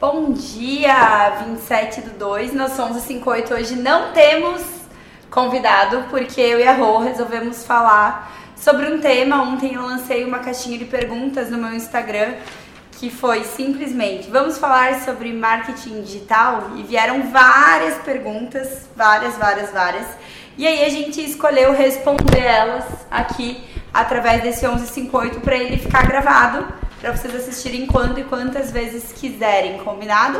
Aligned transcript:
Bom 0.00 0.30
dia, 0.30 1.30
27 1.44 2.02
do 2.02 2.10
2, 2.10 2.54
nós 2.54 2.74
somos 2.74 2.98
o 2.98 3.00
58. 3.00 3.52
Hoje 3.52 3.74
não 3.74 4.12
temos 4.12 4.62
convidado, 5.28 6.04
porque 6.08 6.40
eu 6.40 6.60
e 6.60 6.62
a 6.62 6.72
Rô 6.72 6.98
resolvemos 6.98 7.66
falar 7.66 8.32
sobre 8.54 8.86
um 8.86 9.00
tema. 9.00 9.42
Ontem 9.42 9.74
eu 9.74 9.82
lancei 9.82 10.24
uma 10.24 10.38
caixinha 10.38 10.78
de 10.78 10.84
perguntas 10.84 11.50
no 11.50 11.58
meu 11.58 11.74
Instagram 11.74 12.34
que 12.92 13.10
foi 13.10 13.42
simplesmente: 13.42 14.30
vamos 14.30 14.56
falar 14.56 15.00
sobre 15.00 15.32
marketing 15.32 16.02
digital? 16.02 16.70
E 16.76 16.84
vieram 16.84 17.32
várias 17.32 17.96
perguntas, 17.98 18.88
várias, 18.94 19.34
várias, 19.34 19.72
várias. 19.72 20.06
E 20.56 20.64
aí 20.64 20.84
a 20.84 20.88
gente 20.90 21.20
escolheu 21.20 21.72
responder 21.72 22.44
elas 22.44 22.84
aqui 23.10 23.64
através 23.92 24.44
desse 24.44 24.64
1158 24.64 25.40
para 25.40 25.56
ele 25.56 25.76
ficar 25.76 26.06
gravado 26.06 26.77
para 27.00 27.16
vocês 27.16 27.34
assistirem 27.34 27.86
quando 27.86 28.18
e 28.18 28.24
quantas 28.24 28.72
vezes 28.72 29.12
quiserem, 29.12 29.78
combinado? 29.78 30.38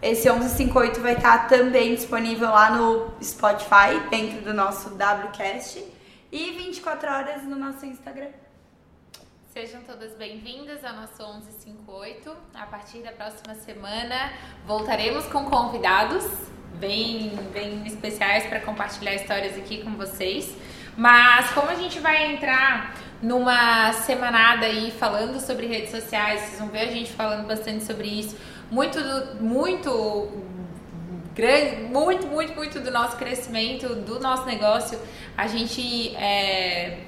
Esse 0.00 0.30
1158 0.30 1.00
vai 1.00 1.12
estar 1.12 1.48
tá 1.48 1.56
também 1.56 1.94
disponível 1.94 2.48
lá 2.48 2.70
no 2.70 3.12
Spotify, 3.22 4.00
dentro 4.08 4.40
do 4.40 4.54
nosso 4.54 4.94
WCast, 4.94 5.84
e 6.32 6.50
24 6.52 7.10
horas 7.10 7.42
no 7.44 7.54
nosso 7.56 7.84
Instagram. 7.84 8.30
Sejam 9.52 9.82
todas 9.82 10.14
bem-vindas 10.14 10.82
ao 10.84 10.94
nosso 10.94 11.22
1158. 11.22 12.34
A 12.54 12.66
partir 12.66 13.02
da 13.02 13.12
próxima 13.12 13.54
semana 13.56 14.32
voltaremos 14.66 15.26
com 15.26 15.44
convidados 15.44 16.24
bem, 16.78 17.30
bem 17.52 17.86
especiais 17.86 18.46
para 18.46 18.60
compartilhar 18.60 19.14
histórias 19.16 19.58
aqui 19.58 19.82
com 19.82 19.96
vocês. 19.96 20.56
Mas 20.96 21.50
como 21.50 21.68
a 21.68 21.74
gente 21.74 21.98
vai 21.98 22.32
entrar 22.32 22.94
numa 23.22 23.92
semanada 23.92 24.66
aí 24.66 24.90
falando 24.90 25.38
sobre 25.40 25.66
redes 25.66 25.90
sociais, 25.90 26.40
vocês 26.40 26.58
vão 26.58 26.68
ver 26.68 26.80
a 26.80 26.90
gente 26.90 27.12
falando 27.12 27.46
bastante 27.46 27.84
sobre 27.84 28.08
isso. 28.08 28.36
Muito, 28.70 28.98
muito 29.40 30.30
grande, 31.34 31.82
muito, 31.82 32.26
muito, 32.26 32.54
muito 32.54 32.80
do 32.80 32.90
nosso 32.90 33.16
crescimento, 33.16 33.94
do 33.94 34.20
nosso 34.20 34.46
negócio, 34.46 34.98
a 35.36 35.46
gente 35.46 36.14
é, 36.16 36.98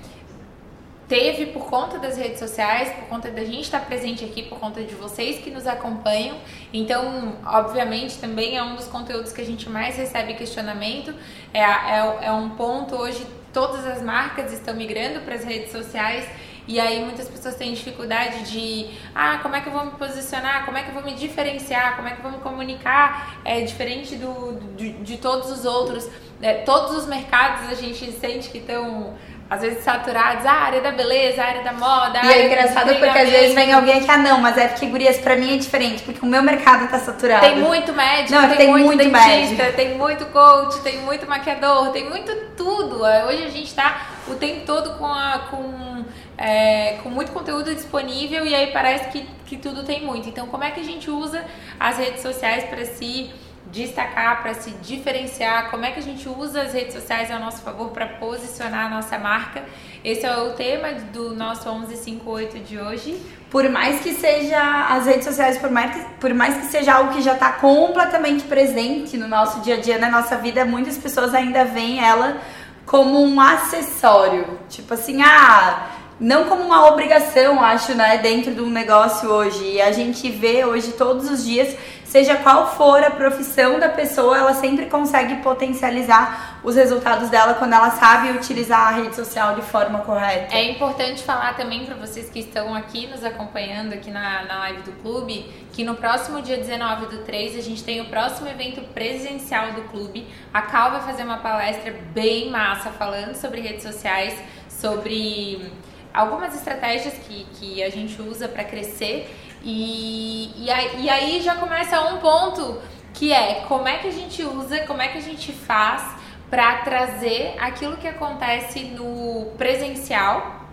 teve 1.13 1.45
por 1.45 1.67
conta 1.67 1.99
das 1.99 2.17
redes 2.17 2.39
sociais, 2.39 2.89
por 2.95 3.07
conta 3.07 3.31
da 3.31 3.45
gente 3.45 3.61
estar 3.61 3.85
presente 3.85 4.25
aqui, 4.25 4.45
por 4.45 4.59
conta 4.59 4.83
de 4.83 4.95
vocês 4.95 5.45
que 5.45 5.51
nos 5.51 5.67
acompanham. 5.67 6.39
Então, 6.73 7.37
obviamente, 7.45 8.17
também 8.17 8.57
é 8.57 8.63
um 8.63 8.77
dos 8.77 8.87
conteúdos 8.87 9.31
que 9.31 9.43
a 9.43 9.45
gente 9.45 9.69
mais 9.69 9.95
recebe 9.95 10.33
questionamento. 10.33 11.15
É, 11.53 11.61
é, 11.61 12.19
é 12.23 12.33
um 12.33 12.49
ponto 12.57 12.97
hoje 12.97 13.27
todas 13.53 13.87
as 13.87 14.01
marcas 14.01 14.55
estão 14.55 14.75
migrando 14.75 15.21
para 15.21 15.35
as 15.35 15.45
redes 15.45 15.71
sociais 15.71 16.27
e 16.67 16.79
aí 16.79 17.05
muitas 17.05 17.29
pessoas 17.29 17.57
têm 17.57 17.75
dificuldade 17.75 18.51
de, 18.51 18.89
ah, 19.15 19.39
como 19.43 19.57
é 19.57 19.61
que 19.61 19.69
eu 19.69 19.73
vou 19.73 19.85
me 19.85 19.91
posicionar, 19.93 20.65
como 20.65 20.79
é 20.79 20.83
que 20.83 20.91
eu 20.91 20.95
vou 20.95 21.03
me 21.03 21.15
diferenciar, 21.15 21.97
como 21.97 22.09
é 22.09 22.13
que 22.13 22.19
eu 22.19 22.23
vou 22.23 22.33
me 22.33 22.39
comunicar, 22.39 23.41
é 23.45 23.61
diferente 23.63 24.15
do, 24.17 24.59
de, 24.77 24.93
de 24.93 25.17
todos 25.19 25.51
os 25.51 25.65
outros. 25.65 26.09
É, 26.41 26.55
todos 26.55 26.97
os 26.97 27.07
mercados 27.07 27.69
a 27.69 27.75
gente 27.75 28.11
sente 28.13 28.49
que 28.49 28.59
estão 28.59 29.15
às 29.53 29.61
vezes 29.61 29.84
saturados, 29.84 30.47
a 30.47 30.53
área 30.53 30.81
da 30.81 30.91
beleza, 30.91 31.42
a 31.42 31.47
área 31.47 31.62
da 31.62 31.75
moda. 31.75 32.20
E 32.25 32.33
é 32.33 32.47
engraçado 32.47 32.95
porque 32.95 33.19
às 33.19 33.28
vezes 33.28 33.55
vem 33.55 33.70
alguém 33.70 34.03
que, 34.03 34.11
ah, 34.11 34.17
não, 34.17 34.41
mas 34.41 34.56
é 34.56 34.69
porque, 34.69 34.86
gurias, 34.86 35.19
pra 35.19 35.36
mim 35.36 35.55
é 35.55 35.58
diferente, 35.58 36.03
porque 36.05 36.25
o 36.25 36.27
meu 36.27 36.42
mercado 36.42 36.89
tá 36.89 36.98
saturado. 36.98 37.45
Tem 37.45 37.61
muito 37.61 37.92
médico, 37.92 38.33
não, 38.33 38.48
tem, 38.48 38.56
tem 38.56 38.69
muito, 38.69 38.86
muito 38.86 38.98
dentista, 38.98 39.62
médico. 39.62 39.77
tem 39.77 39.98
muito 39.98 40.25
coach, 40.27 40.80
tem 40.80 41.03
muito 41.03 41.28
maquiador, 41.28 41.91
tem 41.91 42.08
muito 42.08 42.34
tudo. 42.56 43.05
É, 43.05 43.27
hoje 43.27 43.45
a 43.45 43.50
gente 43.50 43.75
tá 43.75 44.06
o 44.27 44.36
tempo 44.36 44.64
todo 44.64 44.97
com, 44.97 45.05
a, 45.05 45.41
com, 45.50 46.03
é, 46.39 46.98
com 47.03 47.11
muito 47.11 47.30
conteúdo 47.30 47.75
disponível 47.75 48.47
e 48.47 48.55
aí 48.55 48.69
parece 48.69 49.11
que, 49.11 49.28
que 49.45 49.58
tudo 49.58 49.84
tem 49.84 50.03
muito. 50.03 50.27
Então, 50.30 50.47
como 50.47 50.64
é 50.64 50.70
que 50.70 50.80
a 50.80 50.84
gente 50.84 51.11
usa 51.11 51.45
as 51.78 51.98
redes 51.98 52.23
sociais 52.23 52.64
para 52.64 52.86
se. 52.86 53.03
Si, 53.03 53.30
destacar, 53.71 54.43
para 54.43 54.55
se 54.55 54.71
diferenciar, 54.71 55.71
como 55.71 55.85
é 55.85 55.93
que 55.93 55.99
a 55.99 56.03
gente 56.03 56.29
usa 56.29 56.63
as 56.63 56.73
redes 56.73 56.95
sociais 56.95 57.31
ao 57.31 57.39
nosso 57.39 57.63
favor 57.63 57.91
para 57.91 58.07
posicionar 58.07 58.87
a 58.87 58.89
nossa 58.89 59.19
marca. 59.19 59.63
Esse 60.05 60.27
é 60.27 60.36
o 60.36 60.51
tema 60.53 60.92
do 61.13 61.35
nosso 61.35 61.69
1158 61.73 62.59
de 62.59 62.79
hoje. 62.79 63.20
Por 63.51 63.69
mais 63.69 64.01
que 64.01 64.14
seja 64.14 64.89
as 64.89 65.07
redes 65.07 65.25
sociais, 65.25 65.59
por 65.59 65.70
mais 65.70 65.95
que, 65.95 66.14
por 66.20 66.35
mais 66.35 66.57
que 66.57 66.67
seja 66.67 66.95
algo 66.95 67.13
que 67.13 67.23
já 67.23 67.35
está 67.35 67.53
completamente 67.53 68.45
presente 68.45 69.17
no 69.17 69.29
nosso 69.29 69.61
dia 69.61 69.77
a 69.77 69.81
dia, 69.81 69.98
na 69.98 70.11
nossa 70.11 70.36
vida, 70.36 70.65
muitas 70.65 70.98
pessoas 70.98 71.35
ainda 71.35 71.65
veem 71.65 72.03
ela 72.05 72.39
como 72.85 73.23
um 73.23 73.41
acessório. 73.41 74.59
Tipo 74.69 74.95
assim, 74.95 75.23
ah, 75.23 75.91
não 76.19 76.45
como 76.45 76.63
uma 76.63 76.86
obrigação, 76.89 77.63
acho, 77.63 77.95
né, 77.95 78.19
dentro 78.19 78.55
de 78.55 78.61
um 78.61 78.70
negócio 78.70 79.29
hoje. 79.29 79.65
E 79.73 79.83
a 79.83 79.92
gente 79.92 80.31
vê 80.31 80.65
hoje 80.65 80.92
todos 80.92 81.31
os 81.31 81.45
dias 81.45 81.77
seja 82.12 82.36
qual 82.36 82.77
for 82.77 83.02
a 83.02 83.11
profissão 83.11 83.80
da 83.80 83.89
pessoa, 83.89 84.36
ela 84.36 84.52
sempre 84.52 84.84
consegue 84.84 85.36
potencializar 85.36 86.61
os 86.62 86.77
resultados 86.77 87.30
dela 87.30 87.55
quando 87.55 87.73
ela 87.73 87.90
sabe 87.92 88.33
utilizar 88.33 88.89
a 88.89 88.90
rede 88.90 89.17
social 89.17 89.55
de 89.55 89.62
forma 89.62 90.00
correta. 90.00 90.55
É 90.55 90.62
importante 90.70 91.23
falar 91.23 91.56
também 91.56 91.86
para 91.86 91.95
vocês 91.95 92.28
que 92.28 92.40
estão 92.40 92.74
aqui 92.74 93.06
nos 93.06 93.24
acompanhando 93.24 93.95
aqui 93.95 94.11
na, 94.11 94.45
na 94.45 94.58
live 94.58 94.83
do 94.83 94.92
clube, 95.00 95.50
que 95.73 95.84
no 95.84 95.95
próximo 95.95 96.42
dia 96.42 96.58
19 96.58 97.06
do 97.06 97.24
3 97.24 97.56
a 97.56 97.62
gente 97.62 97.83
tem 97.83 98.02
o 98.02 98.05
próximo 98.05 98.46
evento 98.46 98.83
presencial 98.92 99.73
do 99.73 99.80
clube. 99.84 100.27
A 100.52 100.61
Cal 100.61 100.90
vai 100.90 101.00
fazer 101.00 101.23
uma 101.23 101.39
palestra 101.39 101.94
bem 102.12 102.50
massa 102.50 102.90
falando 102.90 103.34
sobre 103.34 103.62
redes 103.62 103.84
sociais, 103.84 104.39
sobre 104.68 105.73
algumas 106.12 106.55
estratégias 106.55 107.14
que, 107.27 107.46
que 107.55 107.83
a 107.83 107.89
gente 107.89 108.20
usa 108.20 108.48
para 108.48 108.64
crescer 108.64 109.34
e, 109.64 110.50
e, 110.56 110.70
aí, 110.70 111.05
e 111.05 111.11
aí 111.11 111.42
já 111.42 111.55
começa 111.55 112.00
um 112.00 112.18
ponto 112.18 112.80
que 113.14 113.33
é 113.33 113.64
como 113.68 113.86
é 113.86 113.98
que 113.98 114.08
a 114.08 114.12
gente 114.12 114.42
usa, 114.42 114.80
como 114.86 115.00
é 115.00 115.08
que 115.08 115.18
a 115.18 115.23
gente 115.23 115.52
faz 115.52 116.02
para 116.50 116.78
trazer 116.78 117.55
aquilo 117.58 117.96
que 117.96 118.08
acontece 118.08 118.80
no 118.84 119.52
presencial 119.56 120.67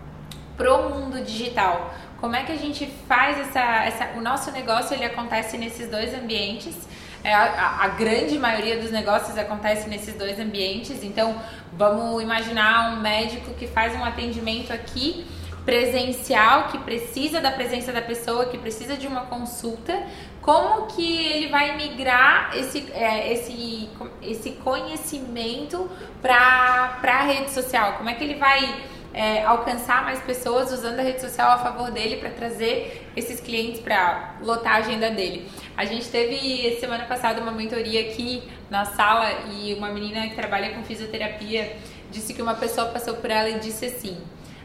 pro 0.56 0.90
mundo 0.90 1.22
digital. 1.24 1.94
Como 2.20 2.36
é 2.36 2.42
que 2.42 2.52
a 2.52 2.56
gente 2.56 2.86
faz 3.08 3.38
essa, 3.38 3.60
essa 3.84 4.18
o 4.18 4.20
nosso 4.20 4.50
negócio 4.50 4.94
ele 4.94 5.04
acontece 5.04 5.56
nesses 5.56 5.88
dois 5.88 6.12
ambientes. 6.12 6.74
É, 7.22 7.34
a, 7.34 7.80
a, 7.82 7.88
grande 7.88 8.38
maioria 8.38 8.78
dos 8.78 8.90
negócios 8.90 9.36
acontece 9.38 9.88
nesses 9.88 10.14
dois 10.14 10.38
ambientes. 10.38 11.02
Então, 11.02 11.40
vamos 11.72 12.22
imaginar 12.22 12.92
um 12.92 13.00
médico 13.00 13.54
que 13.54 13.66
faz 13.66 13.94
um 13.94 14.04
atendimento 14.04 14.72
aqui 14.72 15.26
presencial, 15.64 16.68
que 16.68 16.78
precisa 16.78 17.40
da 17.40 17.50
presença 17.50 17.92
da 17.92 18.02
pessoa, 18.02 18.46
que 18.46 18.58
precisa 18.58 18.96
de 18.96 19.06
uma 19.06 19.26
consulta, 19.26 20.02
como 20.40 20.86
que 20.86 21.26
ele 21.26 21.48
vai 21.48 21.76
migrar 21.76 22.56
esse, 22.56 22.90
é, 22.92 23.32
esse, 23.32 23.88
esse 24.22 24.52
conhecimento 24.52 25.90
para 26.22 26.98
a 27.02 27.22
rede 27.22 27.50
social? 27.50 27.94
Como 27.94 28.08
é 28.08 28.14
que 28.14 28.24
ele 28.24 28.36
vai 28.36 28.82
é, 29.12 29.44
alcançar 29.44 30.02
mais 30.02 30.20
pessoas 30.20 30.72
usando 30.72 30.98
a 30.98 31.02
rede 31.02 31.20
social 31.20 31.50
a 31.50 31.58
favor 31.58 31.90
dele 31.90 32.16
para 32.16 32.30
trazer 32.30 33.10
esses 33.14 33.38
clientes 33.38 33.80
para 33.80 34.36
lotar 34.42 34.76
a 34.76 34.78
agenda 34.78 35.10
dele? 35.10 35.50
A 35.76 35.84
gente 35.84 36.08
teve 36.08 36.78
semana 36.80 37.04
passada 37.04 37.40
uma 37.40 37.52
mentoria 37.52 38.00
aqui 38.00 38.42
na 38.70 38.86
sala 38.86 39.30
e 39.52 39.74
uma 39.74 39.90
menina 39.90 40.26
que 40.26 40.34
trabalha 40.34 40.74
com 40.74 40.82
fisioterapia 40.82 41.76
disse 42.10 42.32
que 42.32 42.40
uma 42.40 42.54
pessoa 42.54 42.88
passou 42.88 43.14
por 43.16 43.30
ela 43.30 43.50
e 43.50 43.60
disse 43.60 43.84
assim 43.84 44.16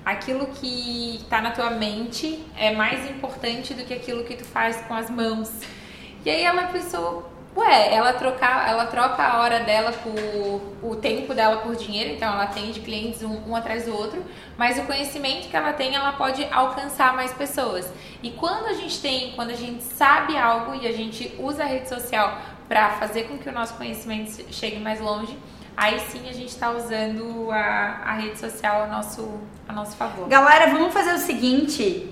aquilo 0.06 0.46
que 0.48 1.16
está 1.16 1.42
na 1.42 1.52
tua 1.52 1.72
mente 1.72 2.46
é 2.56 2.72
mais 2.72 3.10
importante 3.10 3.74
do 3.74 3.84
que 3.84 3.94
aquilo 3.94 4.24
que 4.24 4.36
tu 4.36 4.46
faz 4.46 4.78
com 4.82 4.94
as 4.94 5.10
mãos. 5.10 5.52
E 6.24 6.30
aí 6.30 6.44
ela 6.44 6.68
pensou, 6.68 7.28
ué, 7.58 7.94
ela 7.94 8.14
troca, 8.14 8.46
ela 8.68 8.86
troca 8.86 9.24
a 9.24 9.42
hora 9.42 9.62
dela 9.62 9.92
por 9.92 10.90
o 10.92 10.96
tempo 10.96 11.34
dela 11.34 11.58
por 11.58 11.76
dinheiro, 11.76 12.14
então 12.14 12.32
ela 12.32 12.44
atende 12.44 12.82
clientes 12.82 13.24
um, 13.24 13.50
um 13.50 13.56
atrás 13.56 13.86
do 13.86 13.96
outro, 13.96 14.24
mas 14.58 14.78
o 14.78 14.84
conhecimento 14.84 15.50
que 15.50 15.56
ela 15.56 15.74
tem, 15.74 15.96
ela 15.96 16.12
pode 16.14 16.46
alcançar 16.52 17.16
mais 17.16 17.34
pessoas. 17.34 17.92
E 18.22 18.30
quando 18.32 18.68
a 18.68 18.74
gente 18.74 19.00
tem, 19.02 19.32
quando 19.32 19.50
a 19.50 19.56
gente 19.56 19.84
sabe 19.84 20.38
algo 20.38 20.76
e 20.76 20.88
a 20.88 20.92
gente 20.92 21.34
usa 21.40 21.64
a 21.64 21.66
rede 21.66 21.90
social 21.90 22.40
para 22.68 22.92
fazer 22.92 23.24
com 23.24 23.38
que 23.38 23.50
o 23.50 23.52
nosso 23.52 23.74
conhecimento 23.76 24.44
chegue 24.52 24.80
mais 24.80 25.00
longe, 25.00 25.38
aí 25.76 26.00
sim 26.12 26.30
a 26.30 26.34
gente 26.34 26.50
está 26.50 26.72
usando 26.72 27.52
a, 27.52 28.02
a 28.06 28.14
rede 28.14 28.40
social 28.40 28.84
a 28.84 28.88
nosso, 28.88 29.40
a 29.68 29.74
nosso 29.74 29.96
favor. 29.96 30.28
Galera, 30.28 30.72
vamos 30.72 30.94
fazer 30.94 31.14
o 31.14 31.20
seguinte. 31.20 32.10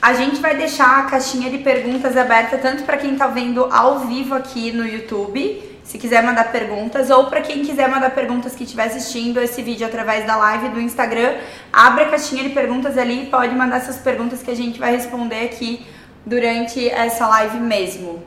A 0.00 0.12
gente 0.12 0.40
vai 0.40 0.56
deixar 0.56 1.00
a 1.00 1.02
caixinha 1.04 1.50
de 1.50 1.58
perguntas 1.58 2.16
aberta 2.16 2.56
tanto 2.56 2.84
para 2.84 2.96
quem 2.96 3.12
está 3.12 3.26
vendo 3.26 3.64
ao 3.64 4.00
vivo 4.00 4.34
aqui 4.34 4.70
no 4.70 4.86
YouTube, 4.86 5.80
se 5.82 5.98
quiser 5.98 6.22
mandar 6.22 6.52
perguntas, 6.52 7.10
ou 7.10 7.26
para 7.26 7.40
quem 7.40 7.64
quiser 7.64 7.88
mandar 7.88 8.10
perguntas 8.10 8.54
que 8.54 8.62
estiver 8.62 8.84
assistindo 8.84 9.40
esse 9.40 9.60
vídeo 9.60 9.86
através 9.86 10.24
da 10.24 10.36
live 10.36 10.68
do 10.68 10.80
Instagram, 10.80 11.34
abre 11.72 12.04
a 12.04 12.10
caixinha 12.10 12.44
de 12.44 12.50
perguntas 12.50 12.96
ali 12.96 13.24
e 13.24 13.26
pode 13.26 13.54
mandar 13.54 13.78
essas 13.78 13.96
perguntas 13.96 14.42
que 14.42 14.50
a 14.50 14.54
gente 14.54 14.78
vai 14.78 14.94
responder 14.94 15.46
aqui 15.46 15.84
durante 16.24 16.88
essa 16.88 17.26
live 17.26 17.58
mesmo. 17.58 18.22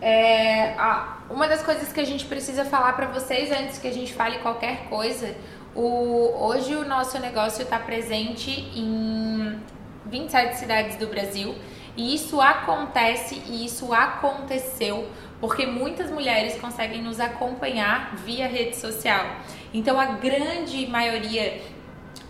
É, 0.00 0.74
a, 0.76 1.13
uma 1.34 1.48
das 1.48 1.62
coisas 1.62 1.92
que 1.92 1.98
a 1.98 2.04
gente 2.04 2.26
precisa 2.26 2.64
falar 2.64 2.92
para 2.92 3.06
vocês 3.06 3.50
antes 3.50 3.78
que 3.78 3.88
a 3.88 3.92
gente 3.92 4.12
fale 4.12 4.38
qualquer 4.38 4.88
coisa, 4.88 5.34
o, 5.74 6.46
hoje 6.46 6.76
o 6.76 6.86
nosso 6.86 7.18
negócio 7.18 7.62
está 7.62 7.76
presente 7.76 8.50
em 8.50 9.58
27 10.06 10.56
cidades 10.56 10.96
do 10.96 11.08
Brasil 11.08 11.52
E 11.96 12.14
isso 12.14 12.40
acontece 12.40 13.42
e 13.48 13.64
isso 13.66 13.92
aconteceu 13.92 15.08
porque 15.40 15.66
muitas 15.66 16.08
mulheres 16.08 16.56
conseguem 16.60 17.02
nos 17.02 17.18
acompanhar 17.18 18.14
via 18.16 18.46
rede 18.46 18.76
social. 18.76 19.26
Então 19.74 19.98
a 20.00 20.06
grande 20.06 20.86
maioria 20.86 21.60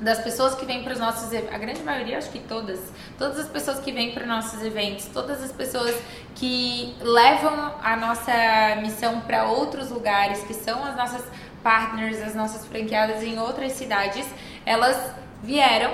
das 0.00 0.18
pessoas 0.20 0.54
que 0.54 0.66
vêm 0.66 0.82
para 0.82 0.92
os 0.92 0.98
nossos 0.98 1.32
a 1.32 1.58
grande 1.58 1.82
maioria 1.82 2.18
acho 2.18 2.30
que 2.30 2.40
todas 2.40 2.80
todas 3.18 3.38
as 3.38 3.48
pessoas 3.48 3.78
que 3.78 3.92
vêm 3.92 4.12
para 4.12 4.22
os 4.22 4.28
nossos 4.28 4.62
eventos 4.62 5.06
todas 5.06 5.42
as 5.42 5.52
pessoas 5.52 5.96
que 6.34 6.94
levam 7.00 7.74
a 7.82 7.96
nossa 7.96 8.76
missão 8.80 9.20
para 9.20 9.44
outros 9.44 9.90
lugares 9.90 10.42
que 10.44 10.54
são 10.54 10.84
as 10.84 10.96
nossas 10.96 11.24
partners 11.62 12.20
as 12.22 12.34
nossas 12.34 12.66
franqueadas 12.66 13.22
em 13.22 13.38
outras 13.38 13.72
cidades 13.72 14.26
elas 14.66 15.14
vieram 15.42 15.92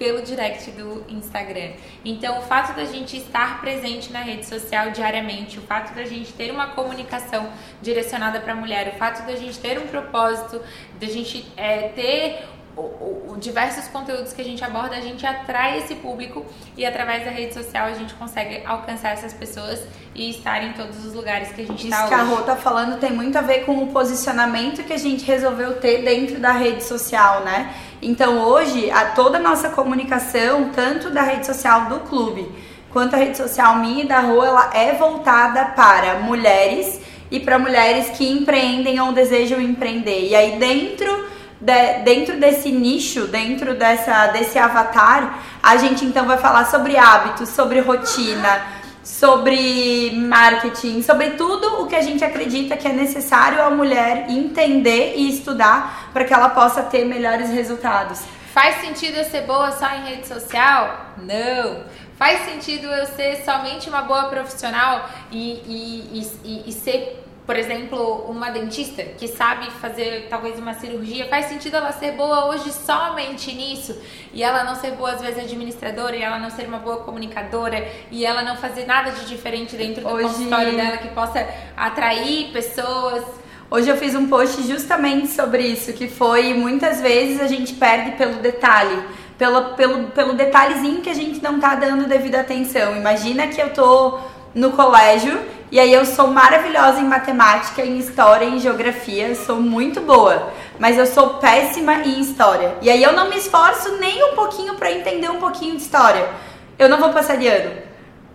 pelo 0.00 0.22
direct 0.22 0.70
do 0.70 1.04
Instagram. 1.10 1.72
Então, 2.02 2.38
o 2.38 2.40
fato 2.40 2.74
da 2.74 2.86
gente 2.86 3.18
estar 3.18 3.60
presente 3.60 4.10
na 4.10 4.20
rede 4.20 4.46
social 4.46 4.92
diariamente, 4.92 5.58
o 5.58 5.62
fato 5.62 5.94
da 5.94 6.04
gente 6.04 6.32
ter 6.32 6.50
uma 6.50 6.68
comunicação 6.68 7.52
direcionada 7.82 8.40
para 8.40 8.54
a 8.54 8.56
mulher, 8.56 8.94
o 8.94 8.98
fato 8.98 9.26
da 9.26 9.36
gente 9.36 9.58
ter 9.58 9.78
um 9.78 9.86
propósito, 9.86 10.62
da 10.98 11.06
gente 11.06 11.46
é, 11.54 11.88
ter 11.88 12.48
o, 12.80 13.32
o, 13.32 13.36
diversos 13.38 13.88
conteúdos 13.88 14.32
que 14.32 14.40
a 14.40 14.44
gente 14.44 14.64
aborda, 14.64 14.96
a 14.96 15.00
gente 15.00 15.26
atrai 15.26 15.78
esse 15.78 15.94
público 15.94 16.44
e 16.76 16.84
através 16.84 17.24
da 17.24 17.30
rede 17.30 17.54
social 17.54 17.86
a 17.86 17.94
gente 17.94 18.14
consegue 18.14 18.62
alcançar 18.64 19.10
essas 19.10 19.32
pessoas 19.32 19.82
e 20.14 20.30
estar 20.30 20.62
em 20.62 20.72
todos 20.72 21.04
os 21.04 21.14
lugares 21.14 21.52
que 21.52 21.62
a 21.62 21.66
gente 21.66 21.84
está 21.84 22.04
hoje. 22.04 22.14
Isso 22.14 22.14
que 22.14 22.14
a 22.14 22.22
Rô 22.24 22.42
tá 22.42 22.56
falando 22.56 22.98
tem 22.98 23.12
muito 23.12 23.36
a 23.36 23.42
ver 23.42 23.64
com 23.64 23.82
o 23.82 23.88
posicionamento 23.88 24.82
que 24.84 24.92
a 24.92 24.98
gente 24.98 25.24
resolveu 25.24 25.80
ter 25.80 26.02
dentro 26.02 26.38
da 26.40 26.52
rede 26.52 26.82
social, 26.84 27.44
né? 27.44 27.74
Então 28.02 28.38
hoje 28.38 28.90
a 28.90 29.06
toda 29.06 29.38
a 29.38 29.40
nossa 29.40 29.70
comunicação, 29.70 30.70
tanto 30.70 31.10
da 31.10 31.22
rede 31.22 31.46
social 31.46 31.86
do 31.86 32.00
clube 32.00 32.50
quanto 32.90 33.14
a 33.14 33.18
rede 33.18 33.36
social 33.36 33.76
minha 33.76 34.04
e 34.04 34.08
da 34.08 34.20
Rô, 34.20 34.44
ela 34.44 34.70
é 34.74 34.94
voltada 34.94 35.64
para 35.66 36.18
mulheres 36.20 37.00
e 37.30 37.38
para 37.38 37.58
mulheres 37.58 38.10
que 38.10 38.28
empreendem 38.28 39.00
ou 39.00 39.12
desejam 39.12 39.60
empreender. 39.60 40.28
E 40.28 40.34
aí 40.34 40.58
dentro 40.58 41.29
de, 41.60 41.98
dentro 42.04 42.38
desse 42.38 42.70
nicho, 42.70 43.26
dentro 43.26 43.74
dessa, 43.74 44.28
desse 44.28 44.58
avatar, 44.58 45.38
a 45.62 45.76
gente 45.76 46.04
então 46.04 46.24
vai 46.26 46.38
falar 46.38 46.64
sobre 46.64 46.96
hábitos, 46.96 47.50
sobre 47.50 47.80
rotina, 47.80 48.62
sobre 49.02 50.12
marketing, 50.12 51.02
sobre 51.02 51.30
tudo 51.30 51.82
o 51.82 51.86
que 51.86 51.96
a 51.96 52.02
gente 52.02 52.24
acredita 52.24 52.76
que 52.76 52.88
é 52.88 52.92
necessário 52.92 53.62
a 53.62 53.70
mulher 53.70 54.26
entender 54.30 55.14
e 55.16 55.28
estudar 55.28 56.10
para 56.12 56.24
que 56.24 56.32
ela 56.32 56.48
possa 56.50 56.82
ter 56.82 57.04
melhores 57.04 57.50
resultados. 57.50 58.22
Faz 58.52 58.80
sentido 58.80 59.16
eu 59.16 59.24
ser 59.24 59.42
boa 59.42 59.70
só 59.72 59.86
em 59.94 60.04
rede 60.06 60.26
social? 60.26 61.14
Não. 61.18 61.84
Faz 62.16 62.44
sentido 62.44 62.86
eu 62.86 63.06
ser 63.06 63.42
somente 63.44 63.88
uma 63.88 64.02
boa 64.02 64.24
profissional 64.24 65.08
e, 65.30 65.52
e, 65.66 66.26
e, 66.44 66.68
e 66.68 66.72
ser 66.72 67.24
por 67.50 67.56
exemplo, 67.56 68.26
uma 68.28 68.48
dentista 68.48 69.02
que 69.02 69.26
sabe 69.26 69.68
fazer 69.80 70.28
talvez 70.30 70.56
uma 70.56 70.72
cirurgia, 70.72 71.26
faz 71.26 71.46
sentido 71.46 71.78
ela 71.78 71.90
ser 71.90 72.12
boa 72.12 72.46
hoje 72.46 72.70
somente 72.70 73.52
nisso 73.52 74.00
e 74.32 74.40
ela 74.40 74.62
não 74.62 74.76
ser 74.76 74.92
boa 74.92 75.10
às 75.10 75.20
vezes 75.20 75.42
administradora 75.42 76.14
e 76.14 76.22
ela 76.22 76.38
não 76.38 76.48
ser 76.48 76.68
uma 76.68 76.78
boa 76.78 76.98
comunicadora 76.98 77.84
e 78.08 78.24
ela 78.24 78.44
não 78.44 78.56
fazer 78.56 78.86
nada 78.86 79.10
de 79.10 79.26
diferente 79.26 79.74
dentro 79.74 80.02
do 80.02 80.08
hoje... 80.10 80.28
consultório 80.28 80.76
dela 80.76 80.98
que 80.98 81.08
possa 81.08 81.44
atrair 81.76 82.52
pessoas. 82.52 83.24
Hoje 83.68 83.88
eu 83.88 83.96
fiz 83.96 84.14
um 84.14 84.28
post 84.28 84.62
justamente 84.62 85.26
sobre 85.26 85.64
isso, 85.64 85.92
que 85.92 86.06
foi 86.06 86.54
muitas 86.54 87.00
vezes 87.00 87.40
a 87.40 87.48
gente 87.48 87.74
perde 87.74 88.12
pelo 88.12 88.34
detalhe, 88.34 88.96
pelo, 89.36 89.74
pelo, 89.74 90.04
pelo 90.12 90.34
detalhezinho 90.34 91.00
que 91.00 91.10
a 91.10 91.14
gente 91.14 91.42
não 91.42 91.58
tá 91.58 91.74
dando 91.74 92.06
devida 92.06 92.42
atenção. 92.42 92.96
Imagina 92.96 93.48
que 93.48 93.60
eu 93.60 93.72
tô 93.72 94.20
no 94.54 94.70
colégio 94.70 95.59
e 95.70 95.78
aí 95.78 95.92
eu 95.92 96.04
sou 96.04 96.26
maravilhosa 96.26 97.00
em 97.00 97.04
matemática, 97.04 97.82
em 97.82 97.96
história, 97.98 98.44
em 98.44 98.58
geografia, 98.58 99.36
sou 99.36 99.60
muito 99.60 100.00
boa, 100.00 100.52
mas 100.80 100.98
eu 100.98 101.06
sou 101.06 101.34
péssima 101.34 101.94
em 101.94 102.20
história. 102.20 102.74
E 102.82 102.90
aí 102.90 103.00
eu 103.00 103.12
não 103.12 103.28
me 103.30 103.36
esforço 103.36 103.96
nem 103.98 104.24
um 104.24 104.34
pouquinho 104.34 104.74
para 104.74 104.90
entender 104.90 105.30
um 105.30 105.38
pouquinho 105.38 105.76
de 105.76 105.82
história. 105.82 106.28
Eu 106.76 106.88
não 106.88 106.98
vou 106.98 107.10
passar 107.10 107.36
de 107.36 107.46
ano. 107.46 107.70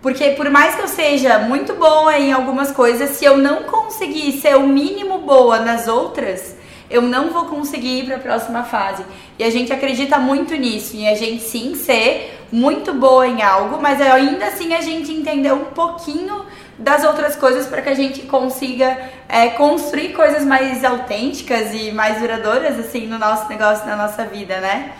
Porque 0.00 0.30
por 0.30 0.48
mais 0.48 0.76
que 0.76 0.82
eu 0.82 0.88
seja 0.88 1.38
muito 1.40 1.74
boa 1.74 2.16
em 2.18 2.32
algumas 2.32 2.70
coisas, 2.70 3.10
se 3.10 3.24
eu 3.24 3.36
não 3.36 3.64
conseguir 3.64 4.40
ser 4.40 4.56
o 4.56 4.66
mínimo 4.66 5.18
boa 5.18 5.58
nas 5.58 5.88
outras, 5.88 6.56
eu 6.88 7.02
não 7.02 7.30
vou 7.30 7.46
conseguir 7.46 7.98
ir 7.98 8.06
para 8.06 8.16
a 8.16 8.20
próxima 8.20 8.62
fase. 8.62 9.04
E 9.38 9.44
a 9.44 9.50
gente 9.50 9.72
acredita 9.72 10.18
muito 10.18 10.54
nisso, 10.54 10.96
em 10.96 11.08
a 11.08 11.14
gente 11.14 11.42
sim 11.42 11.74
ser 11.74 12.32
muito 12.50 12.94
boa 12.94 13.26
em 13.26 13.42
algo, 13.42 13.78
mas 13.82 14.00
ainda 14.00 14.46
assim 14.46 14.72
a 14.72 14.80
gente 14.80 15.12
entender 15.12 15.52
um 15.52 15.64
pouquinho 15.64 16.46
das 16.78 17.04
outras 17.04 17.36
coisas 17.36 17.66
para 17.66 17.80
que 17.80 17.88
a 17.88 17.94
gente 17.94 18.22
consiga 18.22 18.98
é, 19.28 19.48
construir 19.50 20.12
coisas 20.12 20.44
mais 20.44 20.84
autênticas 20.84 21.72
e 21.72 21.90
mais 21.90 22.20
duradouras 22.20 22.78
assim 22.78 23.06
no 23.06 23.18
nosso 23.18 23.48
negócio, 23.48 23.86
na 23.86 23.96
nossa 23.96 24.24
vida, 24.24 24.60
né? 24.60 24.92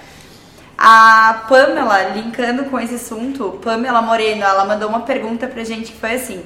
A 0.78 1.44
Pamela, 1.49 2.11
linkando 2.11 2.64
com 2.64 2.78
esse 2.78 2.96
assunto, 2.96 3.58
Pamela 3.62 4.02
Moreno, 4.02 4.43
ela 4.43 4.64
mandou 4.64 4.88
uma 4.88 5.00
pergunta 5.00 5.46
pra 5.46 5.64
gente 5.64 5.93
que 5.93 5.99
foi 5.99 6.14
assim: 6.14 6.44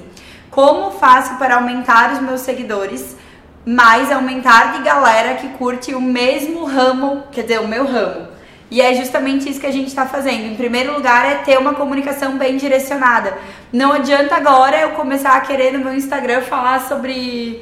Como 0.49 0.91
faço 0.91 1.37
para 1.37 1.55
aumentar 1.55 2.13
os 2.13 2.21
meus 2.21 2.41
seguidores, 2.41 3.17
mas 3.65 4.11
aumentar 4.11 4.73
de 4.73 4.83
galera 4.83 5.35
que 5.35 5.49
curte 5.49 5.93
o 5.93 6.01
mesmo 6.01 6.65
ramo, 6.65 7.23
quer 7.31 7.41
dizer, 7.41 7.59
o 7.59 7.67
meu 7.67 7.85
ramo? 7.85 8.27
E 8.71 8.79
é 8.79 8.93
justamente 8.95 9.49
isso 9.49 9.59
que 9.59 9.67
a 9.67 9.71
gente 9.71 9.89
está 9.89 10.05
fazendo. 10.05 10.45
Em 10.45 10.55
primeiro 10.55 10.93
lugar, 10.93 11.29
é 11.29 11.35
ter 11.39 11.59
uma 11.59 11.73
comunicação 11.73 12.37
bem 12.37 12.55
direcionada. 12.55 13.37
Não 13.71 13.91
adianta 13.91 14.33
agora 14.33 14.79
eu 14.79 14.91
começar 14.91 15.35
a 15.35 15.41
querer 15.41 15.73
no 15.73 15.79
meu 15.79 15.93
Instagram 15.93 16.41
falar 16.41 16.87
sobre, 16.87 17.61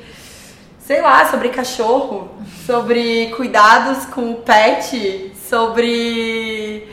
sei 0.78 1.02
lá, 1.02 1.26
sobre 1.26 1.50
cachorro, 1.50 2.30
sobre 2.64 3.34
cuidados 3.36 4.06
com 4.06 4.34
o 4.34 4.36
pet, 4.36 5.32
sobre. 5.50 6.88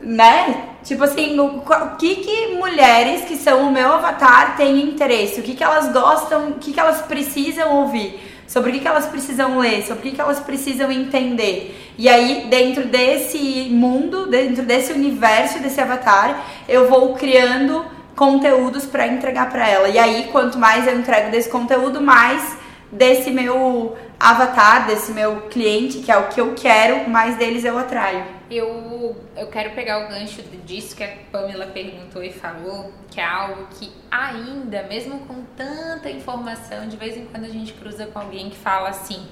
né? 0.00 0.70
Tipo 0.82 1.04
assim, 1.04 1.38
o, 1.38 1.60
que, 1.98 2.16
que 2.16 2.54
mulheres 2.56 3.26
que 3.26 3.36
são 3.36 3.68
o 3.68 3.70
meu 3.70 3.92
avatar 3.92 4.56
têm 4.56 4.80
interesse? 4.80 5.40
O 5.40 5.42
que, 5.42 5.54
que 5.54 5.62
elas 5.62 5.92
gostam, 5.92 6.48
o 6.48 6.54
que, 6.54 6.72
que 6.72 6.80
elas 6.80 7.02
precisam 7.02 7.76
ouvir? 7.76 8.33
Sobre 8.54 8.70
o 8.70 8.72
que, 8.74 8.78
que 8.78 8.86
elas 8.86 9.06
precisam 9.06 9.58
ler, 9.58 9.82
sobre 9.82 9.98
o 9.98 10.02
que, 10.02 10.12
que 10.12 10.20
elas 10.20 10.38
precisam 10.38 10.88
entender. 10.92 11.92
E 11.98 12.08
aí, 12.08 12.46
dentro 12.48 12.86
desse 12.86 13.68
mundo, 13.68 14.28
dentro 14.28 14.62
desse 14.62 14.92
universo, 14.92 15.58
desse 15.58 15.80
avatar, 15.80 16.44
eu 16.68 16.88
vou 16.88 17.14
criando 17.14 17.84
conteúdos 18.14 18.86
para 18.86 19.08
entregar 19.08 19.50
para 19.50 19.68
ela. 19.68 19.88
E 19.88 19.98
aí, 19.98 20.28
quanto 20.30 20.56
mais 20.56 20.86
eu 20.86 20.96
entrego 20.96 21.32
desse 21.32 21.48
conteúdo, 21.48 22.00
mais 22.00 22.56
desse 22.92 23.32
meu 23.32 23.96
avatar, 24.20 24.86
desse 24.86 25.10
meu 25.10 25.48
cliente, 25.50 25.98
que 25.98 26.12
é 26.12 26.16
o 26.16 26.28
que 26.28 26.40
eu 26.40 26.54
quero, 26.54 27.10
mais 27.10 27.36
deles 27.36 27.64
eu 27.64 27.76
atraio. 27.76 28.22
Eu, 28.56 29.16
eu 29.36 29.48
quero 29.48 29.74
pegar 29.74 30.04
o 30.04 30.08
gancho 30.08 30.40
disso 30.64 30.94
que 30.94 31.02
a 31.02 31.16
Pamela 31.32 31.66
perguntou 31.66 32.22
e 32.22 32.32
falou, 32.32 32.92
que 33.10 33.20
é 33.20 33.24
algo 33.24 33.66
que 33.78 33.90
ainda, 34.10 34.84
mesmo 34.84 35.20
com 35.26 35.42
tanta 35.56 36.08
informação, 36.08 36.86
de 36.86 36.96
vez 36.96 37.16
em 37.16 37.24
quando 37.26 37.44
a 37.44 37.48
gente 37.48 37.72
cruza 37.72 38.06
com 38.06 38.18
alguém 38.18 38.50
que 38.50 38.56
fala 38.56 38.90
assim: 38.90 39.26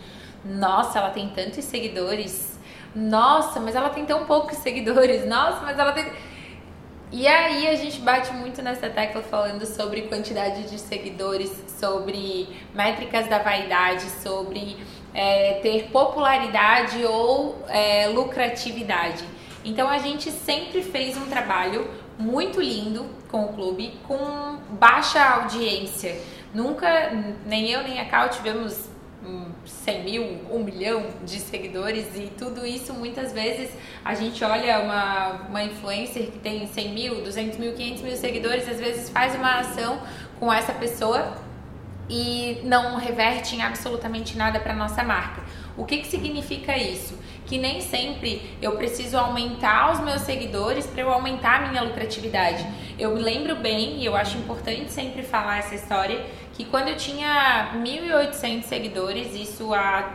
nossa, 0.44 0.98
ela 0.98 1.10
tem 1.10 1.28
tantos 1.28 1.64
seguidores, 1.64 2.58
nossa, 2.94 3.60
mas 3.60 3.74
ela 3.74 3.90
tem 3.90 4.04
tão 4.04 4.26
poucos 4.26 4.58
seguidores, 4.58 5.26
nossa, 5.26 5.60
mas 5.60 5.78
ela 5.78 5.92
tem. 5.92 6.06
E 7.12 7.26
aí 7.26 7.68
a 7.68 7.74
gente 7.76 8.00
bate 8.00 8.32
muito 8.32 8.62
nessa 8.62 8.88
tecla 8.88 9.22
falando 9.22 9.66
sobre 9.66 10.02
quantidade 10.02 10.64
de 10.70 10.78
seguidores, 10.78 11.52
sobre 11.78 12.48
métricas 12.74 13.28
da 13.28 13.38
vaidade, 13.38 14.08
sobre 14.22 14.78
é, 15.14 15.60
ter 15.62 15.90
popularidade 15.90 17.04
ou 17.04 17.62
é, 17.68 18.08
lucratividade. 18.08 19.24
Então 19.64 19.88
a 19.88 19.98
gente 19.98 20.30
sempre 20.30 20.82
fez 20.82 21.16
um 21.16 21.26
trabalho 21.26 21.88
muito 22.18 22.60
lindo 22.60 23.06
com 23.30 23.44
o 23.44 23.52
clube, 23.52 23.94
com 24.06 24.58
baixa 24.70 25.22
audiência. 25.22 26.20
Nunca, 26.54 27.10
nem 27.46 27.70
eu 27.70 27.82
nem 27.82 28.00
a 28.00 28.04
Cal 28.06 28.28
tivemos 28.28 28.90
100 29.64 30.04
mil, 30.04 30.40
1 30.50 30.64
milhão 30.64 31.06
de 31.24 31.38
seguidores 31.38 32.06
e 32.16 32.30
tudo 32.36 32.66
isso 32.66 32.92
muitas 32.92 33.32
vezes 33.32 33.70
a 34.04 34.14
gente 34.14 34.42
olha 34.44 34.80
uma, 34.80 35.32
uma 35.48 35.62
influencer 35.62 36.30
que 36.30 36.38
tem 36.38 36.66
100 36.66 36.88
mil, 36.92 37.22
200 37.22 37.58
mil, 37.58 37.72
500 37.72 38.02
mil 38.02 38.16
seguidores, 38.16 38.68
às 38.68 38.80
vezes 38.80 39.08
faz 39.10 39.34
uma 39.34 39.60
ação 39.60 40.00
com 40.40 40.52
essa 40.52 40.72
pessoa 40.72 41.34
e 42.14 42.60
não 42.64 42.96
reverte 42.96 43.56
em 43.56 43.62
absolutamente 43.62 44.36
nada 44.36 44.60
para 44.60 44.74
nossa 44.74 45.02
marca. 45.02 45.40
O 45.78 45.86
que, 45.86 45.96
que 45.96 46.06
significa 46.06 46.76
isso? 46.76 47.18
Que 47.46 47.56
nem 47.56 47.80
sempre 47.80 48.54
eu 48.60 48.76
preciso 48.76 49.16
aumentar 49.16 49.92
os 49.92 50.00
meus 50.00 50.20
seguidores 50.20 50.86
para 50.86 51.00
eu 51.00 51.10
aumentar 51.10 51.64
a 51.64 51.68
minha 51.68 51.82
lucratividade. 51.82 52.66
Eu 52.98 53.14
me 53.14 53.22
lembro 53.22 53.56
bem, 53.56 53.96
e 53.96 54.04
eu 54.04 54.14
acho 54.14 54.36
importante 54.36 54.92
sempre 54.92 55.22
falar 55.22 55.60
essa 55.60 55.74
história, 55.74 56.22
que 56.52 56.66
quando 56.66 56.88
eu 56.88 56.98
tinha 56.98 57.72
1.800 57.76 58.64
seguidores, 58.64 59.34
isso 59.34 59.72
há 59.72 60.12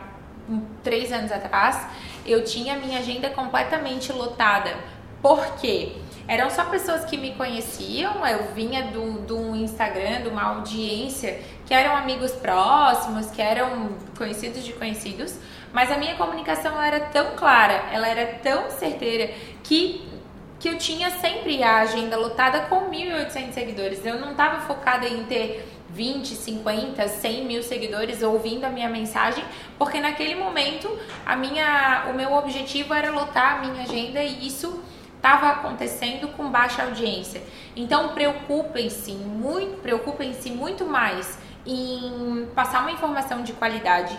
três 0.83 1.11
anos 1.11 1.31
atrás, 1.31 1.83
eu 2.27 2.43
tinha 2.43 2.75
a 2.75 2.77
minha 2.77 2.99
agenda 2.99 3.31
completamente 3.31 4.13
lotada. 4.13 4.75
Por 5.19 5.55
quê? 5.55 5.93
eram 6.27 6.49
só 6.49 6.65
pessoas 6.65 7.05
que 7.05 7.17
me 7.17 7.33
conheciam, 7.35 8.25
eu 8.27 8.51
vinha 8.53 8.83
de 8.91 9.33
um 9.33 9.55
Instagram, 9.55 10.23
de 10.23 10.27
uma 10.27 10.43
audiência 10.43 11.39
que 11.67 11.73
eram 11.73 11.95
amigos 11.95 12.31
próximos, 12.31 13.29
que 13.29 13.41
eram 13.41 13.89
conhecidos 14.17 14.63
de 14.63 14.73
conhecidos, 14.73 15.37
mas 15.73 15.91
a 15.91 15.97
minha 15.97 16.15
comunicação 16.15 16.81
era 16.81 17.01
tão 17.01 17.35
clara, 17.35 17.83
ela 17.91 18.07
era 18.07 18.39
tão 18.41 18.71
certeira 18.71 19.31
que 19.63 20.07
que 20.59 20.67
eu 20.67 20.77
tinha 20.77 21.11
sempre 21.11 21.61
a 21.61 21.81
agenda 21.81 22.17
lotada 22.17 22.61
com 22.61 22.89
1.800 22.89 23.51
seguidores. 23.51 24.03
Eu 24.03 24.19
não 24.19 24.31
estava 24.31 24.61
focada 24.61 25.07
em 25.07 25.23
ter 25.25 25.67
20, 25.89 26.35
50, 26.35 27.07
100 27.07 27.45
mil 27.45 27.63
seguidores 27.63 28.23
ouvindo 28.23 28.65
a 28.65 28.69
minha 28.69 28.89
mensagem, 28.89 29.43
porque 29.77 29.99
naquele 29.99 30.35
momento 30.35 30.89
a 31.25 31.35
minha, 31.35 32.07
o 32.09 32.13
meu 32.13 32.33
objetivo 32.33 32.93
era 32.93 33.11
lotar 33.11 33.57
a 33.57 33.67
minha 33.67 33.83
agenda 33.83 34.21
e 34.21 34.47
isso 34.47 34.83
estava 35.15 35.49
acontecendo 35.49 36.27
com 36.29 36.49
baixa 36.49 36.83
audiência. 36.83 37.41
Então 37.75 38.09
preocupem-se 38.09 39.11
muito, 39.11 39.81
preocupem-se 39.81 40.49
muito 40.51 40.85
mais 40.85 41.37
em 41.67 42.47
passar 42.55 42.81
uma 42.81 42.91
informação 42.91 43.43
de 43.43 43.53
qualidade, 43.53 44.17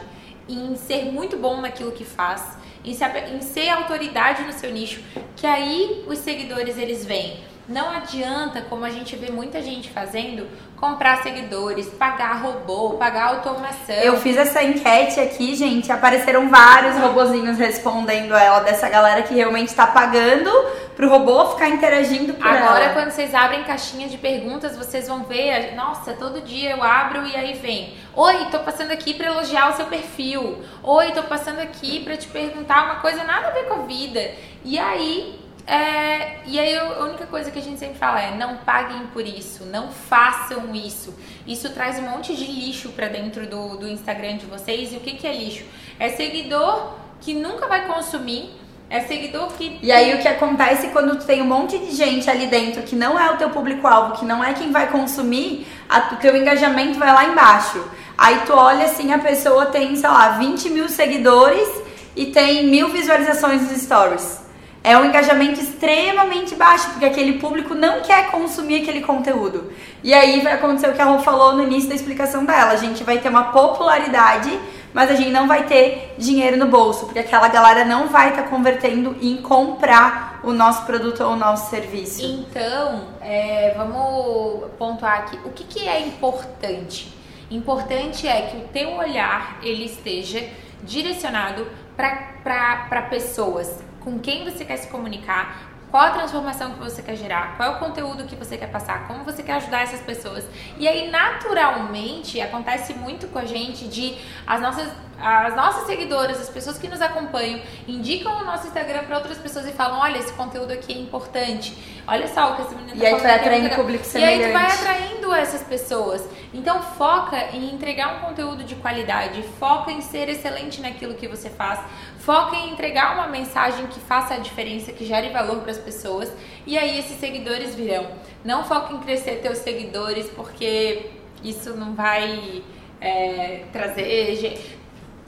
em 0.48 0.76
ser 0.76 1.06
muito 1.06 1.36
bom 1.36 1.60
naquilo 1.60 1.92
que 1.92 2.04
faz, 2.04 2.58
em 2.84 2.94
ser, 2.94 3.34
em 3.34 3.40
ser 3.40 3.70
autoridade 3.70 4.42
no 4.42 4.52
seu 4.52 4.70
nicho, 4.70 5.02
que 5.34 5.46
aí 5.46 6.04
os 6.06 6.18
seguidores 6.18 6.78
eles 6.78 7.04
vêm. 7.04 7.42
Não 7.68 7.90
adianta, 7.90 8.62
como 8.62 8.82
a 8.82 8.88
gente 8.88 9.14
vê 9.14 9.30
muita 9.30 9.60
gente 9.60 9.90
fazendo, 9.90 10.46
comprar 10.74 11.22
seguidores, 11.22 11.86
pagar 11.88 12.40
robô, 12.40 12.94
pagar 12.94 13.34
automação. 13.34 13.94
Eu 13.96 14.16
fiz 14.16 14.38
essa 14.38 14.62
enquete 14.62 15.20
aqui, 15.20 15.54
gente, 15.54 15.92
apareceram 15.92 16.48
vários 16.48 16.96
robozinhos 16.96 17.58
respondendo 17.58 18.34
ela, 18.34 18.60
dessa 18.60 18.88
galera 18.88 19.20
que 19.20 19.34
realmente 19.34 19.68
está 19.68 19.86
pagando 19.86 20.50
pro 20.98 21.08
robô 21.08 21.50
ficar 21.50 21.68
interagindo 21.68 22.34
por 22.34 22.44
Agora, 22.44 22.86
ela. 22.86 22.92
quando 22.92 23.12
vocês 23.12 23.32
abrem 23.32 23.62
caixinha 23.62 24.08
de 24.08 24.18
perguntas, 24.18 24.76
vocês 24.76 25.06
vão 25.06 25.22
ver, 25.22 25.76
nossa, 25.76 26.12
todo 26.14 26.40
dia 26.40 26.72
eu 26.72 26.82
abro 26.82 27.24
e 27.24 27.36
aí 27.36 27.54
vem. 27.54 27.94
Oi, 28.16 28.46
tô 28.50 28.58
passando 28.58 28.90
aqui 28.90 29.14
para 29.14 29.28
elogiar 29.28 29.70
o 29.70 29.76
seu 29.76 29.86
perfil. 29.86 30.60
Oi, 30.82 31.12
tô 31.12 31.22
passando 31.22 31.60
aqui 31.60 32.02
para 32.02 32.16
te 32.16 32.26
perguntar 32.26 32.86
uma 32.86 32.96
coisa 32.96 33.22
nada 33.22 33.46
a 33.46 33.50
ver 33.52 33.68
com 33.68 33.74
a 33.74 33.86
vida. 33.86 34.28
E 34.64 34.76
aí 34.76 35.38
é, 35.68 36.40
e 36.44 36.58
aí 36.58 36.76
a 36.76 37.04
única 37.04 37.26
coisa 37.26 37.52
que 37.52 37.60
a 37.60 37.62
gente 37.62 37.78
sempre 37.78 37.96
fala 37.96 38.20
é 38.20 38.34
não 38.34 38.56
paguem 38.56 39.06
por 39.12 39.24
isso, 39.24 39.66
não 39.66 39.92
façam 39.92 40.74
isso. 40.74 41.16
Isso 41.46 41.70
traz 41.70 42.00
um 42.00 42.10
monte 42.10 42.34
de 42.34 42.44
lixo 42.44 42.88
para 42.88 43.06
dentro 43.06 43.46
do, 43.46 43.76
do 43.76 43.86
Instagram 43.86 44.38
de 44.38 44.46
vocês. 44.46 44.92
E 44.92 44.96
o 44.96 45.00
que, 45.00 45.12
que 45.12 45.28
é 45.28 45.32
lixo? 45.32 45.64
É 46.00 46.08
seguidor 46.08 46.94
que 47.20 47.34
nunca 47.34 47.68
vai 47.68 47.86
consumir, 47.86 48.50
é 48.90 49.00
seguidor 49.00 49.48
que. 49.52 49.78
E 49.82 49.92
aí 49.92 50.14
o 50.14 50.18
que 50.18 50.28
acontece 50.28 50.88
quando 50.88 51.18
tu 51.18 51.26
tem 51.26 51.42
um 51.42 51.46
monte 51.46 51.78
de 51.78 51.92
gente 51.92 52.28
ali 52.28 52.46
dentro 52.46 52.82
que 52.82 52.96
não 52.96 53.18
é 53.18 53.30
o 53.30 53.36
teu 53.36 53.50
público-alvo, 53.50 54.18
que 54.18 54.24
não 54.24 54.42
é 54.42 54.54
quem 54.54 54.72
vai 54.72 54.90
consumir, 54.90 55.66
o 56.12 56.16
teu 56.16 56.36
engajamento 56.36 56.98
vai 56.98 57.12
lá 57.12 57.24
embaixo. 57.26 57.84
Aí 58.16 58.40
tu 58.46 58.52
olha 58.52 58.86
assim, 58.86 59.12
a 59.12 59.18
pessoa 59.18 59.66
tem, 59.66 59.94
sei 59.94 60.08
lá, 60.08 60.30
20 60.30 60.70
mil 60.70 60.88
seguidores 60.88 61.68
e 62.16 62.26
tem 62.26 62.66
mil 62.66 62.88
visualizações 62.88 63.62
nos 63.62 63.80
stories 63.80 64.47
é 64.88 64.96
um 64.96 65.04
engajamento 65.04 65.60
extremamente 65.60 66.54
baixo, 66.54 66.88
porque 66.90 67.04
aquele 67.04 67.34
público 67.34 67.74
não 67.74 68.00
quer 68.00 68.30
consumir 68.30 68.80
aquele 68.80 69.02
conteúdo. 69.02 69.70
E 70.02 70.14
aí 70.14 70.40
vai 70.40 70.54
acontecer 70.54 70.88
o 70.88 70.94
que 70.94 71.02
a 71.02 71.04
Rô 71.04 71.18
falou 71.18 71.52
no 71.52 71.64
início 71.64 71.90
da 71.90 71.94
explicação 71.94 72.46
dela. 72.46 72.72
A 72.72 72.76
gente 72.76 73.04
vai 73.04 73.18
ter 73.18 73.28
uma 73.28 73.52
popularidade, 73.52 74.58
mas 74.94 75.10
a 75.10 75.14
gente 75.14 75.30
não 75.30 75.46
vai 75.46 75.64
ter 75.64 76.14
dinheiro 76.16 76.56
no 76.56 76.68
bolso, 76.68 77.04
porque 77.04 77.18
aquela 77.18 77.48
galera 77.48 77.84
não 77.84 78.08
vai 78.08 78.30
estar 78.30 78.44
tá 78.44 78.48
convertendo 78.48 79.14
em 79.20 79.36
comprar 79.36 80.40
o 80.42 80.54
nosso 80.54 80.86
produto 80.86 81.22
ou 81.22 81.32
o 81.32 81.36
nosso 81.36 81.68
serviço. 81.68 82.24
Então, 82.24 83.08
é, 83.20 83.74
vamos 83.76 84.70
pontuar 84.78 85.18
aqui. 85.18 85.38
O 85.44 85.50
que, 85.50 85.64
que 85.64 85.86
é 85.86 86.00
importante? 86.00 87.14
Importante 87.50 88.26
é 88.26 88.40
que 88.42 88.56
o 88.56 88.68
teu 88.68 88.92
olhar 88.96 89.58
ele 89.62 89.84
esteja 89.84 90.48
direcionado 90.82 91.66
para 91.94 93.02
pessoas 93.10 93.86
com 94.00 94.18
quem 94.18 94.44
você 94.44 94.64
quer 94.64 94.76
se 94.76 94.88
comunicar, 94.88 95.68
qual 95.90 96.04
a 96.04 96.10
transformação 96.10 96.72
que 96.72 96.80
você 96.80 97.02
quer 97.02 97.16
gerar, 97.16 97.56
qual 97.56 97.72
é 97.72 97.76
o 97.76 97.78
conteúdo 97.78 98.24
que 98.24 98.36
você 98.36 98.56
quer 98.56 98.70
passar, 98.70 99.06
como 99.06 99.24
você 99.24 99.42
quer 99.42 99.54
ajudar 99.54 99.82
essas 99.82 100.00
pessoas. 100.00 100.44
E 100.76 100.86
aí, 100.86 101.10
naturalmente, 101.10 102.40
acontece 102.40 102.92
muito 102.94 103.26
com 103.28 103.38
a 103.38 103.44
gente 103.44 103.88
de 103.88 104.16
as 104.46 104.60
nossas 104.60 104.88
as 105.20 105.56
nossas 105.56 105.86
seguidoras, 105.86 106.40
as 106.40 106.48
pessoas 106.48 106.78
que 106.78 106.86
nos 106.86 107.02
acompanham, 107.02 107.60
indicam 107.88 108.40
o 108.40 108.44
nosso 108.44 108.68
Instagram 108.68 109.02
para 109.04 109.16
outras 109.16 109.36
pessoas 109.36 109.66
e 109.66 109.72
falam: 109.72 109.98
olha, 109.98 110.18
esse 110.18 110.32
conteúdo 110.32 110.72
aqui 110.72 110.92
é 110.92 110.96
importante. 110.96 111.76
Olha 112.06 112.28
só 112.28 112.52
o 112.52 112.56
que 112.56 112.62
essa 112.62 112.74
menina 112.76 112.96
e 112.96 113.00
tá. 113.00 113.04
E 113.04 113.06
aí 113.06 113.16
tu 113.16 113.22
vai 113.22 113.32
é 113.32 113.34
atraindo 113.34 113.74
público 113.74 114.04
semelhante. 114.04 114.40
E 114.40 114.44
aí 114.44 114.50
tu 114.50 114.52
vai 114.52 114.66
atraindo 114.66 115.34
essas 115.34 115.62
pessoas. 115.64 116.24
Então 116.54 116.80
foca 116.82 117.36
em 117.52 117.74
entregar 117.74 118.16
um 118.16 118.20
conteúdo 118.20 118.62
de 118.62 118.76
qualidade, 118.76 119.42
foca 119.58 119.90
em 119.90 120.00
ser 120.00 120.28
excelente 120.28 120.80
naquilo 120.80 121.14
que 121.14 121.26
você 121.26 121.50
faz, 121.50 121.80
foca 122.28 122.56
em 122.56 122.72
entregar 122.72 123.14
uma 123.14 123.26
mensagem 123.26 123.86
que 123.86 123.98
faça 124.00 124.34
a 124.34 124.36
diferença, 124.36 124.92
que 124.92 125.06
gere 125.06 125.30
valor 125.30 125.62
para 125.62 125.70
as 125.70 125.78
pessoas. 125.78 126.30
E 126.66 126.76
aí 126.76 126.98
esses 126.98 127.18
seguidores 127.18 127.74
virão. 127.74 128.06
Não 128.44 128.64
foca 128.64 128.92
em 128.92 128.98
crescer 128.98 129.36
teus 129.36 129.56
seguidores, 129.56 130.28
porque 130.36 131.06
isso 131.42 131.74
não 131.74 131.94
vai 131.94 132.62
é, 133.00 133.62
trazer 133.72 134.60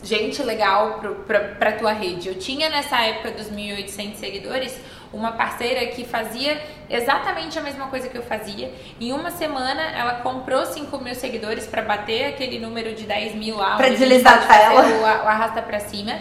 gente 0.03 0.43
legal 0.43 1.01
para 1.27 1.73
tua 1.73 1.95
rede. 1.95 2.29
Eu 2.29 2.35
tinha 2.35 2.69
nessa 2.69 3.01
época 3.01 3.31
dos 3.31 3.51
1.800 3.51 4.17
seguidores 4.17 4.79
uma 5.11 5.33
parceira 5.33 5.87
que 5.87 6.05
fazia 6.05 6.63
exatamente 6.91 7.59
a 7.59 7.63
mesma 7.63 7.87
coisa 7.87 8.11
que 8.11 8.19
eu 8.19 8.23
fazia. 8.23 8.75
Em 9.01 9.11
uma 9.11 9.31
semana 9.31 9.81
ela 9.97 10.17
comprou 10.17 10.67
5 10.67 10.99
mil 10.99 11.15
seguidores 11.15 11.67
para 11.67 11.81
bater 11.81 12.27
aquele 12.27 12.59
número 12.59 12.95
de 12.95 13.05
10 13.05 13.37
mil 13.37 13.57
lá. 13.57 13.77
Para 13.79 13.89
deslizar 13.89 14.47
ela. 14.55 14.83
O, 14.83 15.01
o 15.01 15.07
arrasta 15.07 15.63
para 15.63 15.81
cima. 15.81 16.21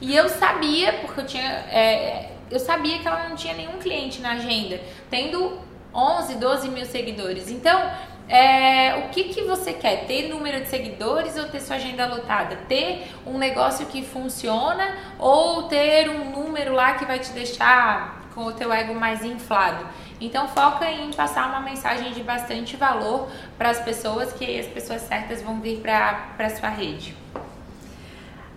E 0.00 0.14
eu 0.14 0.28
sabia, 0.28 0.92
porque 0.94 1.20
eu 1.20 1.26
tinha. 1.26 1.50
É, 1.70 2.32
eu 2.50 2.60
sabia 2.60 2.98
que 2.98 3.08
ela 3.08 3.28
não 3.28 3.36
tinha 3.36 3.54
nenhum 3.54 3.78
cliente 3.78 4.20
na 4.20 4.32
agenda, 4.32 4.80
tendo 5.10 5.58
11, 5.92 6.34
12 6.34 6.68
mil 6.68 6.84
seguidores. 6.84 7.50
Então, 7.50 7.90
é, 8.28 9.06
o 9.06 9.08
que, 9.10 9.24
que 9.24 9.42
você 9.42 9.72
quer? 9.72 10.04
Ter 10.06 10.28
número 10.28 10.60
de 10.60 10.68
seguidores 10.68 11.36
ou 11.36 11.44
ter 11.44 11.60
sua 11.60 11.76
agenda 11.76 12.06
lotada? 12.06 12.56
Ter 12.68 13.08
um 13.24 13.38
negócio 13.38 13.86
que 13.86 14.04
funciona 14.04 14.96
ou 15.18 15.64
ter 15.64 16.08
um 16.10 16.30
número 16.30 16.74
lá 16.74 16.94
que 16.94 17.04
vai 17.04 17.18
te 17.18 17.30
deixar 17.30 18.28
com 18.34 18.44
o 18.44 18.52
teu 18.52 18.72
ego 18.72 18.94
mais 18.94 19.24
inflado? 19.24 19.86
Então 20.20 20.48
foca 20.48 20.90
em 20.90 21.12
passar 21.12 21.48
uma 21.48 21.60
mensagem 21.60 22.12
de 22.12 22.22
bastante 22.22 22.76
valor 22.76 23.28
para 23.56 23.70
as 23.70 23.80
pessoas 23.80 24.32
que 24.32 24.58
as 24.58 24.66
pessoas 24.66 25.02
certas 25.02 25.42
vão 25.42 25.60
vir 25.60 25.80
para 25.80 26.50
sua 26.50 26.68
rede. 26.68 27.14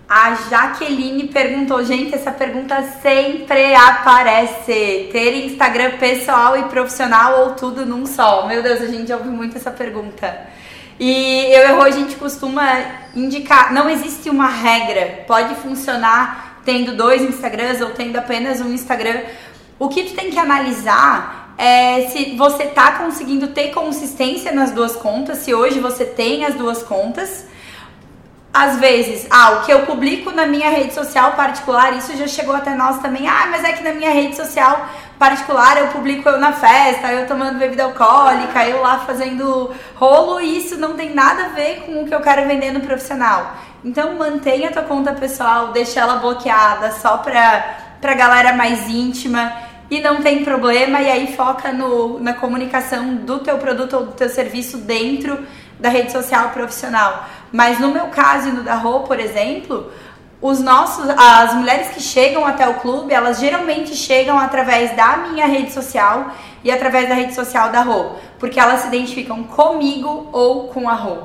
A 0.09 0.33
Jaqueline 0.49 1.27
perguntou, 1.27 1.85
gente, 1.85 2.15
essa 2.15 2.31
pergunta 2.31 2.81
sempre 2.99 3.75
aparece. 3.75 5.07
Ter 5.11 5.45
Instagram 5.45 5.99
pessoal 5.99 6.57
e 6.57 6.63
profissional 6.63 7.41
ou 7.41 7.51
tudo 7.51 7.85
num 7.85 8.07
só? 8.07 8.47
Meu 8.47 8.63
Deus, 8.63 8.81
a 8.81 8.87
gente 8.87 9.13
ouve 9.13 9.29
muito 9.29 9.55
essa 9.55 9.69
pergunta. 9.69 10.47
E 10.99 11.53
eu 11.53 11.77
e 11.77 11.81
a 11.81 11.91
gente 11.91 12.15
costuma 12.15 12.65
indicar, 13.15 13.71
não 13.71 13.87
existe 13.87 14.31
uma 14.31 14.47
regra, 14.47 15.25
pode 15.27 15.53
funcionar 15.55 16.59
tendo 16.65 16.97
dois 16.97 17.21
Instagrams 17.21 17.79
ou 17.79 17.91
tendo 17.91 18.17
apenas 18.17 18.59
um 18.61 18.73
Instagram. 18.73 19.21
O 19.77 19.89
que 19.89 20.05
tu 20.05 20.15
tem 20.15 20.31
que 20.31 20.39
analisar 20.39 21.53
é 21.55 22.07
se 22.07 22.35
você 22.35 22.65
tá 22.65 22.93
conseguindo 22.93 23.49
ter 23.49 23.69
consistência 23.69 24.51
nas 24.51 24.71
duas 24.71 24.95
contas, 24.95 25.37
se 25.37 25.53
hoje 25.53 25.79
você 25.79 26.03
tem 26.03 26.45
as 26.45 26.55
duas 26.55 26.81
contas 26.81 27.45
às 28.51 28.79
vezes, 28.79 29.27
ah, 29.29 29.51
o 29.51 29.65
que 29.65 29.71
eu 29.71 29.85
publico 29.85 30.31
na 30.31 30.47
minha 30.47 30.69
rede 30.69 30.93
social 30.93 31.33
particular, 31.33 31.95
isso 31.95 32.17
já 32.17 32.27
chegou 32.27 32.55
até 32.55 32.73
nós 32.73 32.99
também. 32.99 33.27
Ah, 33.27 33.47
mas 33.51 33.63
é 33.63 33.73
que 33.73 33.83
na 33.83 33.93
minha 33.93 34.09
rede 34.09 34.35
social 34.35 34.87
particular 35.19 35.77
eu 35.77 35.87
publico 35.89 36.27
eu 36.27 36.39
na 36.39 36.53
festa, 36.53 37.11
eu 37.11 37.27
tomando 37.27 37.59
bebida 37.59 37.83
alcoólica, 37.83 38.65
eu 38.65 38.81
lá 38.81 38.99
fazendo 38.99 39.69
rolo, 39.95 40.39
e 40.39 40.57
isso 40.57 40.77
não 40.77 40.93
tem 40.93 41.13
nada 41.13 41.45
a 41.45 41.49
ver 41.49 41.81
com 41.85 42.01
o 42.01 42.07
que 42.07 42.15
eu 42.15 42.21
quero 42.21 42.47
vender 42.47 42.71
no 42.71 42.79
profissional. 42.79 43.53
Então 43.83 44.15
mantenha 44.15 44.69
a 44.69 44.71
tua 44.71 44.83
conta 44.83 45.13
pessoal, 45.13 45.71
deixa 45.71 45.99
ela 45.99 46.15
bloqueada 46.15 46.91
só 46.91 47.17
pra, 47.17 47.77
pra 48.01 48.13
galera 48.13 48.53
mais 48.53 48.89
íntima 48.89 49.53
e 49.91 49.99
não 49.99 50.21
tem 50.21 50.43
problema, 50.43 51.01
e 51.01 51.09
aí 51.09 51.35
foca 51.35 51.71
no, 51.71 52.19
na 52.19 52.33
comunicação 52.33 53.15
do 53.15 53.39
teu 53.39 53.57
produto 53.57 53.95
ou 53.95 54.05
do 54.07 54.11
teu 54.13 54.29
serviço 54.29 54.77
dentro 54.77 55.37
da 55.79 55.89
rede 55.89 56.11
social 56.11 56.49
profissional. 56.49 57.25
Mas 57.51 57.79
no 57.79 57.89
meu 57.89 58.07
caso 58.07 58.49
e 58.49 58.51
no 58.51 58.63
da 58.63 58.75
Rô, 58.75 59.01
por 59.01 59.19
exemplo, 59.19 59.91
os 60.41 60.59
nossos, 60.59 61.09
as 61.09 61.53
mulheres 61.53 61.89
que 61.89 62.01
chegam 62.01 62.45
até 62.45 62.67
o 62.67 62.75
clube, 62.75 63.13
elas 63.13 63.39
geralmente 63.39 63.95
chegam 63.95 64.37
através 64.37 64.95
da 64.95 65.17
minha 65.17 65.45
rede 65.45 65.71
social 65.71 66.31
e 66.63 66.71
através 66.71 67.09
da 67.09 67.15
rede 67.15 67.33
social 67.33 67.71
da 67.71 67.81
Rô, 67.81 68.11
porque 68.37 68.59
elas 68.59 68.81
se 68.81 68.87
identificam 68.87 69.43
comigo 69.43 70.29
ou 70.31 70.69
com 70.69 70.87
a 70.87 70.93
Rô. 70.93 71.17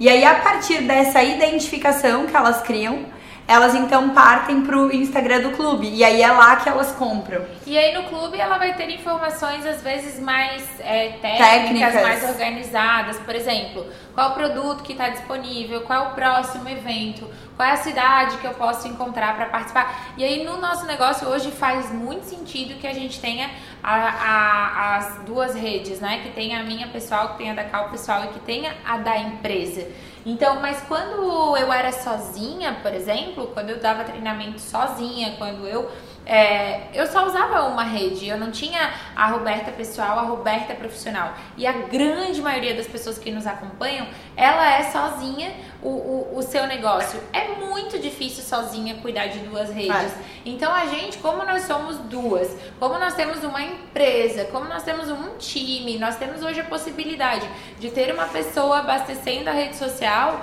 E 0.00 0.08
aí, 0.08 0.24
a 0.24 0.36
partir 0.36 0.82
dessa 0.82 1.22
identificação 1.22 2.26
que 2.26 2.36
elas 2.36 2.62
criam, 2.62 3.04
elas 3.46 3.74
então 3.74 4.10
partem 4.10 4.62
pro 4.62 4.92
Instagram 4.94 5.40
do 5.40 5.50
clube. 5.50 5.88
E 5.88 6.02
aí 6.04 6.22
é 6.22 6.30
lá 6.30 6.56
que 6.56 6.68
elas 6.68 6.92
compram. 6.92 7.44
E 7.66 7.76
aí 7.76 7.92
no 7.94 8.04
clube 8.04 8.38
ela 8.38 8.56
vai 8.58 8.74
ter 8.74 8.88
informações 8.90 9.66
às 9.66 9.82
vezes 9.82 10.18
mais 10.20 10.62
é, 10.80 11.10
técnicas, 11.20 11.48
Técnicas. 11.48 12.02
mais 12.02 12.24
organizadas. 12.28 13.18
Por 13.18 13.34
exemplo, 13.34 13.86
qual 14.14 14.30
o 14.30 14.34
produto 14.34 14.82
que 14.82 14.92
está 14.92 15.08
disponível, 15.08 15.82
qual 15.82 16.04
é 16.04 16.08
o 16.08 16.14
próximo 16.14 16.68
evento, 16.68 17.28
qual 17.56 17.68
é 17.68 17.72
a 17.72 17.76
cidade 17.76 18.36
que 18.38 18.46
eu 18.46 18.54
posso 18.54 18.86
encontrar 18.88 19.34
para 19.36 19.46
participar. 19.46 20.12
E 20.16 20.24
aí 20.24 20.44
no 20.44 20.58
nosso 20.60 20.86
negócio 20.86 21.28
hoje 21.28 21.50
faz 21.50 21.90
muito 21.92 22.24
sentido 22.24 22.78
que 22.80 22.86
a 22.86 22.94
gente 22.94 23.20
tenha 23.20 23.50
a- 23.82 23.94
a- 23.94 24.96
as 24.96 25.16
duas 25.26 25.54
redes, 25.54 26.00
né? 26.00 26.20
Que 26.22 26.30
tenha 26.30 26.60
a 26.60 26.62
minha 26.62 26.88
pessoal, 26.88 27.30
que 27.30 27.38
tenha 27.38 27.52
a 27.52 27.56
da 27.56 27.64
Cal 27.64 27.88
pessoal 27.90 28.24
e 28.24 28.28
que 28.28 28.38
tenha 28.40 28.74
a 28.86 28.96
da 28.98 29.18
empresa. 29.18 29.86
Então, 30.24 30.60
mas 30.60 30.80
quando 30.82 31.56
eu 31.56 31.72
era 31.72 31.90
sozinha, 31.90 32.78
por 32.80 32.92
exemplo, 32.94 33.48
quando 33.48 33.70
eu 33.70 33.80
dava 33.80 34.04
treinamento 34.04 34.60
sozinha, 34.60 35.34
quando 35.36 35.66
eu 35.66 35.90
é, 36.24 36.88
eu 36.94 37.06
só 37.06 37.26
usava 37.26 37.64
uma 37.64 37.82
rede, 37.82 38.28
eu 38.28 38.38
não 38.38 38.50
tinha 38.50 38.92
a 39.16 39.26
Roberta 39.26 39.72
pessoal, 39.72 40.18
a 40.18 40.22
Roberta 40.22 40.74
profissional. 40.74 41.34
E 41.56 41.66
a 41.66 41.72
grande 41.72 42.40
maioria 42.40 42.74
das 42.74 42.86
pessoas 42.86 43.18
que 43.18 43.30
nos 43.30 43.46
acompanham, 43.46 44.06
ela 44.36 44.72
é 44.72 44.84
sozinha 44.84 45.52
o, 45.82 45.88
o, 45.88 46.38
o 46.38 46.42
seu 46.42 46.66
negócio. 46.66 47.20
É 47.32 47.56
muito 47.56 47.98
difícil 47.98 48.44
sozinha 48.44 48.96
cuidar 48.96 49.26
de 49.26 49.40
duas 49.40 49.70
redes. 49.70 50.12
Então 50.44 50.72
a 50.72 50.86
gente, 50.86 51.18
como 51.18 51.44
nós 51.44 51.62
somos 51.62 51.98
duas, 51.98 52.56
como 52.78 52.98
nós 52.98 53.14
temos 53.14 53.42
uma 53.42 53.62
empresa, 53.62 54.44
como 54.46 54.66
nós 54.66 54.84
temos 54.84 55.10
um 55.10 55.36
time, 55.38 55.98
nós 55.98 56.16
temos 56.16 56.42
hoje 56.42 56.60
a 56.60 56.64
possibilidade 56.64 57.48
de 57.80 57.90
ter 57.90 58.14
uma 58.14 58.26
pessoa 58.26 58.78
abastecendo 58.78 59.50
a 59.50 59.52
rede 59.52 59.76
social. 59.76 60.40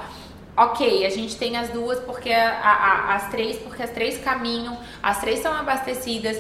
Ok, 0.62 1.06
a 1.06 1.10
gente 1.10 1.38
tem 1.38 1.56
as 1.56 1.70
duas 1.70 2.00
porque 2.02 2.32
a- 2.34 2.60
a- 2.60 3.16
as 3.16 3.30
três, 3.30 3.58
porque 3.60 3.82
as 3.82 3.92
três 3.92 4.18
caminham, 4.22 4.78
as 5.02 5.20
três 5.22 5.40
são 5.40 5.54
abastecidas. 5.54 6.38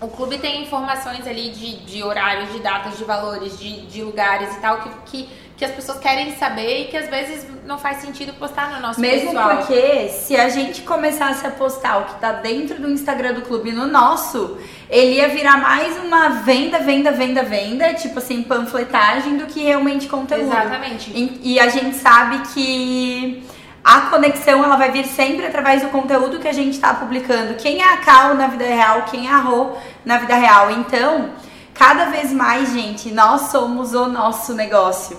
O 0.00 0.08
clube 0.08 0.38
tem 0.38 0.62
informações 0.62 1.26
ali 1.28 1.50
de, 1.50 1.76
de 1.84 2.02
horários, 2.02 2.52
de 2.52 2.58
datas, 2.58 2.98
de 2.98 3.04
valores, 3.04 3.56
de, 3.58 3.82
de 3.86 4.02
lugares 4.02 4.54
e 4.56 4.60
tal, 4.60 4.80
que, 4.80 4.90
que, 5.06 5.28
que 5.56 5.64
as 5.64 5.70
pessoas 5.70 5.98
querem 5.98 6.36
saber 6.36 6.82
e 6.82 6.84
que 6.88 6.96
às 6.96 7.08
vezes 7.08 7.46
não 7.64 7.78
faz 7.78 7.98
sentido 7.98 8.34
postar 8.34 8.72
no 8.72 8.80
nosso 8.80 9.00
Mesmo 9.00 9.30
pessoal. 9.30 9.56
porque 9.56 10.08
se 10.10 10.36
a 10.36 10.50
gente 10.50 10.82
começasse 10.82 11.46
a 11.46 11.50
postar 11.50 11.98
o 11.98 12.04
que 12.04 12.20
tá 12.20 12.32
dentro 12.32 12.80
do 12.80 12.90
Instagram 12.90 13.32
do 13.32 13.42
clube 13.42 13.72
no 13.72 13.86
nosso, 13.86 14.58
ele 14.90 15.16
ia 15.16 15.28
virar 15.28 15.56
mais 15.56 15.96
uma 16.04 16.28
venda, 16.28 16.78
venda, 16.80 17.10
venda, 17.10 17.42
venda, 17.42 17.94
tipo 17.94 18.18
assim, 18.18 18.42
panfletagem 18.42 19.38
do 19.38 19.46
que 19.46 19.62
realmente 19.62 20.08
conteúdo. 20.08 20.44
Exatamente. 20.44 21.10
E, 21.14 21.54
e 21.54 21.60
a 21.60 21.68
gente 21.68 21.96
sabe 21.96 22.38
que 22.52 23.42
a 23.82 24.02
conexão 24.02 24.62
ela 24.62 24.76
vai 24.76 24.90
vir 24.90 25.06
sempre 25.06 25.46
através 25.46 25.80
do 25.80 25.88
conteúdo 25.88 26.38
que 26.38 26.48
a 26.48 26.52
gente 26.52 26.72
está 26.72 26.92
publicando. 26.92 27.54
Quem 27.54 27.80
é 27.80 27.94
a 27.94 27.96
Cal 27.98 28.34
na 28.34 28.48
vida 28.48 28.64
real, 28.64 29.02
quem 29.10 29.26
é 29.26 29.32
a 29.32 29.38
Rô 29.38 29.72
na 30.04 30.18
vida 30.18 30.34
real. 30.34 30.70
Então, 30.70 31.30
cada 31.72 32.06
vez 32.06 32.30
mais, 32.30 32.72
gente, 32.72 33.10
nós 33.10 33.52
somos 33.52 33.94
o 33.94 34.06
nosso 34.06 34.52
negócio. 34.52 35.16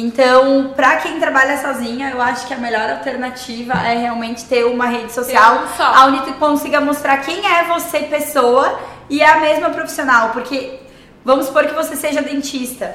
Então, 0.00 0.74
pra 0.76 0.98
quem 0.98 1.18
trabalha 1.18 1.60
sozinha, 1.60 2.10
eu 2.10 2.22
acho 2.22 2.46
que 2.46 2.54
a 2.54 2.56
melhor 2.56 2.88
alternativa 2.88 3.72
é 3.72 3.96
realmente 3.96 4.44
ter 4.44 4.64
uma 4.64 4.86
rede 4.86 5.12
social 5.12 5.56
um 5.56 6.06
onde 6.06 6.20
tu 6.24 6.34
consiga 6.34 6.80
mostrar 6.80 7.16
quem 7.16 7.44
é 7.44 7.64
você, 7.64 8.02
pessoa, 8.02 8.78
e 9.10 9.20
é 9.20 9.28
a 9.28 9.40
mesma 9.40 9.70
profissional. 9.70 10.28
Porque, 10.28 10.78
vamos 11.24 11.46
supor 11.46 11.66
que 11.66 11.74
você 11.74 11.96
seja 11.96 12.22
dentista. 12.22 12.94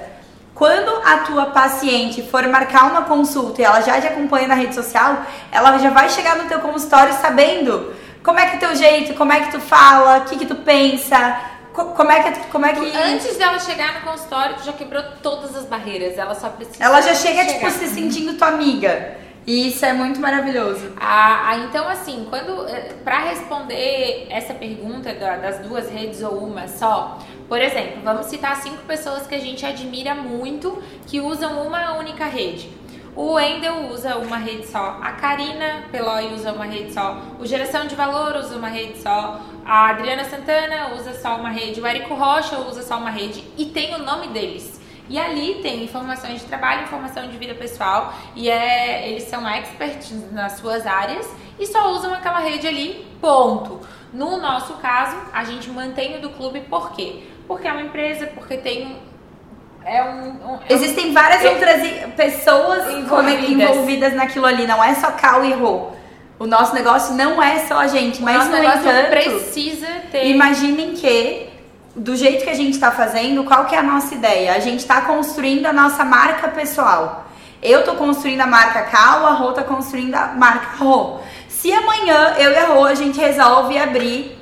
Quando 0.55 0.89
a 1.05 1.17
tua 1.25 1.47
paciente 1.47 2.21
for 2.21 2.47
marcar 2.47 2.89
uma 2.89 3.01
consulta 3.01 3.61
e 3.61 3.65
ela 3.65 3.81
já 3.81 3.99
te 3.99 4.07
acompanha 4.07 4.47
na 4.47 4.55
rede 4.55 4.73
social, 4.73 5.23
ela 5.51 5.77
já 5.79 5.89
vai 5.89 6.09
chegar 6.09 6.37
no 6.37 6.45
teu 6.45 6.61
consultório 6.61 7.13
sabendo 7.15 7.93
como 8.23 8.39
é 8.39 8.45
que 8.45 8.55
é 8.55 8.59
teu 8.59 8.73
jeito, 8.77 9.13
como 9.15 9.33
é 9.33 9.41
que 9.41 9.51
tu 9.51 9.59
fala, 9.59 10.19
o 10.19 10.21
que 10.21 10.37
que 10.37 10.45
tu 10.45 10.55
pensa, 10.55 11.37
como 11.73 12.11
é 12.11 12.31
que 12.31 12.39
como 12.51 12.65
é 12.65 12.73
que 12.73 12.95
Antes 12.97 13.37
dela 13.37 13.59
chegar 13.59 13.95
no 13.95 14.11
consultório, 14.11 14.55
tu 14.55 14.63
já 14.63 14.73
quebrou 14.73 15.03
todas 15.21 15.55
as 15.55 15.65
barreiras. 15.65 16.17
Ela 16.17 16.35
só 16.35 16.49
precisa. 16.49 16.83
ela 16.83 17.01
já 17.01 17.13
chega 17.15 17.41
tipo 17.45 17.59
chegar. 17.59 17.71
se 17.71 17.87
sentindo 17.87 18.37
tua 18.37 18.47
amiga. 18.49 19.17
E 19.45 19.67
isso 19.67 19.85
é 19.85 19.91
muito 19.91 20.21
maravilhoso. 20.21 20.93
Ah, 21.01 21.49
ah, 21.49 21.57
então, 21.57 21.85
assim, 21.89 22.25
quando 22.29 22.65
para 23.03 23.19
responder 23.25 24.27
essa 24.29 24.53
pergunta 24.53 25.13
da- 25.13 25.35
das 25.35 25.59
duas 25.59 25.89
redes 25.89 26.21
ou 26.23 26.37
uma 26.37 26.65
só, 26.69 27.19
por 27.49 27.59
exemplo, 27.59 27.99
vamos 28.05 28.27
citar 28.27 28.55
cinco 28.61 28.77
pessoas 28.83 29.27
que 29.27 29.35
a 29.35 29.39
gente 29.39 29.65
admira 29.65 30.15
muito 30.15 30.81
que 31.07 31.19
usam 31.19 31.67
uma 31.67 31.97
única 31.97 32.23
rede. 32.23 32.69
O 33.15 33.33
Wendel 33.33 33.91
usa 33.91 34.17
uma 34.17 34.37
rede 34.37 34.65
só, 34.65 34.97
a 34.99 35.11
Karina 35.11 35.83
Peloy 35.91 36.33
usa 36.33 36.51
uma 36.51 36.65
rede 36.65 36.91
só, 36.91 37.21
o 37.39 37.45
Geração 37.45 37.85
de 37.85 37.93
Valor 37.93 38.35
usa 38.37 38.55
uma 38.55 38.69
rede 38.69 38.97
só, 38.97 39.39
a 39.63 39.89
Adriana 39.89 40.23
Santana 40.23 40.95
usa 40.95 41.13
só 41.13 41.35
uma 41.35 41.49
rede, 41.49 41.79
o 41.79 41.85
Érico 41.85 42.15
Rocha 42.15 42.57
usa 42.61 42.81
só 42.81 42.97
uma 42.97 43.11
rede 43.11 43.43
e 43.55 43.65
tem 43.65 43.93
o 43.93 43.99
nome 43.99 44.29
deles. 44.29 44.81
E 45.07 45.19
ali 45.19 45.59
tem 45.61 45.83
informações 45.83 46.41
de 46.41 46.47
trabalho, 46.47 46.83
informação 46.83 47.29
de 47.29 47.37
vida 47.37 47.53
pessoal 47.53 48.11
e 48.35 48.49
é, 48.49 49.07
eles 49.07 49.23
são 49.23 49.47
experts 49.47 50.31
nas 50.31 50.53
suas 50.53 50.87
áreas 50.87 51.29
e 51.59 51.67
só 51.67 51.91
usam 51.91 52.15
aquela 52.15 52.39
rede 52.39 52.65
ali, 52.65 53.05
ponto. 53.21 53.79
No 54.11 54.37
nosso 54.37 54.73
caso, 54.75 55.15
a 55.31 55.43
gente 55.43 55.69
mantém 55.69 56.17
o 56.17 56.21
do 56.21 56.31
clube 56.31 56.61
por 56.61 56.93
quê? 56.93 57.23
Porque 57.47 57.67
é 57.67 57.71
uma 57.71 57.81
empresa, 57.81 58.25
porque 58.27 58.57
tem 58.57 58.97
é 59.85 60.03
um, 60.03 60.07
um- 60.07 60.59
é 60.69 60.73
um- 60.73 60.77
Existem 60.77 61.13
várias 61.13 61.43
É- 61.43 61.49
outras 61.49 61.81
pessoas 62.15 62.89
Envolvidas. 62.93 63.03
envolvidas. 63.49 63.69
envolvidas 63.69 64.13
naquilo 64.13 64.45
ali, 64.45 64.65
não 64.67 64.83
é 64.83 64.93
só 64.95 65.11
Cal 65.11 65.43
e 65.45 65.53
Rô. 65.53 65.87
O 66.39 66.45
nosso 66.47 66.73
negócio 66.73 67.13
não 67.15 67.41
é 67.41 67.59
só 67.59 67.79
a 67.79 67.87
gente, 67.87 68.19
o 68.21 68.25
mas 68.25 68.49
no 68.49 68.57
entanto, 68.57 69.09
precisa 69.09 69.87
ter 70.11 70.25
imaginem 70.27 70.93
que 70.93 71.49
do 71.95 72.15
jeito 72.15 72.43
que 72.43 72.49
a 72.49 72.55
gente 72.55 72.73
está 72.73 72.91
fazendo, 72.91 73.43
qual 73.43 73.65
que 73.65 73.75
é 73.75 73.77
a 73.77 73.83
nossa 73.83 74.15
ideia? 74.15 74.53
A 74.55 74.59
gente 74.59 74.79
está 74.79 75.01
construindo 75.01 75.67
a 75.67 75.73
nossa 75.73 76.03
marca 76.03 76.47
pessoal. 76.47 77.25
Eu 77.61 77.83
tô 77.83 77.93
construindo 77.93 78.41
a 78.41 78.47
marca 78.47 78.81
Cal, 78.81 79.25
a 79.25 79.31
Rô 79.31 79.53
tá 79.53 79.63
construindo 79.63 80.15
a 80.15 80.27
marca 80.27 80.77
Rô. 80.83 81.19
Se 81.47 81.71
amanhã 81.71 82.33
eu 82.39 82.51
e 82.51 82.55
a 82.57 82.65
Rô 82.65 82.83
a 82.85 82.95
gente 82.95 83.19
resolve 83.21 83.77
abrir 83.77 84.37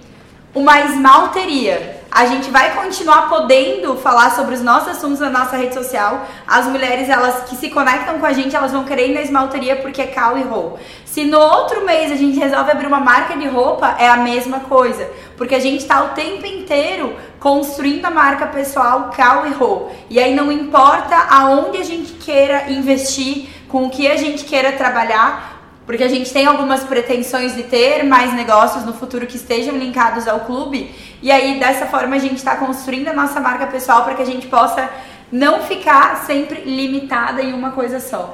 uma 0.56 0.80
esmalteria, 0.82 2.01
a 2.12 2.26
gente 2.26 2.52
vai 2.52 2.76
continuar 2.76 3.30
podendo 3.30 3.96
falar 3.96 4.32
sobre 4.32 4.54
os 4.54 4.62
nossos 4.62 4.90
assuntos 4.90 5.22
na 5.22 5.30
nossa 5.30 5.56
rede 5.56 5.74
social. 5.74 6.28
As 6.46 6.66
mulheres, 6.68 7.08
elas 7.08 7.50
que 7.50 7.56
se 7.56 7.70
conectam 7.70 8.20
com 8.20 8.26
a 8.26 8.34
gente, 8.34 8.54
elas 8.54 8.74
vão 8.74 8.84
querer 8.84 9.10
ir 9.10 9.14
na 9.14 9.22
esmalteria 9.22 9.78
porque 9.78 10.02
é 10.02 10.08
Cal 10.08 10.38
e 10.38 10.42
Rô. 10.42 10.74
Se 11.06 11.24
no 11.24 11.40
outro 11.40 11.86
mês 11.86 12.12
a 12.12 12.16
gente 12.16 12.38
resolve 12.38 12.70
abrir 12.70 12.88
uma 12.88 13.00
marca 13.00 13.38
de 13.38 13.48
roupa, 13.48 13.96
é 13.98 14.10
a 14.10 14.18
mesma 14.18 14.60
coisa. 14.60 15.10
Porque 15.38 15.56
a 15.56 15.60
gente 15.60 15.86
tá 15.86 16.04
o 16.04 16.10
tempo 16.10 16.46
inteiro 16.46 17.16
construindo 17.40 18.06
a 18.06 18.12
marca 18.12 18.46
pessoal 18.48 19.10
Cal 19.16 19.48
e 19.48 19.52
Rô. 19.52 19.88
E 20.10 20.20
aí 20.20 20.36
não 20.36 20.52
importa 20.52 21.16
aonde 21.16 21.78
a 21.78 21.84
gente 21.84 22.12
queira 22.14 22.70
investir, 22.70 23.48
com 23.70 23.86
o 23.86 23.90
que 23.90 24.06
a 24.06 24.18
gente 24.18 24.44
queira 24.44 24.74
trabalhar, 24.74 25.51
porque 25.86 26.04
a 26.04 26.08
gente 26.08 26.32
tem 26.32 26.46
algumas 26.46 26.84
pretensões 26.84 27.56
de 27.56 27.64
ter 27.64 28.04
mais 28.04 28.34
negócios 28.34 28.86
no 28.86 28.94
futuro 28.94 29.26
que 29.28 29.36
estejam 29.36 29.78
linkados 29.78 30.28
ao 30.28 30.42
clube. 30.42 30.94
E 31.22 31.32
aí, 31.32 31.60
dessa 31.60 31.86
forma, 31.86 32.16
a 32.16 32.20
gente 32.20 32.36
está 32.38 32.56
construindo 32.56 33.08
a 33.08 33.14
nossa 33.14 33.40
marca 33.40 33.68
pessoal 33.68 34.04
para 34.04 34.16
que 34.16 34.22
a 34.22 34.26
gente 34.26 34.48
possa 34.48 34.90
não 35.32 35.62
ficar 35.64 36.26
sempre 36.26 36.62
limitada 36.62 37.42
em 37.42 37.54
uma 37.54 37.72
coisa 37.72 38.00
só. 38.00 38.34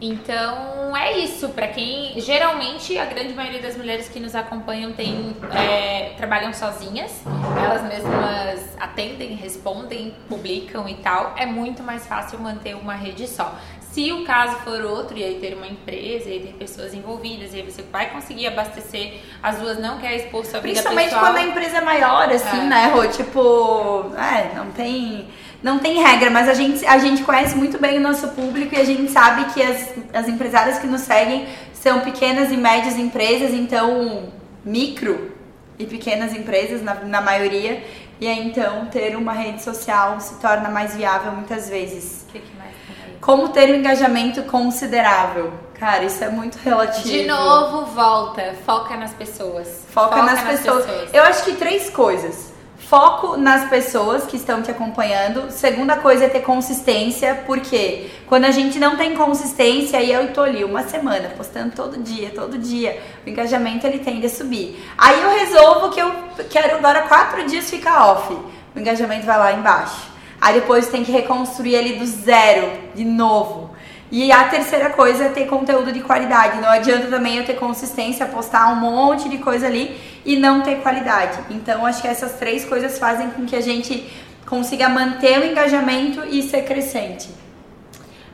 Então 0.00 0.94
é 0.94 1.18
isso, 1.18 1.48
para 1.50 1.68
quem 1.68 2.20
geralmente 2.20 2.98
a 2.98 3.06
grande 3.06 3.32
maioria 3.32 3.62
das 3.62 3.78
mulheres 3.78 4.08
que 4.10 4.20
nos 4.20 4.34
acompanham 4.34 4.92
tem, 4.92 5.34
é, 5.54 6.12
trabalham 6.18 6.52
sozinhas, 6.52 7.22
elas 7.58 7.82
mesmas 7.82 8.76
atendem, 8.78 9.34
respondem, 9.34 10.14
publicam 10.28 10.86
e 10.86 10.96
tal, 10.96 11.32
é 11.38 11.46
muito 11.46 11.82
mais 11.82 12.06
fácil 12.06 12.38
manter 12.38 12.76
uma 12.76 12.94
rede 12.94 13.26
só. 13.26 13.56
Se 13.96 14.12
o 14.12 14.24
caso 14.26 14.58
for 14.58 14.84
outro, 14.84 15.16
e 15.16 15.24
aí 15.24 15.38
ter 15.40 15.54
uma 15.54 15.66
empresa, 15.66 16.28
e 16.28 16.32
aí 16.34 16.40
ter 16.40 16.52
pessoas 16.52 16.92
envolvidas, 16.92 17.54
e 17.54 17.56
aí 17.56 17.62
você 17.62 17.82
vai 17.90 18.10
conseguir 18.10 18.46
abastecer 18.46 19.22
as 19.42 19.56
duas, 19.56 19.80
não 19.80 19.96
quer 19.96 20.14
expor 20.16 20.44
sua 20.44 20.60
vida 20.60 20.74
Principalmente 20.74 21.04
pessoal. 21.04 21.24
quando 21.24 21.36
a 21.38 21.42
empresa 21.42 21.78
é 21.78 21.80
maior, 21.80 22.28
assim, 22.28 22.60
É. 22.60 22.64
né, 22.64 22.86
Rô? 22.88 23.06
Tipo, 23.08 24.12
é, 24.18 24.54
não 24.54 24.70
tem, 24.72 25.28
não 25.62 25.78
tem 25.78 26.02
regra, 26.02 26.28
mas 26.28 26.46
a 26.46 26.52
gente, 26.52 26.84
a 26.84 26.98
gente 26.98 27.22
conhece 27.22 27.56
muito 27.56 27.78
bem 27.78 27.96
o 27.96 28.00
nosso 28.02 28.28
público 28.32 28.74
e 28.74 28.78
a 28.78 28.84
gente 28.84 29.10
sabe 29.10 29.46
que 29.54 29.62
as, 29.62 29.94
as 30.12 30.28
empresárias 30.28 30.78
que 30.78 30.86
nos 30.86 31.00
seguem 31.00 31.48
são 31.72 32.00
pequenas 32.00 32.52
e 32.52 32.56
médias 32.58 32.98
empresas, 32.98 33.54
então 33.54 34.30
micro 34.62 35.32
e 35.78 35.86
pequenas 35.86 36.34
empresas 36.34 36.82
na, 36.82 36.96
na 36.96 37.22
maioria. 37.22 37.82
E 38.20 38.28
aí, 38.28 38.46
então, 38.46 38.86
ter 38.86 39.16
uma 39.16 39.32
rede 39.32 39.62
social 39.62 40.20
se 40.20 40.34
torna 40.34 40.68
mais 40.68 40.94
viável 40.94 41.32
muitas 41.32 41.70
vezes. 41.70 42.26
O 42.28 42.32
que 42.32 42.40
que 42.40 42.56
mais 42.58 42.72
tem 42.86 42.96
aí? 43.04 43.05
Como 43.20 43.48
ter 43.48 43.70
um 43.70 43.76
engajamento 43.76 44.42
considerável? 44.44 45.52
Cara, 45.78 46.04
isso 46.04 46.24
é 46.24 46.28
muito 46.28 46.56
relativo. 46.56 47.08
De 47.08 47.26
novo, 47.26 47.86
volta, 47.86 48.54
foca 48.64 48.96
nas 48.96 49.12
pessoas. 49.12 49.84
Foca, 49.90 50.22
nas, 50.22 50.42
pessoas. 50.42 50.86
Eu 51.12 51.22
acho 51.22 51.44
que 51.44 51.54
três 51.54 51.90
coisas. 51.90 52.52
foco 52.78 53.36
nas 53.36 53.68
pessoas 53.68 54.24
que 54.24 54.36
estão 54.36 54.62
te 54.62 54.70
acompanhando. 54.70 55.50
Segunda 55.50 55.96
coisa 55.96 56.26
é 56.26 56.28
ter 56.28 56.40
consistência, 56.40 57.42
porque 57.46 58.10
quando 58.26 58.44
a 58.44 58.50
gente 58.50 58.78
não 58.78 58.96
tem 58.96 59.14
consistência, 59.14 60.00
e 60.00 60.12
eu 60.12 60.32
tô 60.32 60.42
ali 60.42 60.64
uma 60.64 60.84
semana 60.84 61.28
postando 61.36 61.72
todo 61.74 61.98
dia, 62.02 62.30
todo 62.34 62.56
dia, 62.56 63.02
o 63.26 63.28
engajamento 63.28 63.86
ele 63.86 63.98
tende 63.98 64.26
a 64.26 64.30
subir. 64.30 64.82
Aí 64.96 65.20
eu 65.20 65.30
resolvo 65.30 65.90
que 65.90 66.00
eu 66.00 66.10
quero 66.48 66.76
agora 66.76 67.02
quatro 67.02 67.44
dias 67.46 67.68
ficar 67.68 68.12
off, 68.12 68.32
o 68.32 68.78
engajamento 68.78 69.26
vai 69.26 69.38
lá 69.38 69.52
embaixo. 69.52 70.15
Aí 70.40 70.54
depois 70.54 70.88
tem 70.88 71.04
que 71.04 71.12
reconstruir 71.12 71.74
ele 71.74 71.98
do 71.98 72.06
zero, 72.06 72.70
de 72.94 73.04
novo. 73.04 73.74
E 74.10 74.30
a 74.30 74.44
terceira 74.44 74.90
coisa 74.90 75.24
é 75.24 75.28
ter 75.30 75.46
conteúdo 75.46 75.90
de 75.92 76.00
qualidade. 76.00 76.60
Não 76.60 76.68
adianta 76.68 77.08
também 77.08 77.38
eu 77.38 77.44
ter 77.44 77.54
consistência, 77.54 78.26
postar 78.26 78.72
um 78.72 78.76
monte 78.76 79.28
de 79.28 79.38
coisa 79.38 79.66
ali 79.66 79.98
e 80.24 80.36
não 80.36 80.62
ter 80.62 80.76
qualidade. 80.76 81.38
Então, 81.50 81.84
acho 81.84 82.02
que 82.02 82.08
essas 82.08 82.34
três 82.34 82.64
coisas 82.64 82.98
fazem 82.98 83.30
com 83.30 83.44
que 83.44 83.56
a 83.56 83.60
gente 83.60 84.08
consiga 84.46 84.88
manter 84.88 85.40
o 85.40 85.44
engajamento 85.44 86.24
e 86.24 86.42
ser 86.42 86.62
crescente. 86.62 87.28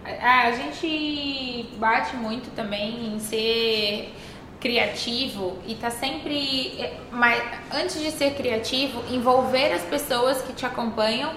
A, 0.05 0.49
a 0.49 0.53
gente 0.53 1.71
bate 1.79 2.17
muito 2.17 2.51
também 2.55 3.15
em 3.15 3.19
ser 3.19 4.13
criativo 4.61 5.59
e 5.67 5.75
tá 5.75 5.91
sempre, 5.91 6.79
é, 6.79 6.95
mas 7.11 7.43
antes 7.75 8.01
de 8.01 8.11
ser 8.11 8.35
criativo, 8.35 9.03
envolver 9.11 9.73
as 9.73 9.83
pessoas 9.83 10.41
que 10.43 10.53
te 10.53 10.65
acompanham 10.67 11.33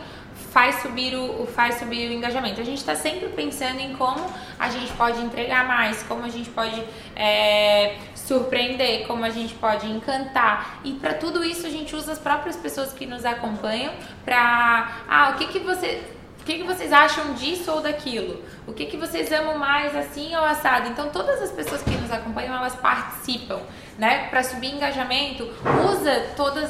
faz 0.55 0.75
subir 0.75 1.13
o, 1.13 1.45
faz 1.47 1.79
subir 1.79 2.09
o 2.09 2.13
engajamento. 2.13 2.61
A 2.61 2.63
gente 2.63 2.77
está 2.77 2.95
sempre 2.95 3.27
pensando 3.27 3.77
em 3.81 3.93
como 3.93 4.25
a 4.57 4.69
gente 4.69 4.89
pode 4.93 5.19
entregar 5.19 5.67
mais, 5.67 6.01
como 6.03 6.23
a 6.23 6.29
gente 6.29 6.49
pode 6.49 6.81
é, 7.13 7.97
surpreender, 8.15 9.05
como 9.05 9.25
a 9.25 9.29
gente 9.29 9.53
pode 9.55 9.85
encantar. 9.85 10.79
E 10.85 10.93
para 10.93 11.13
tudo 11.13 11.43
isso 11.43 11.67
a 11.67 11.69
gente 11.69 11.93
usa 11.93 12.13
as 12.13 12.19
próprias 12.19 12.55
pessoas 12.55 12.93
que 12.93 13.05
nos 13.05 13.25
acompanham 13.25 13.93
para 14.23 15.01
ah, 15.09 15.31
o 15.31 15.37
que 15.37 15.47
que 15.47 15.59
você 15.59 16.01
o 16.39 16.45
que, 16.45 16.59
que 16.59 16.63
vocês 16.63 16.93
acham 16.93 17.33
disso 17.33 17.71
ou 17.71 17.81
daquilo? 17.81 18.41
O 18.67 18.71
que, 18.71 18.85
que 18.85 18.95
vocês 18.97 19.31
amam 19.31 19.57
mais 19.57 19.95
assim 19.95 20.35
ou 20.35 20.43
assado? 20.45 20.87
Então 20.87 21.09
todas 21.09 21.41
as 21.41 21.51
pessoas 21.51 21.81
que 21.81 21.89
nos 21.89 22.11
acompanham 22.11 22.55
elas 22.55 22.75
participam, 22.75 23.59
né? 23.97 24.27
Para 24.29 24.43
subir 24.43 24.73
engajamento, 24.73 25.47
usa 25.89 26.34
todos 26.36 26.69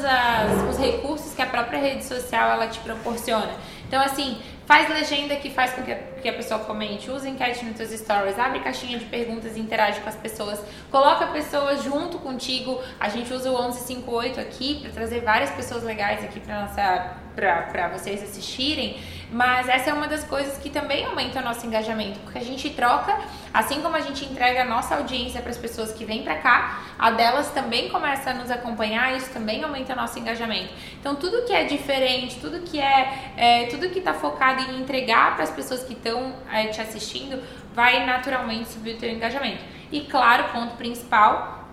os 0.70 0.78
recursos 0.78 1.34
que 1.34 1.42
a 1.42 1.48
própria 1.48 1.80
rede 1.80 2.04
social 2.04 2.52
ela 2.52 2.68
te 2.68 2.80
proporciona. 2.80 3.52
Então 3.88 4.02
assim, 4.02 4.40
Faz 4.66 4.90
legenda 4.90 5.36
que 5.36 5.52
faz 5.52 5.74
com 5.74 5.84
que 5.84 5.92
a, 5.92 5.96
que 5.96 6.28
a 6.28 6.34
pessoa 6.34 6.60
comente, 6.62 7.12
usa 7.12 7.30
enquete 7.30 7.64
nos 7.64 7.78
seus 7.78 7.92
stories, 7.92 8.40
abre 8.40 8.60
caixinha 8.62 8.98
de 8.98 9.06
perguntas 9.06 9.56
e 9.56 9.60
interage 9.60 10.02
com 10.02 10.10
as 10.10 10.16
pessoas, 10.16 10.60
coloca 10.90 11.28
pessoas 11.28 11.84
junto 11.84 12.18
contigo. 12.18 12.82
A 13.00 13.08
gente 13.08 13.32
usa 13.32 13.52
o 13.52 13.62
1158 13.62 14.40
aqui 14.40 14.80
para 14.82 14.90
trazer 14.90 15.22
várias 15.22 15.52
pessoas 15.52 15.84
legais 15.84 16.24
aqui 16.24 16.40
para 16.40 16.62
nossa 16.62 17.25
para 17.36 17.90
vocês 17.90 18.24
assistirem, 18.24 18.98
mas 19.32 19.68
essa 19.68 19.90
é 19.90 19.94
uma 19.94 20.08
das 20.08 20.24
coisas 20.24 20.58
que 20.58 20.70
também 20.70 21.06
aumenta 21.06 21.40
o 21.40 21.44
nosso 21.44 21.66
engajamento, 21.66 22.20
porque 22.20 22.38
a 22.38 22.44
gente 22.44 22.70
troca, 22.70 23.18
assim 23.54 23.82
como 23.82 23.96
a 23.96 24.00
gente 24.00 24.24
entrega 24.26 24.62
a 24.62 24.66
nossa 24.66 24.96
audiência 24.96 25.42
para 25.42 25.52
as 25.52 25.58
pessoas 25.58 25.92
que 25.92 26.06
vêm 26.06 26.24
para 26.24 26.36
cá, 26.36 26.84
a 26.98 27.12
delas 27.12 27.50
também 27.52 27.90
começa 27.90 28.30
a 28.30 28.34
nos 28.34 28.50
acompanhar, 28.50 29.16
isso 29.16 29.32
também 29.32 29.64
aumenta 29.64 29.94
o 29.94 29.96
nosso 29.96 30.18
engajamento. 30.18 30.74
Então 31.00 31.16
tudo 31.16 31.46
que 31.46 31.54
é 31.54 31.66
diferente, 31.66 32.40
tudo 32.40 32.62
que 32.62 32.80
é, 32.80 33.34
é 33.36 33.66
tudo 33.66 33.90
que 33.90 34.00
está 34.00 34.14
focado 34.14 34.62
em 34.62 34.80
entregar 34.80 35.36
para 35.36 35.44
as 35.44 35.52
pessoas 35.52 35.84
que 35.84 35.94
estão 35.94 36.34
é, 36.52 36.68
te 36.68 36.80
assistindo, 36.80 37.42
vai 37.74 38.06
naturalmente 38.06 38.70
subir 38.70 38.96
o 38.96 38.98
teu 38.98 39.10
engajamento. 39.10 39.64
E 39.92 40.02
claro, 40.02 40.46
ponto 40.54 40.76
principal, 40.76 41.65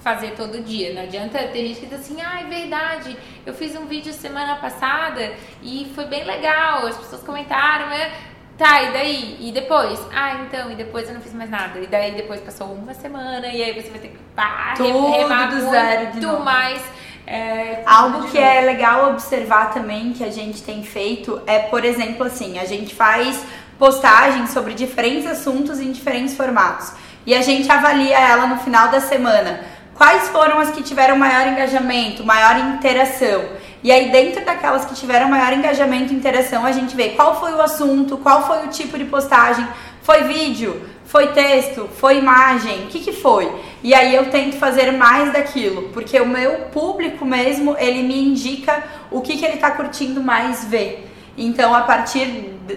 fazer 0.00 0.32
todo 0.36 0.62
dia. 0.62 0.94
Não 0.94 1.02
adianta 1.02 1.38
ter 1.38 1.66
gente 1.66 1.80
que 1.80 1.86
diz 1.86 2.00
assim, 2.00 2.18
ah, 2.20 2.40
é 2.40 2.44
verdade, 2.44 3.16
eu 3.44 3.52
fiz 3.54 3.74
um 3.76 3.86
vídeo 3.86 4.12
semana 4.12 4.56
passada 4.56 5.32
e 5.62 5.90
foi 5.94 6.06
bem 6.06 6.24
legal, 6.24 6.86
as 6.86 6.96
pessoas 6.96 7.22
comentaram, 7.22 7.88
né? 7.88 8.12
Tá, 8.56 8.82
e 8.82 8.92
daí? 8.92 9.36
E 9.40 9.52
depois? 9.52 10.00
Ah, 10.12 10.34
então, 10.42 10.70
e 10.72 10.74
depois 10.74 11.06
eu 11.08 11.14
não 11.14 11.20
fiz 11.20 11.32
mais 11.32 11.48
nada. 11.48 11.78
E 11.78 11.86
daí 11.86 12.12
depois 12.16 12.40
passou 12.40 12.66
uma 12.72 12.92
semana 12.92 13.46
e 13.46 13.62
aí 13.62 13.72
você 13.72 13.88
vai 13.88 14.00
ter 14.00 14.08
que 14.08 14.18
pá, 14.34 14.74
Tudo 14.76 15.12
remar 15.12 15.46
do 15.46 15.70
zero 15.70 16.12
de 16.12 16.20
novo. 16.20 16.42
mais. 16.42 16.82
É, 17.24 17.82
Algo 17.86 18.26
que 18.28 18.38
é 18.38 18.62
legal 18.62 19.10
observar 19.10 19.72
também 19.72 20.12
que 20.12 20.24
a 20.24 20.30
gente 20.30 20.62
tem 20.62 20.82
feito 20.82 21.40
é, 21.46 21.58
por 21.60 21.84
exemplo, 21.84 22.26
assim, 22.26 22.58
a 22.58 22.64
gente 22.64 22.94
faz 22.96 23.44
postagens 23.78 24.50
sobre 24.50 24.74
diferentes 24.74 25.30
assuntos 25.30 25.78
em 25.78 25.92
diferentes 25.92 26.36
formatos. 26.36 26.92
E 27.24 27.34
a 27.34 27.42
gente 27.42 27.70
avalia 27.70 28.18
ela 28.18 28.46
no 28.46 28.56
final 28.56 28.88
da 28.88 29.00
semana 29.00 29.60
quais 29.98 30.28
foram 30.28 30.60
as 30.60 30.70
que 30.70 30.82
tiveram 30.82 31.18
maior 31.18 31.48
engajamento, 31.48 32.24
maior 32.24 32.56
interação. 32.56 33.44
E 33.82 33.90
aí, 33.90 34.10
dentro 34.10 34.44
daquelas 34.44 34.84
que 34.84 34.94
tiveram 34.94 35.28
maior 35.28 35.52
engajamento 35.52 36.12
e 36.12 36.16
interação, 36.16 36.64
a 36.64 36.72
gente 36.72 36.96
vê 36.96 37.10
qual 37.10 37.38
foi 37.38 37.52
o 37.52 37.60
assunto, 37.60 38.16
qual 38.16 38.46
foi 38.46 38.64
o 38.64 38.68
tipo 38.68 38.96
de 38.96 39.04
postagem. 39.04 39.66
Foi 40.02 40.22
vídeo? 40.22 40.80
Foi 41.04 41.28
texto? 41.28 41.88
Foi 41.96 42.18
imagem? 42.18 42.84
O 42.84 42.86
que, 42.86 43.00
que 43.00 43.12
foi? 43.12 43.52
E 43.82 43.92
aí 43.92 44.14
eu 44.14 44.30
tento 44.30 44.56
fazer 44.56 44.92
mais 44.92 45.32
daquilo, 45.32 45.90
porque 45.92 46.20
o 46.20 46.26
meu 46.26 46.66
público 46.72 47.24
mesmo, 47.24 47.76
ele 47.78 48.02
me 48.02 48.22
indica 48.22 48.84
o 49.10 49.20
que, 49.20 49.36
que 49.36 49.44
ele 49.44 49.54
está 49.54 49.70
curtindo 49.72 50.22
mais 50.22 50.64
ver. 50.64 51.10
Então, 51.36 51.74
a 51.74 51.82
partir 51.82 52.26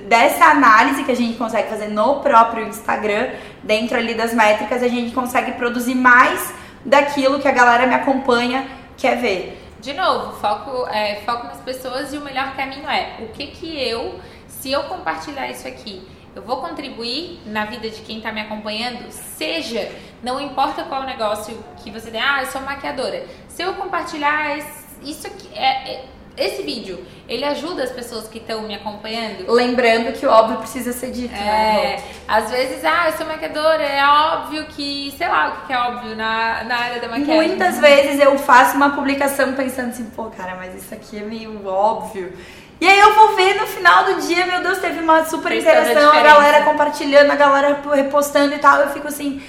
dessa 0.07 0.45
análise 0.45 1.03
que 1.03 1.11
a 1.11 1.15
gente 1.15 1.37
consegue 1.37 1.69
fazer 1.69 1.87
no 1.87 2.19
próprio 2.19 2.67
Instagram, 2.67 3.29
dentro 3.63 3.97
ali 3.97 4.13
das 4.13 4.33
métricas, 4.33 4.81
a 4.83 4.87
gente 4.87 5.13
consegue 5.13 5.53
produzir 5.53 5.95
mais 5.95 6.60
daquilo 6.85 7.39
que 7.39 7.47
a 7.47 7.51
galera 7.51 7.87
me 7.87 7.93
acompanha 7.93 8.67
quer 8.97 9.19
ver. 9.19 9.61
De 9.79 9.93
novo, 9.93 10.33
foco, 10.39 10.87
é, 10.89 11.21
foco 11.25 11.47
nas 11.47 11.59
pessoas 11.59 12.13
e 12.13 12.17
o 12.17 12.21
melhor 12.21 12.55
caminho 12.55 12.87
é 12.87 13.17
o 13.19 13.29
que 13.29 13.47
que 13.47 13.81
eu, 13.81 14.19
se 14.47 14.71
eu 14.71 14.83
compartilhar 14.83 15.49
isso 15.49 15.67
aqui, 15.67 16.07
eu 16.35 16.41
vou 16.43 16.57
contribuir 16.57 17.41
na 17.45 17.65
vida 17.65 17.89
de 17.89 18.01
quem 18.01 18.17
está 18.17 18.31
me 18.31 18.41
acompanhando, 18.41 19.11
seja, 19.11 19.91
não 20.21 20.39
importa 20.39 20.83
qual 20.83 21.03
negócio 21.03 21.57
que 21.83 21.89
você 21.89 22.11
tem, 22.11 22.21
ah, 22.21 22.41
eu 22.41 22.45
sou 22.45 22.61
maquiadora. 22.61 23.25
Se 23.47 23.63
eu 23.63 23.73
compartilhar 23.73 24.57
isso 25.01 25.25
aqui, 25.25 25.49
é, 25.53 25.93
é 25.93 26.05
esse 26.37 26.61
vídeo, 26.61 26.99
ele 27.27 27.43
ajuda 27.43 27.83
as 27.83 27.91
pessoas 27.91 28.27
que 28.27 28.37
estão 28.37 28.61
me 28.61 28.73
acompanhando? 28.73 29.51
Lembrando 29.51 30.13
que 30.13 30.25
o 30.25 30.29
óbvio 30.29 30.57
precisa 30.57 30.93
ser 30.93 31.11
dito, 31.11 31.33
né, 31.33 31.39
é, 31.39 31.97
né? 31.97 32.03
Às 32.27 32.49
vezes, 32.49 32.83
ah, 32.85 33.09
eu 33.09 33.17
sou 33.17 33.25
maquiadora, 33.25 33.83
é 33.83 34.05
óbvio 34.05 34.65
que, 34.65 35.13
sei 35.17 35.27
lá 35.27 35.49
o 35.63 35.67
que 35.67 35.73
é 35.73 35.77
óbvio 35.77 36.15
na, 36.15 36.63
na 36.63 36.75
área 36.77 37.01
da 37.01 37.07
maquiagem. 37.07 37.35
Muitas 37.35 37.79
vezes 37.79 38.19
eu 38.19 38.37
faço 38.37 38.75
uma 38.75 38.91
publicação 38.91 39.53
pensando 39.53 39.89
assim, 39.89 40.05
pô, 40.05 40.25
cara, 40.25 40.55
mas 40.55 40.75
isso 40.75 40.93
aqui 40.93 41.17
é 41.17 41.21
meio 41.21 41.65
óbvio. 41.67 42.33
E 42.79 42.87
aí 42.87 42.99
eu 42.99 43.13
vou 43.13 43.35
ver 43.35 43.61
no 43.61 43.67
final 43.67 44.05
do 44.05 44.21
dia, 44.21 44.43
meu 44.47 44.63
Deus, 44.63 44.79
teve 44.79 44.99
uma 45.01 45.23
super 45.25 45.51
interação, 45.51 46.11
a, 46.11 46.17
a 46.17 46.23
galera 46.23 46.63
compartilhando, 46.63 47.29
a 47.29 47.35
galera 47.35 47.79
repostando 47.93 48.55
e 48.55 48.57
tal. 48.57 48.79
Eu 48.79 48.89
fico 48.89 49.07
assim. 49.07 49.39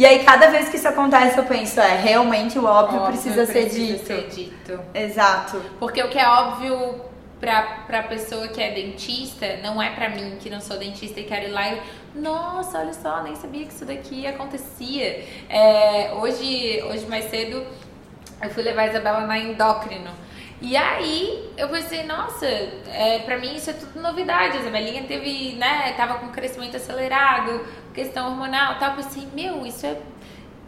E 0.00 0.06
aí, 0.06 0.24
cada 0.24 0.46
vez 0.46 0.70
que 0.70 0.78
isso 0.78 0.88
acontece, 0.88 1.36
eu 1.36 1.44
penso, 1.44 1.78
é, 1.78 1.94
realmente 1.94 2.58
o 2.58 2.64
óbvio, 2.64 3.00
óbvio 3.00 3.12
precisa, 3.12 3.44
precisa, 3.44 3.52
ser, 3.52 3.68
dito. 3.68 4.06
ser 4.06 4.28
dito. 4.28 4.80
Exato. 4.94 5.62
Porque 5.78 6.02
o 6.02 6.08
que 6.08 6.18
é 6.18 6.26
óbvio 6.26 7.02
pra, 7.38 7.84
pra 7.86 8.04
pessoa 8.04 8.48
que 8.48 8.62
é 8.62 8.70
dentista, 8.70 9.58
não 9.62 9.82
é 9.82 9.90
pra 9.90 10.08
mim 10.08 10.38
que 10.40 10.48
não 10.48 10.58
sou 10.58 10.78
dentista 10.78 11.20
e 11.20 11.24
quero 11.24 11.48
ir 11.48 11.50
lá 11.50 11.68
e. 11.68 11.82
Nossa, 12.14 12.78
olha 12.78 12.94
só, 12.94 13.22
nem 13.22 13.36
sabia 13.36 13.66
que 13.66 13.74
isso 13.74 13.84
daqui 13.84 14.26
acontecia. 14.26 15.22
É, 15.50 16.14
hoje, 16.14 16.82
hoje 16.84 17.04
mais 17.04 17.26
cedo, 17.26 17.62
eu 18.42 18.48
fui 18.48 18.62
levar 18.62 18.84
a 18.84 18.86
Isabela 18.86 19.26
na 19.26 19.38
endócrino. 19.38 20.12
E 20.60 20.76
aí 20.76 21.50
eu 21.56 21.68
pensei, 21.68 22.04
nossa, 22.04 22.46
é, 22.46 23.20
pra 23.24 23.38
mim 23.38 23.54
isso 23.56 23.70
é 23.70 23.72
tudo 23.72 24.00
novidade. 24.00 24.58
A 24.58 24.60
Isabelinha 24.60 25.04
teve, 25.04 25.54
né, 25.54 25.94
tava 25.96 26.14
com 26.14 26.28
crescimento 26.28 26.76
acelerado, 26.76 27.66
questão 27.94 28.28
hormonal 28.28 28.74
e 28.74 28.78
tal. 28.78 28.90
Eu 28.90 28.96
pensei, 28.96 29.26
meu, 29.34 29.64
isso 29.64 29.86
é. 29.86 29.96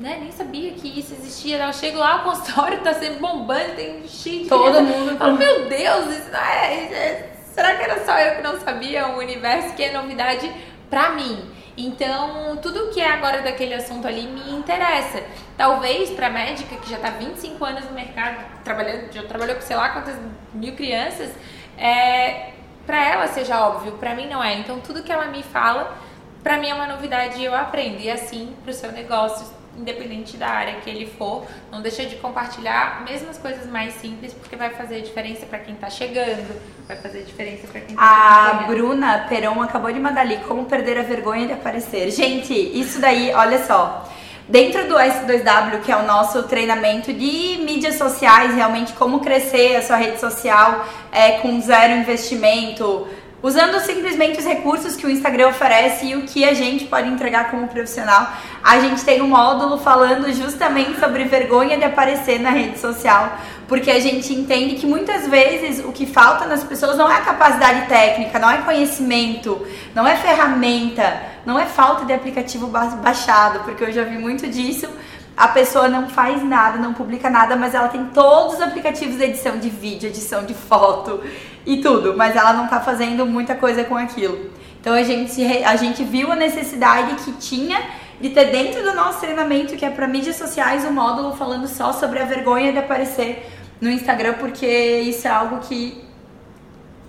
Né, 0.00 0.16
nem 0.20 0.33
sabia 0.33 0.72
que 0.72 0.98
isso 0.98 1.12
existia. 1.12 1.59
Eu 1.59 1.72
chego 1.72 1.98
lá, 1.98 2.16
o 2.16 2.24
consultório 2.24 2.81
tá 2.81 2.94
sempre 2.94 3.20
bombando, 3.20 3.74
tem 3.76 4.09
cheio 4.09 4.44
de 4.44 4.48
Todo 4.48 4.81
mundo. 4.81 5.16
Oh, 5.20 5.33
meu 5.33 5.68
Deus, 5.68 6.07
isso 6.07 6.35
é, 6.35 6.74
é, 6.74 7.33
será 7.55 7.76
que 7.76 7.83
era 7.83 8.05
só 8.05 8.18
eu 8.18 8.37
que 8.37 8.42
não 8.42 8.59
sabia? 8.59 9.09
Um 9.09 9.18
universo 9.18 9.74
que 9.74 9.85
é 9.85 9.92
novidade 9.92 10.50
pra 10.88 11.11
mim. 11.11 11.50
Então, 11.76 12.57
tudo 12.57 12.90
que 12.90 13.00
é 13.00 13.11
agora 13.11 13.42
daquele 13.42 13.74
assunto 13.74 14.07
ali 14.07 14.26
me 14.26 14.50
interessa. 14.52 15.22
Talvez 15.57 16.11
para 16.11 16.31
médica 16.31 16.77
que 16.77 16.88
já 16.88 16.97
está 16.97 17.11
25 17.11 17.65
anos 17.65 17.85
no 17.85 17.93
mercado, 17.93 18.45
trabalhando, 18.65 19.12
já 19.12 19.23
trabalhou 19.25 19.57
com 19.57 19.62
sei 19.62 19.77
lá 19.77 19.91
quantas 19.91 20.17
mil 20.55 20.75
crianças, 20.75 21.31
é, 21.79 22.53
para 22.87 23.05
ela 23.09 23.29
seja 23.29 23.61
óbvio, 23.67 23.93
para 23.93 24.15
mim 24.15 24.29
não 24.29 24.43
é. 24.43 24.59
Então, 24.59 24.81
tudo 24.81 25.03
que 25.03 25.12
ela 25.12 25.27
me 25.27 25.43
fala, 25.43 25.97
para 26.43 26.59
mim 26.59 26.69
é 26.69 26.75
uma 26.75 26.87
novidade 26.87 27.38
e 27.41 27.45
eu 27.45 27.55
aprendo. 27.55 28.01
E 28.01 28.11
assim, 28.11 28.55
para 28.62 28.71
o 28.71 28.75
seu 28.75 28.91
negócio, 28.93 29.47
independente 29.77 30.37
da 30.37 30.49
área 30.49 30.75
que 30.81 30.91
ele 30.91 31.07
for, 31.07 31.47
não 31.71 31.81
deixa 31.81 32.05
de 32.05 32.17
compartilhar 32.17 33.03
mesmo 33.05 33.31
as 33.31 33.38
coisas 33.38 33.67
mais 33.67 33.95
simples, 33.95 34.33
porque 34.35 34.57
vai 34.57 34.71
fazer 34.71 35.01
diferença 35.03 35.47
para 35.47 35.61
quem 35.61 35.75
está 35.75 35.88
chegando, 35.88 36.61
vai 36.87 36.97
fazer 36.97 37.23
diferença 37.23 37.67
para 37.67 37.81
quem 37.81 37.97
tá 37.97 38.03
A 38.03 38.65
Bruna 38.67 39.27
Peron 39.29 39.62
acabou 39.62 39.93
de 39.93 40.01
mandar 40.01 40.23
ali 40.23 40.38
como 40.49 40.67
perder 40.67 40.99
a 40.99 41.03
vergonha 41.03 41.47
de 41.47 41.53
aparecer. 41.53 42.11
Gente, 42.11 42.53
isso 42.53 43.01
daí, 43.01 43.33
olha 43.33 43.65
só. 43.65 44.09
Dentro 44.53 44.87
do 44.87 44.97
S2W, 44.97 45.81
que 45.81 45.91
é 45.91 45.97
o 45.97 46.07
nosso 46.07 46.43
treinamento 46.43 47.11
de 47.11 47.59
mídias 47.65 47.97
sociais, 47.97 48.55
realmente 48.55 48.93
como 48.93 49.21
crescer 49.21 49.77
a 49.77 49.83
sua 49.83 49.97
rede 49.97 50.21
social 50.21 50.87
é, 51.11 51.38
com 51.38 51.59
zero 51.59 51.95
investimento, 51.95 53.09
usando 53.43 53.81
simplesmente 53.81 54.38
os 54.38 54.45
recursos 54.45 54.95
que 54.95 55.07
o 55.07 55.11
Instagram 55.11 55.49
oferece 55.49 56.05
e 56.05 56.17
o 56.17 56.25
que 56.25 56.45
a 56.45 56.53
gente 56.53 56.85
pode 56.85 57.09
entregar 57.09 57.51
como 57.51 57.67
profissional. 57.67 58.31
A 58.62 58.79
gente 58.79 59.03
tem 59.03 59.23
um 59.23 59.29
módulo 59.29 59.79
falando 59.79 60.31
justamente 60.35 61.01
sobre 61.01 61.25
vergonha 61.25 61.79
de 61.79 61.85
aparecer 61.85 62.38
na 62.38 62.51
rede 62.51 62.79
social, 62.79 63.33
porque 63.67 63.91
a 63.91 64.01
gente 64.01 64.35
entende 64.35 64.75
que 64.75 64.85
muitas 64.85 65.27
vezes 65.29 65.83
o 65.83 65.93
que 65.93 66.05
falta 66.05 66.45
nas 66.45 66.62
pessoas 66.62 66.99
não 66.99 67.11
é 67.11 67.17
a 67.17 67.23
capacidade 67.23 67.88
técnica, 67.88 68.38
não 68.38 68.51
é 68.51 68.59
conhecimento, 68.59 69.67
não 69.95 70.07
é 70.07 70.15
ferramenta, 70.15 71.32
não 71.44 71.59
é 71.59 71.66
falta 71.66 72.05
de 72.05 72.12
aplicativo 72.12 72.66
baixado, 72.66 73.61
porque 73.64 73.85
eu 73.85 73.92
já 73.92 74.05
vi 74.05 74.18
muito 74.18 74.48
disso. 74.48 74.88
A 75.37 75.48
pessoa 75.48 75.88
não 75.88 76.09
faz 76.09 76.44
nada, 76.44 76.78
não 76.78 76.92
publica 76.92 77.31
nada, 77.31 77.57
mas 77.57 77.74
ela 77.74 77.88
tem 77.88 78.07
todos 78.07 78.55
os 78.55 78.61
aplicativos 78.61 79.16
de 79.16 79.24
edição 79.24 79.59
de 79.59 79.70
vídeo, 79.70 80.09
edição 80.09 80.44
de 80.44 80.55
foto 80.55 81.20
e 81.64 81.78
tudo, 81.78 82.14
mas 82.16 82.37
ela 82.37 82.52
não 82.52 82.68
tá 82.68 82.81
fazendo 82.81 83.24
muita 83.24 83.55
coisa 83.55 83.83
com 83.83 83.96
aquilo. 83.96 84.50
Então 84.81 84.92
a 84.92 85.02
gente, 85.02 85.42
a 85.64 85.76
gente 85.76 86.05
viu 86.05 86.31
a 86.31 86.37
necessidade 86.37 87.14
que 87.24 87.33
tinha 87.33 87.81
de 88.20 88.31
ter 88.31 88.52
dentro 88.52 88.83
do 88.83 88.94
nosso 88.94 89.20
treinamento, 89.20 89.76
que 89.76 89.85
é 89.85 89.90
para 89.90 90.07
mídias 90.07 90.37
sociais, 90.37 90.85
um 90.85 90.92
módulo 90.92 91.35
falando 91.35 91.66
só 91.66 91.92
sobre 91.92 92.20
a 92.20 92.24
vergonha 92.24 92.72
de 92.72 92.78
aparecer 92.78 93.50
no 93.81 93.90
Instagram, 93.90 94.35
porque 94.35 94.66
isso 94.66 95.26
é 95.26 95.31
algo 95.31 95.59
que 95.59 96.05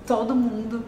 todo 0.08 0.36
mundo 0.36 0.84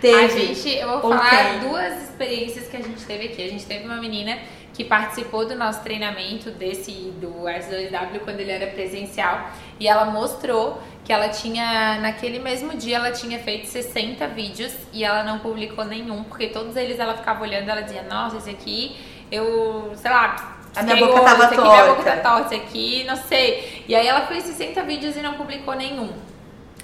teve. 0.00 0.18
A 0.18 0.28
gente, 0.28 0.68
eu 0.68 0.88
vou 0.88 1.00
falar 1.00 1.60
duas 1.60 2.04
experiências 2.04 2.68
que 2.68 2.76
a 2.76 2.82
gente 2.82 3.04
teve 3.04 3.26
aqui. 3.26 3.42
A 3.42 3.48
gente 3.48 3.66
teve 3.66 3.84
uma 3.84 3.96
menina 3.96 4.38
que 4.72 4.84
participou 4.84 5.46
do 5.46 5.54
nosso 5.54 5.82
treinamento 5.82 6.50
desse 6.50 6.92
do 7.20 7.44
S2W 7.44 8.20
quando 8.24 8.40
ele 8.40 8.52
era 8.52 8.68
presencial 8.68 9.50
e 9.78 9.86
ela 9.86 10.06
mostrou 10.06 10.80
que 11.04 11.12
ela 11.12 11.28
tinha 11.28 11.98
naquele 12.00 12.38
mesmo 12.38 12.76
dia 12.76 12.96
ela 12.96 13.10
tinha 13.10 13.38
feito 13.40 13.66
60 13.66 14.26
vídeos 14.28 14.72
e 14.92 15.04
ela 15.04 15.22
não 15.24 15.40
publicou 15.40 15.84
nenhum, 15.84 16.22
porque 16.24 16.46
todos 16.46 16.76
eles 16.76 16.98
ela 16.98 17.14
ficava 17.14 17.42
olhando, 17.42 17.68
ela 17.68 17.80
dizia: 17.80 18.02
"Nossa, 18.02 18.36
esse 18.38 18.50
aqui 18.50 18.96
eu, 19.30 19.92
sei 19.96 20.10
lá, 20.10 20.60
a 20.74 20.82
minha 20.82 20.96
boca 20.96 21.20
tava 21.20 21.48
torta. 21.48 21.62
Minha 21.62 21.86
boca 21.86 22.02
tá 22.02 22.16
torta 22.16 22.54
aqui, 22.54 23.04
não 23.04 23.16
sei. 23.16 23.84
E 23.88 23.94
aí 23.94 24.06
ela 24.06 24.26
fez 24.26 24.44
60 24.44 24.82
vídeos 24.82 25.16
e 25.16 25.20
não 25.20 25.34
publicou 25.34 25.74
nenhum. 25.74 26.10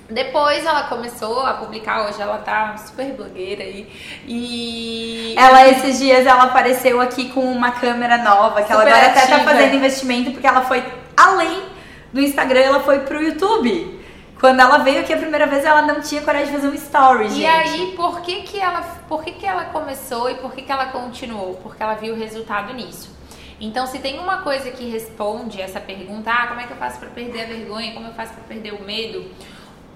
Depois 0.09 0.65
ela 0.65 0.85
começou 0.85 1.41
a 1.41 1.55
publicar, 1.55 2.07
hoje 2.07 2.23
ela 2.23 2.39
tá 2.39 2.77
super 2.77 3.13
blogueira 3.13 3.65
aí. 3.65 3.89
E. 4.27 5.35
Ela, 5.37 5.69
esses 5.69 5.99
dias, 5.99 6.25
ela 6.25 6.45
apareceu 6.45 7.01
aqui 7.01 7.31
com 7.31 7.41
uma 7.41 7.73
câmera 7.73 8.19
nova, 8.19 8.63
que 8.63 8.73
ela 8.73 8.83
agora 8.83 9.07
até 9.07 9.27
tá 9.27 9.41
fazendo 9.41 9.75
investimento, 9.75 10.31
porque 10.31 10.47
ela 10.47 10.63
foi 10.63 10.85
além 11.17 11.65
do 12.13 12.21
Instagram, 12.21 12.61
ela 12.61 12.81
foi 12.81 13.01
pro 13.01 13.21
YouTube. 13.21 13.97
Quando 14.39 14.61
ela 14.61 14.79
veio 14.79 15.01
aqui 15.01 15.13
a 15.13 15.17
primeira 15.17 15.47
vez, 15.47 15.65
ela 15.65 15.83
não 15.83 16.01
tinha 16.01 16.21
coragem 16.21 16.49
de 16.49 16.53
fazer 16.53 16.69
um 16.69 16.75
story, 16.75 17.29
gente. 17.31 17.41
E 17.41 17.47
aí, 17.47 17.93
por 17.97 18.21
que 18.21 18.43
que 18.43 18.61
ela, 18.61 18.83
por 19.09 19.25
que 19.25 19.33
que 19.33 19.47
ela 19.47 19.65
começou 19.67 20.31
e 20.31 20.35
por 20.37 20.53
que 20.53 20.63
que 20.63 20.71
ela 20.71 20.87
continuou? 20.87 21.55
Porque 21.63 21.83
ela 21.83 21.95
viu 21.95 22.15
o 22.15 22.17
resultado 22.17 22.73
nisso. 22.75 23.17
Então, 23.59 23.87
se 23.87 23.99
tem 23.99 24.19
uma 24.19 24.43
coisa 24.43 24.71
que 24.71 24.89
responde 24.91 25.61
essa 25.61 25.81
pergunta, 25.81 26.31
ah, 26.31 26.47
como 26.49 26.61
é 26.61 26.65
que 26.65 26.73
eu 26.73 26.77
faço 26.77 26.99
para 26.99 27.09
perder 27.09 27.45
a 27.45 27.47
vergonha, 27.47 27.95
como 27.95 28.07
eu 28.07 28.13
faço 28.13 28.35
para 28.35 28.45
perder 28.45 28.75
o 28.75 28.83
medo, 28.85 29.25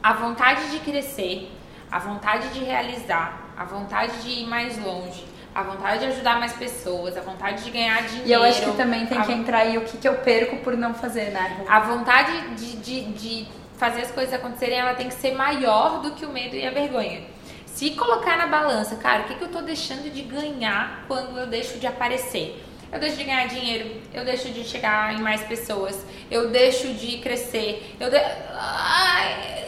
a 0.03 0.13
vontade 0.13 0.71
de 0.71 0.79
crescer, 0.79 1.51
a 1.91 1.99
vontade 1.99 2.49
de 2.49 2.65
realizar, 2.65 3.53
a 3.57 3.65
vontade 3.65 4.23
de 4.23 4.31
ir 4.31 4.47
mais 4.47 4.79
longe, 4.79 5.25
a 5.55 5.63
vontade 5.63 6.01
de 6.01 6.07
ajudar 6.07 6.39
mais 6.39 6.53
pessoas, 6.53 7.17
a 7.17 7.21
vontade 7.21 7.65
de 7.65 7.71
ganhar 7.71 8.03
dinheiro. 8.03 8.29
E 8.29 8.33
eu 8.33 8.43
acho 8.43 8.63
que 8.63 8.77
também 8.77 9.07
tem 9.07 9.19
a... 9.19 9.25
que 9.25 9.33
entrar 9.33 9.59
aí 9.59 9.77
o 9.77 9.83
que, 9.83 9.99
que 9.99 10.09
eu 10.09 10.15
perco 10.17 10.59
por 10.59 10.77
não 10.77 10.95
fazer, 10.95 11.31
né? 11.31 11.65
A 11.69 11.81
vontade 11.81 12.55
de, 12.55 12.77
de, 12.77 13.13
de 13.13 13.49
fazer 13.77 14.03
as 14.03 14.11
coisas 14.11 14.33
acontecerem, 14.33 14.79
ela 14.79 14.95
tem 14.95 15.09
que 15.09 15.15
ser 15.15 15.35
maior 15.35 16.01
do 16.01 16.13
que 16.13 16.25
o 16.25 16.31
medo 16.31 16.55
e 16.55 16.67
a 16.67 16.71
vergonha. 16.71 17.23
Se 17.67 17.91
colocar 17.91 18.37
na 18.37 18.47
balança, 18.47 18.97
cara, 18.97 19.23
o 19.23 19.25
que, 19.25 19.35
que 19.35 19.45
eu 19.45 19.49
tô 19.49 19.63
deixando 19.63 20.13
de 20.13 20.23
ganhar 20.23 21.05
quando 21.09 21.39
eu 21.39 21.47
deixo 21.47 21.79
de 21.79 21.87
aparecer? 21.87 22.63
Eu 22.93 22.99
deixo 22.99 23.17
de 23.17 23.25
ganhar 23.25 23.47
dinheiro, 23.47 23.91
eu 24.13 24.25
deixo 24.25 24.49
de 24.51 24.65
chegar 24.65 25.15
em 25.15 25.21
mais 25.21 25.43
pessoas, 25.43 26.05
eu 26.31 26.51
deixo 26.51 26.93
de 26.95 27.19
crescer, 27.19 27.97
eu 28.01 28.11
de... 28.11 28.19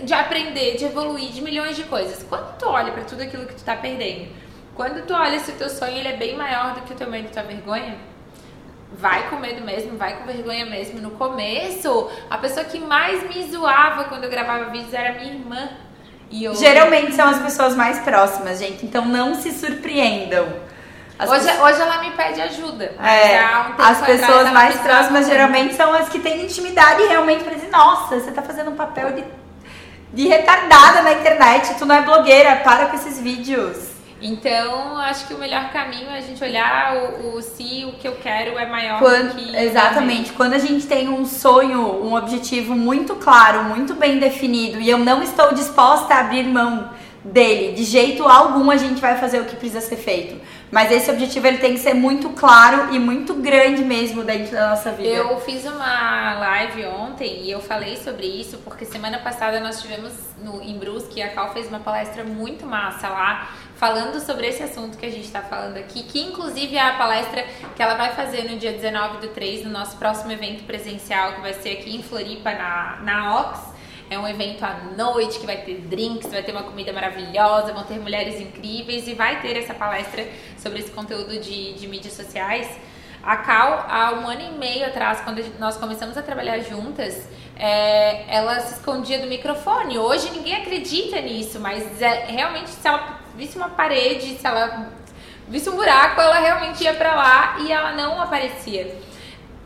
de 0.04 0.14
aprender, 0.14 0.76
de 0.76 0.84
evoluir, 0.84 1.30
de 1.30 1.40
milhões 1.40 1.76
de 1.76 1.84
coisas. 1.84 2.24
Quando 2.28 2.56
tu 2.58 2.66
olha 2.66 2.92
para 2.92 3.04
tudo 3.04 3.22
aquilo 3.22 3.46
que 3.46 3.54
tu 3.54 3.62
tá 3.62 3.76
perdendo, 3.76 4.28
quando 4.74 5.06
tu 5.06 5.14
olha 5.14 5.38
se 5.38 5.50
o 5.50 5.54
teu 5.54 5.68
sonho 5.68 5.96
ele 5.96 6.08
é 6.08 6.16
bem 6.16 6.36
maior 6.36 6.74
do 6.74 6.80
que 6.82 6.92
o 6.92 6.96
teu 6.96 7.08
medo 7.08 7.28
e 7.28 7.30
tua 7.30 7.42
vergonha, 7.42 7.96
vai 8.92 9.28
com 9.28 9.36
medo 9.36 9.64
mesmo, 9.64 9.96
vai 9.96 10.16
com 10.16 10.24
vergonha 10.24 10.66
mesmo. 10.66 11.00
No 11.00 11.12
começo, 11.12 12.10
a 12.28 12.38
pessoa 12.38 12.64
que 12.64 12.78
mais 12.78 13.22
me 13.28 13.44
zoava 13.50 14.04
quando 14.04 14.24
eu 14.24 14.30
gravava 14.30 14.70
vídeos 14.70 14.92
era 14.92 15.12
minha 15.12 15.32
irmã. 15.32 15.68
E 16.30 16.48
hoje... 16.48 16.60
Geralmente 16.60 17.14
são 17.14 17.28
as 17.28 17.38
pessoas 17.38 17.76
mais 17.76 17.98
próximas, 18.00 18.58
gente. 18.58 18.84
Então 18.84 19.04
não 19.04 19.34
se 19.34 19.52
surpreendam. 19.52 20.71
Hoje, 21.30 21.46
pessoas... 21.46 21.72
hoje 21.72 21.80
ela 21.80 21.98
me 21.98 22.10
pede 22.10 22.40
ajuda. 22.40 22.84
É, 23.02 23.40
um 23.40 23.82
as 23.82 24.00
pessoas 24.00 24.50
mais 24.52 24.76
próximas 24.80 25.26
geralmente 25.26 25.74
são 25.74 25.92
as 25.92 26.08
que 26.08 26.18
têm 26.18 26.44
intimidade 26.44 27.02
realmente 27.04 27.44
para 27.44 27.54
dizer, 27.54 27.70
nossa, 27.70 28.20
você 28.20 28.30
tá 28.30 28.42
fazendo 28.42 28.70
um 28.70 28.76
papel 28.76 29.12
de, 29.12 29.24
de 30.12 30.28
retardada 30.28 31.02
na 31.02 31.12
internet, 31.12 31.74
tu 31.78 31.86
não 31.86 31.94
é 31.94 32.02
blogueira, 32.02 32.56
para 32.56 32.86
com 32.86 32.96
esses 32.96 33.20
vídeos. 33.20 33.92
Então, 34.22 34.96
acho 34.98 35.26
que 35.26 35.34
o 35.34 35.38
melhor 35.38 35.72
caminho 35.72 36.08
é 36.08 36.18
a 36.18 36.20
gente 36.20 36.42
olhar 36.44 36.96
o, 36.96 37.34
o 37.34 37.42
se 37.42 37.84
o 37.84 37.92
que 37.98 38.06
eu 38.06 38.14
quero 38.22 38.56
é 38.56 38.64
maior 38.64 39.00
quando, 39.00 39.34
do 39.34 39.34
que. 39.34 39.56
Exatamente. 39.56 40.32
Quando 40.32 40.52
a 40.52 40.58
gente 40.58 40.86
tem 40.86 41.08
um 41.08 41.26
sonho, 41.26 42.04
um 42.04 42.14
objetivo 42.14 42.76
muito 42.76 43.16
claro, 43.16 43.64
muito 43.64 43.94
bem 43.94 44.20
definido, 44.20 44.80
e 44.80 44.88
eu 44.88 44.98
não 44.98 45.24
estou 45.24 45.52
disposta 45.52 46.14
a 46.14 46.20
abrir 46.20 46.44
mão 46.44 46.88
dele, 47.24 47.72
de 47.72 47.82
jeito 47.82 48.26
algum 48.28 48.70
a 48.70 48.76
gente 48.76 49.00
vai 49.00 49.16
fazer 49.18 49.40
o 49.40 49.44
que 49.44 49.56
precisa 49.56 49.80
ser 49.80 49.96
feito. 49.96 50.40
Mas 50.72 50.90
esse 50.90 51.10
objetivo 51.10 51.46
ele 51.46 51.58
tem 51.58 51.74
que 51.74 51.80
ser 51.80 51.92
muito 51.92 52.30
claro 52.30 52.94
e 52.94 52.98
muito 52.98 53.34
grande 53.34 53.84
mesmo 53.84 54.24
dentro 54.24 54.52
da 54.52 54.70
nossa 54.70 54.90
vida. 54.90 55.06
Eu 55.06 55.38
fiz 55.40 55.66
uma 55.66 56.32
live 56.38 56.86
ontem 56.86 57.42
e 57.42 57.50
eu 57.50 57.60
falei 57.60 57.98
sobre 57.98 58.26
isso 58.26 58.56
porque 58.64 58.86
semana 58.86 59.18
passada 59.18 59.60
nós 59.60 59.82
tivemos 59.82 60.14
no, 60.42 60.62
em 60.62 60.78
Brusque, 60.78 61.20
a 61.20 61.28
Cal 61.28 61.52
fez 61.52 61.68
uma 61.68 61.80
palestra 61.80 62.24
muito 62.24 62.64
massa 62.64 63.10
lá, 63.10 63.50
falando 63.76 64.18
sobre 64.18 64.46
esse 64.46 64.62
assunto 64.62 64.96
que 64.96 65.04
a 65.04 65.10
gente 65.10 65.26
está 65.26 65.42
falando 65.42 65.76
aqui, 65.76 66.04
que 66.04 66.18
inclusive 66.18 66.74
é 66.74 66.80
a 66.80 66.94
palestra 66.94 67.44
que 67.76 67.82
ela 67.82 67.94
vai 67.94 68.14
fazer 68.14 68.50
no 68.50 68.58
dia 68.58 68.72
19 68.72 69.18
do 69.18 69.28
3, 69.28 69.64
no 69.64 69.70
nosso 69.70 69.98
próximo 69.98 70.32
evento 70.32 70.64
presencial, 70.64 71.34
que 71.34 71.42
vai 71.42 71.52
ser 71.52 71.72
aqui 71.72 71.94
em 71.94 72.02
Floripa, 72.02 72.50
na, 72.50 72.98
na 73.02 73.40
Ox. 73.40 73.71
É 74.12 74.18
um 74.18 74.28
evento 74.28 74.62
à 74.62 74.74
noite 74.94 75.38
que 75.38 75.46
vai 75.46 75.56
ter 75.56 75.80
drinks, 75.80 76.30
vai 76.30 76.42
ter 76.42 76.52
uma 76.52 76.64
comida 76.64 76.92
maravilhosa, 76.92 77.72
vão 77.72 77.82
ter 77.82 77.98
mulheres 77.98 78.38
incríveis 78.38 79.08
e 79.08 79.14
vai 79.14 79.40
ter 79.40 79.56
essa 79.56 79.72
palestra 79.72 80.28
sobre 80.58 80.80
esse 80.80 80.90
conteúdo 80.90 81.40
de, 81.40 81.72
de 81.72 81.88
mídias 81.88 82.12
sociais. 82.12 82.68
A 83.22 83.38
Cal, 83.38 83.86
há 83.88 84.12
um 84.12 84.28
ano 84.28 84.42
e 84.42 84.50
meio 84.58 84.84
atrás, 84.84 85.22
quando 85.22 85.42
nós 85.58 85.78
começamos 85.78 86.18
a 86.18 86.22
trabalhar 86.22 86.58
juntas, 86.58 87.26
é, 87.56 88.26
ela 88.28 88.60
se 88.60 88.74
escondia 88.74 89.18
do 89.18 89.26
microfone. 89.28 89.98
Hoje 89.98 90.30
ninguém 90.30 90.56
acredita 90.56 91.18
nisso, 91.22 91.58
mas 91.58 92.02
é, 92.02 92.26
realmente 92.26 92.68
se 92.68 92.86
ela 92.86 93.18
visse 93.34 93.56
uma 93.56 93.70
parede, 93.70 94.36
se 94.36 94.46
ela 94.46 94.90
visse 95.48 95.70
um 95.70 95.76
buraco, 95.76 96.20
ela 96.20 96.38
realmente 96.38 96.84
ia 96.84 96.92
para 96.92 97.14
lá 97.14 97.56
e 97.60 97.72
ela 97.72 97.92
não 97.92 98.20
aparecia. 98.20 98.94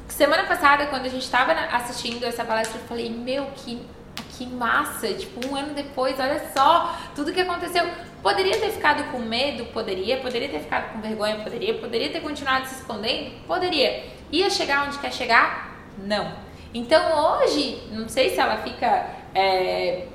Semana 0.07 0.45
passada, 0.45 0.87
quando 0.87 1.07
a 1.07 1.09
gente 1.09 1.25
estava 1.25 1.51
assistindo 1.53 2.23
essa 2.25 2.45
palestra, 2.45 2.79
eu 2.81 2.87
falei: 2.87 3.11
Meu, 3.11 3.47
que 3.57 3.96
que 4.37 4.47
massa, 4.47 5.09
tipo, 5.15 5.47
um 5.49 5.57
ano 5.57 5.73
depois, 5.73 6.19
olha 6.21 6.51
só, 6.55 6.95
tudo 7.15 7.33
que 7.33 7.41
aconteceu. 7.41 7.85
Poderia 8.23 8.59
ter 8.59 8.71
ficado 8.71 9.11
com 9.11 9.19
medo? 9.19 9.65
Poderia. 9.67 10.19
Poderia 10.19 10.49
ter 10.49 10.61
ficado 10.61 10.93
com 10.93 11.01
vergonha? 11.01 11.43
Poderia. 11.43 11.75
Poderia 11.75 12.11
ter 12.11 12.21
continuado 12.21 12.67
se 12.67 12.75
escondendo? 12.75 13.31
Poderia. 13.47 14.05
Ia 14.31 14.51
chegar 14.51 14.87
onde 14.87 14.99
quer 14.99 15.13
chegar? 15.13 15.87
Não. 15.99 16.33
Então 16.75 17.39
hoje, 17.39 17.83
não 17.91 18.09
sei 18.09 18.31
se 18.31 18.41
ela 18.41 18.59
fica 18.59 19.07
é, 19.35 20.07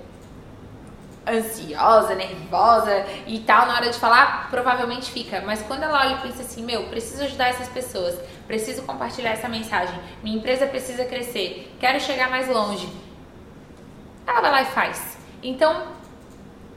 ansiosa, 1.27 2.13
nervosa 2.13 3.05
e 3.25 3.39
tal 3.39 3.65
na 3.65 3.75
hora 3.75 3.89
de 3.89 3.97
falar, 3.97 4.49
provavelmente 4.51 5.09
fica. 5.09 5.41
Mas 5.43 5.61
quando 5.63 5.83
ela 5.83 6.01
olha 6.01 6.15
e 6.15 6.21
pensa 6.21 6.43
assim, 6.43 6.63
meu, 6.63 6.83
preciso 6.83 7.23
ajudar 7.23 7.49
essas 7.49 7.69
pessoas, 7.69 8.19
preciso 8.45 8.83
compartilhar 8.83 9.31
essa 9.31 9.47
mensagem, 9.47 9.97
minha 10.21 10.37
empresa 10.37 10.67
precisa 10.67 11.05
crescer, 11.05 11.75
quero 11.79 11.99
chegar 11.99 12.29
mais 12.29 12.47
longe 12.47 12.87
ela 14.25 14.41
vai 14.41 14.51
lá 14.51 14.61
e 14.63 14.65
faz. 14.65 15.17
Então, 15.43 15.83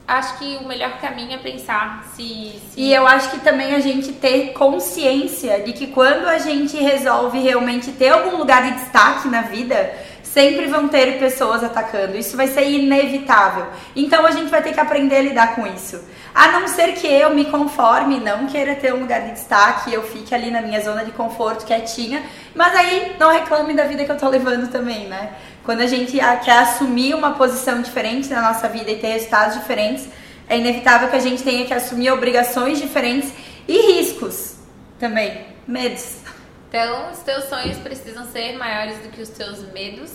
acho 0.07 0.37
que 0.37 0.57
o 0.57 0.67
melhor 0.67 0.97
caminho 0.99 1.33
é 1.33 1.37
pensar 1.37 2.05
se, 2.15 2.61
se, 2.71 2.79
E 2.79 2.93
eu 2.93 3.07
acho 3.07 3.31
que 3.31 3.39
também 3.39 3.73
a 3.73 3.79
gente 3.79 4.13
ter 4.13 4.53
consciência 4.53 5.61
de 5.61 5.73
que 5.73 5.87
quando 5.87 6.27
a 6.27 6.37
gente 6.37 6.77
resolve 6.77 7.39
realmente 7.39 7.91
ter 7.91 8.09
algum 8.09 8.37
lugar 8.37 8.63
de 8.63 8.71
destaque 8.79 9.27
na 9.27 9.41
vida, 9.41 9.93
sempre 10.23 10.67
vão 10.67 10.87
ter 10.89 11.17
pessoas 11.17 11.63
atacando. 11.63 12.17
Isso 12.17 12.35
vai 12.35 12.47
ser 12.47 12.69
inevitável. 12.69 13.67
Então 13.95 14.25
a 14.25 14.31
gente 14.31 14.49
vai 14.49 14.61
ter 14.61 14.73
que 14.73 14.79
aprender 14.79 15.17
a 15.17 15.21
lidar 15.21 15.55
com 15.55 15.65
isso. 15.65 16.03
A 16.33 16.51
não 16.51 16.67
ser 16.67 16.93
que 16.95 17.07
eu 17.07 17.33
me 17.33 17.45
conforme, 17.45 18.19
não 18.19 18.45
queira 18.45 18.75
ter 18.75 18.93
um 18.93 18.99
lugar 18.99 19.21
de 19.21 19.31
destaque, 19.31 19.93
eu 19.93 20.03
fique 20.03 20.35
ali 20.35 20.51
na 20.51 20.61
minha 20.61 20.81
zona 20.81 21.05
de 21.05 21.11
conforto, 21.11 21.65
quietinha, 21.65 22.21
mas 22.53 22.75
aí 22.75 23.15
não 23.17 23.31
reclame 23.31 23.73
da 23.73 23.85
vida 23.85 24.03
que 24.03 24.11
eu 24.11 24.17
tô 24.17 24.27
levando 24.27 24.69
também, 24.69 25.07
né? 25.07 25.33
Quando 25.65 25.81
a 25.81 25.87
gente 25.87 26.17
quer 26.43 26.59
assumir 26.59 27.15
uma 27.15 27.33
posição 27.33 27.81
diferente 27.81 28.29
na 28.29 28.41
nossa 28.41 28.69
vida 28.69 28.91
e 28.91 28.97
ter 28.97 29.07
resultados 29.07 29.55
diferentes, 29.55 30.07
é 30.47 30.57
inevitável 30.57 31.09
que 31.09 31.15
a 31.15 31.19
gente 31.19 31.41
tenha 31.41 31.65
que 31.65 31.73
assumir 31.73 32.11
obrigações 32.11 32.79
diferentes 32.79 33.33
e 33.67 33.93
riscos 33.93 34.55
também, 34.99 35.45
medos. 35.67 36.17
Então, 36.69 37.09
os 37.11 37.19
teus 37.19 37.45
sonhos 37.45 37.77
precisam 37.79 38.25
ser 38.25 38.57
maiores 38.57 38.97
do 38.99 39.09
que 39.09 39.21
os 39.21 39.29
teus 39.29 39.59
medos 39.71 40.11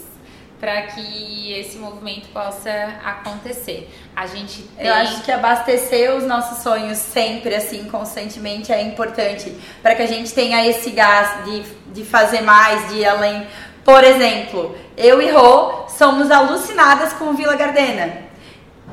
para 0.60 0.82
que 0.82 1.52
esse 1.54 1.78
movimento 1.78 2.28
possa 2.28 2.70
acontecer. 3.02 3.90
A 4.14 4.26
gente 4.26 4.62
tem... 4.76 4.86
Eu 4.86 4.92
acho 4.92 5.22
que 5.22 5.32
abastecer 5.32 6.14
os 6.14 6.24
nossos 6.24 6.62
sonhos 6.62 6.98
sempre, 6.98 7.54
assim, 7.54 7.84
constantemente 7.84 8.70
é 8.70 8.82
importante 8.82 9.56
para 9.82 9.94
que 9.94 10.02
a 10.02 10.06
gente 10.06 10.34
tenha 10.34 10.64
esse 10.66 10.90
gás 10.90 11.44
de, 11.46 11.62
de 11.94 12.04
fazer 12.04 12.42
mais, 12.42 12.90
de 12.90 12.96
ir 12.96 13.06
além. 13.06 13.46
Por 13.84 14.04
exemplo, 14.04 14.74
eu 14.96 15.20
e 15.22 15.30
Rô 15.30 15.88
somos 15.88 16.30
alucinadas 16.30 17.12
com 17.14 17.26
o 17.26 17.32
Vila 17.32 17.56
Gardena. 17.56 18.30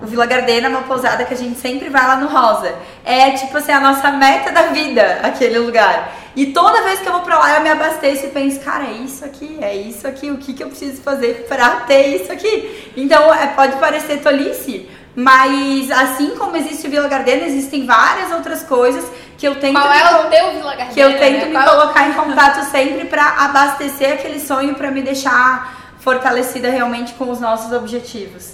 O 0.01 0.05
Vila 0.05 0.25
Gardena 0.25 0.67
é 0.67 0.69
uma 0.69 0.83
pousada 0.83 1.25
que 1.25 1.33
a 1.33 1.37
gente 1.37 1.59
sempre 1.59 1.89
vai 1.89 2.05
lá 2.05 2.17
no 2.17 2.27
Rosa. 2.27 2.73
É 3.03 3.31
tipo 3.31 3.57
assim, 3.57 3.71
a 3.71 3.79
nossa 3.79 4.11
meta 4.11 4.51
da 4.51 4.63
vida, 4.63 5.19
aquele 5.23 5.57
lugar. 5.57 6.13
E 6.35 6.47
toda 6.47 6.83
vez 6.83 6.99
que 6.99 7.07
eu 7.07 7.13
vou 7.13 7.21
pra 7.21 7.39
lá, 7.39 7.55
eu 7.55 7.61
me 7.61 7.69
abasteço 7.69 8.27
e 8.27 8.29
penso, 8.29 8.59
cara, 8.59 8.85
é 8.85 8.91
isso 8.91 9.25
aqui, 9.25 9.57
é 9.59 9.75
isso 9.75 10.07
aqui, 10.07 10.29
o 10.29 10.37
que, 10.37 10.53
que 10.53 10.63
eu 10.63 10.67
preciso 10.67 11.01
fazer 11.01 11.47
pra 11.49 11.77
ter 11.87 12.15
isso 12.15 12.31
aqui? 12.31 12.91
Então, 12.95 13.33
é, 13.33 13.47
pode 13.47 13.75
parecer 13.77 14.21
tolice, 14.21 14.87
mas 15.15 15.89
assim 15.89 16.35
como 16.37 16.55
existe 16.55 16.85
o 16.85 16.91
Vila 16.91 17.07
Gardena, 17.07 17.47
existem 17.47 17.87
várias 17.87 18.31
outras 18.31 18.61
coisas 18.61 19.03
que 19.37 19.47
eu 19.47 19.55
tento 19.59 19.73
Qual 19.79 19.91
é 19.93 20.25
o 20.25 20.29
teu 20.29 20.51
Vila 20.51 20.75
que 20.75 20.99
eu 20.99 21.17
tento 21.17 21.39
né? 21.39 21.45
me 21.45 21.51
Qual- 21.53 21.69
colocar 21.77 22.07
em 22.09 22.13
contato 22.19 22.63
sempre 22.71 23.05
pra 23.05 23.45
abastecer 23.45 24.13
aquele 24.13 24.39
sonho 24.39 24.75
pra 24.75 24.89
me 24.91 25.01
deixar 25.01 25.95
fortalecida 25.99 26.69
realmente 26.69 27.13
com 27.13 27.29
os 27.29 27.39
nossos 27.39 27.71
objetivos. 27.71 28.53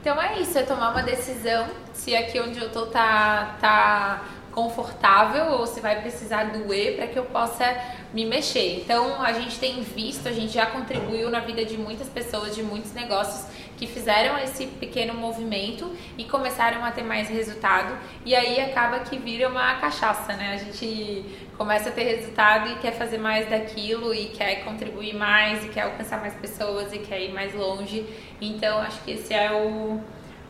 Então 0.00 0.20
é 0.20 0.38
isso, 0.40 0.58
é 0.58 0.62
tomar 0.62 0.90
uma 0.90 1.02
decisão 1.02 1.66
se 1.92 2.16
aqui 2.16 2.40
onde 2.40 2.58
eu 2.58 2.70
tô 2.70 2.86
tá, 2.86 3.56
tá 3.60 4.22
confortável 4.52 5.52
ou 5.52 5.66
se 5.66 5.80
vai 5.80 6.00
precisar 6.00 6.44
doer 6.44 6.96
para 6.96 7.06
que 7.06 7.18
eu 7.18 7.24
possa 7.24 7.64
me 8.12 8.24
mexer. 8.26 8.80
Então 8.82 9.22
a 9.22 9.32
gente 9.32 9.58
tem 9.58 9.82
visto, 9.82 10.28
a 10.28 10.32
gente 10.32 10.52
já 10.52 10.66
contribuiu 10.66 11.30
na 11.30 11.40
vida 11.40 11.64
de 11.64 11.76
muitas 11.76 12.08
pessoas, 12.08 12.54
de 12.54 12.62
muitos 12.62 12.92
negócios 12.92 13.44
que 13.80 13.86
fizeram 13.86 14.36
esse 14.36 14.66
pequeno 14.66 15.14
movimento 15.14 15.90
e 16.18 16.24
começaram 16.24 16.84
a 16.84 16.90
ter 16.90 17.02
mais 17.02 17.30
resultado 17.30 17.96
e 18.26 18.36
aí 18.36 18.60
acaba 18.60 18.98
que 18.98 19.16
vira 19.16 19.48
uma 19.48 19.76
cachaça, 19.76 20.34
né? 20.34 20.52
A 20.52 20.56
gente 20.58 21.24
começa 21.56 21.88
a 21.88 21.92
ter 21.92 22.02
resultado 22.02 22.68
e 22.68 22.74
quer 22.74 22.92
fazer 22.92 23.16
mais 23.16 23.48
daquilo 23.48 24.12
e 24.12 24.26
quer 24.26 24.64
contribuir 24.64 25.14
mais 25.14 25.64
e 25.64 25.68
quer 25.68 25.84
alcançar 25.84 26.20
mais 26.20 26.34
pessoas 26.34 26.92
e 26.92 26.98
quer 26.98 27.22
ir 27.22 27.32
mais 27.32 27.54
longe. 27.54 28.04
Então 28.38 28.80
acho 28.80 29.00
que 29.00 29.12
esse 29.12 29.32
é 29.32 29.50
o, 29.50 29.98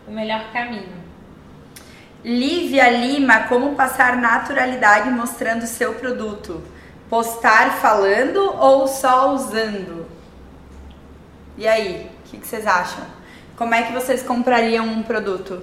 o 0.09 0.11
melhor 0.11 0.51
caminho. 0.53 1.01
Lívia 2.25 2.91
Lima, 2.91 3.45
como 3.45 3.77
passar 3.77 4.17
naturalidade 4.17 5.09
mostrando 5.09 5.69
seu 5.69 5.95
produto? 5.95 6.65
Postar 7.09 7.75
falando 7.75 8.57
ou 8.59 8.89
só 8.89 9.33
usando? 9.33 10.05
E 11.57 11.69
aí, 11.69 12.11
o 12.27 12.29
que, 12.29 12.39
que 12.39 12.47
vocês 12.47 12.67
acham? 12.67 13.20
Como 13.61 13.75
é 13.75 13.83
que 13.83 13.93
vocês 13.93 14.23
comprariam 14.23 14.87
um 14.87 15.03
produto? 15.03 15.63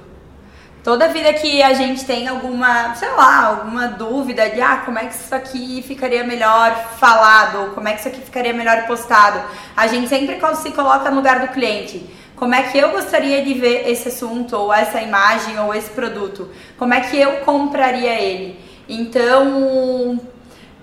Toda 0.83 1.07
vida 1.07 1.33
que 1.33 1.63
a 1.63 1.73
gente 1.73 2.05
tem 2.05 2.27
alguma, 2.27 2.93
sei 2.93 3.09
lá, 3.09 3.47
alguma 3.47 3.87
dúvida 3.87 4.47
de 4.51 4.61
ah, 4.61 4.83
como 4.85 4.99
é 4.99 5.07
que 5.07 5.15
isso 5.15 5.33
aqui 5.33 5.81
ficaria 5.81 6.23
melhor 6.23 6.75
falado, 6.99 7.73
como 7.73 7.87
é 7.87 7.93
que 7.93 8.01
isso 8.01 8.07
aqui 8.07 8.21
ficaria 8.21 8.53
melhor 8.53 8.85
postado, 8.85 9.41
a 9.75 9.87
gente 9.87 10.07
sempre 10.07 10.39
se 10.57 10.71
coloca 10.73 11.09
no 11.09 11.15
lugar 11.15 11.39
do 11.39 11.47
cliente. 11.47 12.07
Como 12.35 12.53
é 12.53 12.61
que 12.61 12.77
eu 12.77 12.91
gostaria 12.91 13.43
de 13.43 13.55
ver 13.55 13.89
esse 13.89 14.09
assunto, 14.09 14.55
ou 14.55 14.71
essa 14.71 15.01
imagem, 15.01 15.59
ou 15.59 15.73
esse 15.73 15.89
produto? 15.89 16.51
Como 16.77 16.93
é 16.93 17.01
que 17.01 17.19
eu 17.19 17.37
compraria 17.37 18.13
ele? 18.13 18.59
Então, 18.87 20.19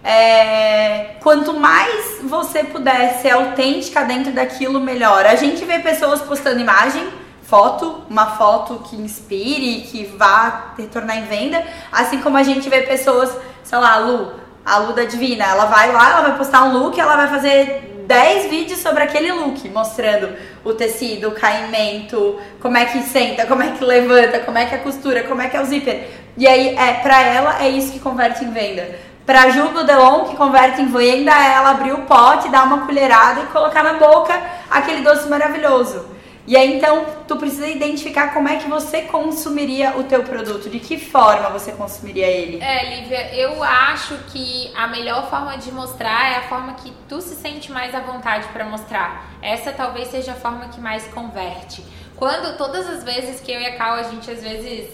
é, 0.04 1.16
quanto 1.20 1.54
mais 1.54 2.18
você 2.22 2.62
puder 2.62 3.22
ser 3.22 3.30
autêntica 3.30 4.04
dentro 4.04 4.32
daquilo, 4.32 4.78
melhor. 4.78 5.24
A 5.24 5.34
gente 5.34 5.64
vê 5.64 5.78
pessoas 5.78 6.20
postando 6.20 6.60
imagem, 6.60 7.08
foto, 7.42 8.02
uma 8.10 8.32
foto 8.32 8.82
que 8.88 8.96
inspire, 8.96 9.80
que 9.82 10.04
vá 10.04 10.74
retornar 10.76 11.16
em 11.16 11.24
venda, 11.24 11.64
assim 11.90 12.20
como 12.20 12.36
a 12.36 12.42
gente 12.42 12.68
vê 12.68 12.82
pessoas, 12.82 13.34
sei 13.62 13.78
lá, 13.78 13.94
a 13.94 13.98
Lu, 13.98 14.32
a 14.64 14.76
Lu 14.78 14.92
da 14.92 15.04
Divina, 15.04 15.44
ela 15.44 15.64
vai 15.64 15.90
lá, 15.90 16.10
ela 16.10 16.20
vai 16.28 16.36
postar 16.36 16.64
um 16.64 16.78
look, 16.78 17.00
ela 17.00 17.16
vai 17.16 17.28
fazer 17.28 18.02
10 18.06 18.50
vídeos 18.50 18.80
sobre 18.80 19.02
aquele 19.02 19.32
look, 19.32 19.66
mostrando 19.70 20.36
o 20.62 20.74
tecido, 20.74 21.28
o 21.28 21.32
caimento, 21.32 22.38
como 22.60 22.76
é 22.76 22.84
que 22.84 23.00
senta, 23.02 23.46
como 23.46 23.62
é 23.62 23.72
que 23.72 23.82
levanta, 23.82 24.40
como 24.40 24.58
é 24.58 24.66
que 24.66 24.74
é 24.74 24.78
a 24.78 24.82
costura, 24.82 25.22
como 25.22 25.40
é 25.40 25.48
que 25.48 25.56
é 25.56 25.60
o 25.62 25.64
zíper. 25.64 26.10
E 26.36 26.46
aí, 26.46 26.76
é, 26.76 26.94
pra 26.94 27.22
ela, 27.22 27.62
é 27.62 27.68
isso 27.70 27.92
que 27.92 28.00
converte 28.00 28.44
em 28.44 28.50
venda. 28.50 29.13
Pra 29.26 29.48
Ju 29.48 29.68
do 29.68 29.84
Delon, 29.84 30.24
que 30.24 30.37
converte 30.37 30.82
em 30.82 30.87
venda, 30.87 31.32
ela 31.32 31.70
abrir 31.70 31.92
o 31.92 32.02
pote, 32.02 32.50
dar 32.50 32.64
uma 32.64 32.84
colherada 32.84 33.40
e 33.40 33.46
colocar 33.46 33.82
na 33.82 33.94
boca 33.94 34.38
aquele 34.70 35.00
doce 35.00 35.28
maravilhoso. 35.28 36.14
E 36.46 36.58
aí, 36.58 36.76
então, 36.76 37.06
tu 37.26 37.37
precisa 37.37 37.66
identificar 37.66 38.34
como 38.34 38.50
é 38.50 38.56
que 38.56 38.68
você 38.68 39.02
consumiria 39.02 39.96
o 39.96 40.04
teu 40.04 40.22
produto, 40.24 40.68
de 40.68 40.78
que 40.78 40.98
forma 40.98 41.48
você 41.48 41.72
consumiria 41.72 42.26
ele. 42.26 42.62
É, 42.62 42.96
Lívia, 42.96 43.34
eu 43.34 43.62
acho 43.62 44.14
que 44.30 44.70
a 44.76 44.87
melhor 44.87 45.30
forma 45.30 45.56
de 45.56 45.72
mostrar 45.72 46.32
é 46.32 46.37
a 46.37 46.42
forma 46.42 46.74
que 46.74 46.92
tu 47.08 47.22
se 47.22 47.34
sente 47.34 47.72
mais 47.72 47.94
à 47.94 48.00
vontade 48.00 48.46
para 48.48 48.66
mostrar. 48.66 49.24
Essa 49.40 49.72
talvez 49.72 50.08
seja 50.08 50.32
a 50.32 50.34
forma 50.34 50.68
que 50.68 50.78
mais 50.78 51.06
converte. 51.08 51.82
Quando 52.14 52.58
todas 52.58 52.87
as 52.90 53.02
vezes 53.02 53.40
que 53.40 53.50
eu 53.50 53.58
e 53.58 53.66
a 53.66 53.76
Cal, 53.76 53.94
a 53.94 54.02
gente 54.02 54.30
às 54.30 54.42
vezes 54.42 54.90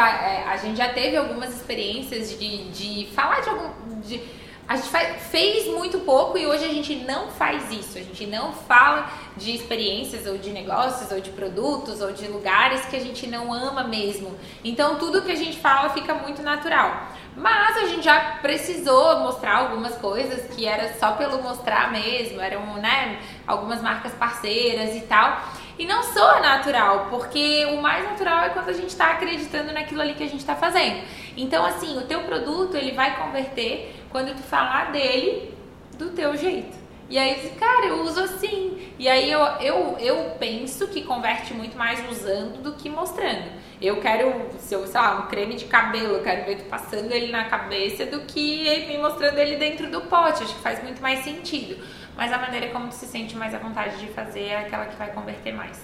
a 0.00 0.56
gente 0.56 0.76
já 0.76 0.88
teve 0.88 1.16
algumas 1.16 1.54
experiências 1.54 2.38
de, 2.38 2.70
de 2.70 3.06
falar 3.14 3.40
de 3.40 3.48
algum 3.48 4.00
de 4.00 4.20
a 4.68 4.76
gente 4.76 4.88
fa- 4.88 5.14
fez 5.30 5.66
muito 5.66 5.98
pouco 6.00 6.38
e 6.38 6.46
hoje 6.46 6.64
a 6.64 6.68
gente 6.68 6.94
não 6.94 7.28
faz 7.30 7.70
isso. 7.70 7.98
A 7.98 8.00
gente 8.00 8.26
não 8.26 8.52
fala 8.52 9.10
de 9.36 9.54
experiências 9.54 10.26
ou 10.26 10.38
de 10.38 10.50
negócios 10.50 11.10
ou 11.10 11.20
de 11.20 11.30
produtos 11.30 12.00
ou 12.00 12.12
de 12.12 12.26
lugares 12.28 12.84
que 12.86 12.96
a 12.96 13.00
gente 13.00 13.26
não 13.26 13.52
ama 13.52 13.84
mesmo. 13.84 14.34
Então 14.64 14.96
tudo 14.98 15.20
que 15.22 15.32
a 15.32 15.36
gente 15.36 15.58
fala 15.58 15.90
fica 15.90 16.14
muito 16.14 16.42
natural. 16.42 17.08
Mas 17.36 17.76
a 17.78 17.86
gente 17.86 18.02
já 18.02 18.38
precisou 18.40 19.18
mostrar 19.20 19.56
algumas 19.56 19.94
coisas 19.96 20.54
que 20.54 20.66
era 20.66 20.94
só 20.94 21.12
pelo 21.12 21.42
mostrar 21.42 21.90
mesmo, 21.90 22.40
eram, 22.40 22.74
né, 22.74 23.20
algumas 23.46 23.82
marcas 23.82 24.12
parceiras 24.12 24.94
e 24.94 25.00
tal. 25.00 25.42
E 25.82 25.84
não 25.84 26.00
soa 26.00 26.38
natural, 26.38 27.08
porque 27.10 27.66
o 27.66 27.82
mais 27.82 28.04
natural 28.04 28.44
é 28.44 28.50
quando 28.50 28.68
a 28.68 28.72
gente 28.72 28.90
está 28.90 29.10
acreditando 29.10 29.72
naquilo 29.72 30.00
ali 30.00 30.14
que 30.14 30.22
a 30.22 30.28
gente 30.28 30.38
está 30.38 30.54
fazendo. 30.54 31.02
Então, 31.36 31.66
assim, 31.66 31.98
o 31.98 32.02
teu 32.02 32.20
produto 32.20 32.76
ele 32.76 32.92
vai 32.92 33.16
converter 33.16 33.92
quando 34.08 34.32
tu 34.32 34.44
falar 34.44 34.92
dele 34.92 35.52
do 35.98 36.10
teu 36.10 36.36
jeito. 36.36 36.78
E 37.10 37.18
aí, 37.18 37.50
cara, 37.58 37.86
eu 37.86 38.02
uso 38.02 38.22
assim. 38.22 38.78
E 38.96 39.08
aí 39.08 39.28
eu, 39.28 39.40
eu, 39.60 39.96
eu 39.98 40.36
penso 40.38 40.86
que 40.86 41.02
converte 41.02 41.52
muito 41.52 41.76
mais 41.76 42.00
usando 42.08 42.62
do 42.62 42.74
que 42.74 42.88
mostrando. 42.88 43.50
Eu 43.80 44.00
quero, 44.00 44.50
se 44.60 44.76
eu, 44.76 44.86
sei 44.86 45.00
lá, 45.00 45.18
um 45.18 45.26
creme 45.26 45.56
de 45.56 45.64
cabelo, 45.64 46.14
eu 46.14 46.22
quero 46.22 46.46
ver 46.46 46.58
tu 46.58 46.64
passando 46.66 47.10
ele 47.10 47.32
na 47.32 47.46
cabeça 47.46 48.06
do 48.06 48.20
que 48.20 48.86
me 48.86 48.98
mostrando 48.98 49.36
ele 49.36 49.56
dentro 49.56 49.90
do 49.90 50.02
pote. 50.02 50.44
Acho 50.44 50.54
que 50.54 50.60
faz 50.60 50.80
muito 50.80 51.02
mais 51.02 51.24
sentido. 51.24 51.84
Mas 52.16 52.32
a 52.32 52.38
maneira 52.38 52.68
como 52.68 52.88
tu 52.88 52.94
se 52.94 53.06
sente 53.06 53.36
mais 53.36 53.54
à 53.54 53.58
vontade 53.58 53.98
de 53.98 54.08
fazer 54.08 54.46
é 54.46 54.58
aquela 54.58 54.86
que 54.86 54.96
vai 54.96 55.10
converter 55.10 55.52
mais. 55.52 55.80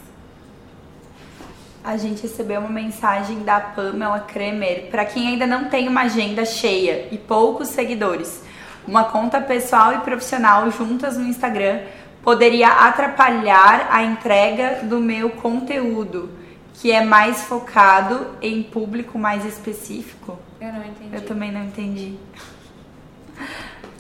A 1.82 1.96
gente 1.96 2.22
recebeu 2.22 2.60
uma 2.60 2.68
mensagem 2.68 3.44
da 3.44 3.60
Pamela 3.60 4.20
Kremer. 4.20 4.88
Para 4.90 5.04
quem 5.04 5.28
ainda 5.28 5.46
não 5.46 5.66
tem 5.66 5.88
uma 5.88 6.02
agenda 6.02 6.44
cheia 6.44 7.08
e 7.10 7.16
poucos 7.16 7.68
seguidores, 7.68 8.42
uma 8.86 9.04
conta 9.04 9.40
pessoal 9.40 9.94
e 9.94 9.98
profissional 9.98 10.70
juntas 10.70 11.16
no 11.16 11.26
Instagram 11.26 11.80
poderia 12.22 12.68
atrapalhar 12.68 13.88
a 13.90 14.02
entrega 14.02 14.80
do 14.82 14.98
meu 14.98 15.30
conteúdo, 15.30 16.30
que 16.74 16.92
é 16.92 17.02
mais 17.02 17.42
focado 17.42 18.26
em 18.42 18.62
público 18.62 19.18
mais 19.18 19.44
específico. 19.44 20.38
Eu 20.60 20.72
não 20.72 20.84
entendi. 20.84 21.14
Eu 21.14 21.24
também 21.24 21.52
não 21.52 21.64
entendi. 21.64 22.18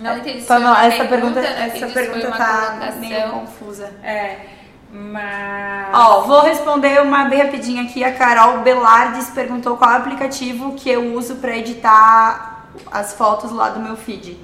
Não 0.00 0.16
entendi 0.16 0.40
se 0.40 0.46
Pamela, 0.46 0.70
uma 0.70 0.84
essa 0.84 1.04
pergunta, 1.04 1.40
não 1.40 1.48
essa 1.48 1.88
se 1.88 1.92
pergunta 1.92 2.30
tá 2.30 2.92
meio 2.98 3.30
confusa. 3.30 3.92
É, 4.02 4.36
mas... 4.90 5.88
Ó, 5.92 6.22
vou 6.22 6.42
responder 6.42 7.02
uma 7.02 7.24
bem 7.24 7.42
rapidinho 7.42 7.82
aqui. 7.84 8.04
A 8.04 8.14
Carol 8.14 8.58
Belardes 8.58 9.30
perguntou 9.30 9.76
qual 9.76 9.90
é 9.90 9.94
o 9.94 9.96
aplicativo 9.96 10.74
que 10.74 10.88
eu 10.88 11.14
uso 11.14 11.36
para 11.36 11.56
editar 11.56 12.64
as 12.92 13.12
fotos 13.14 13.50
lá 13.50 13.70
do 13.70 13.80
meu 13.80 13.96
feed. 13.96 14.38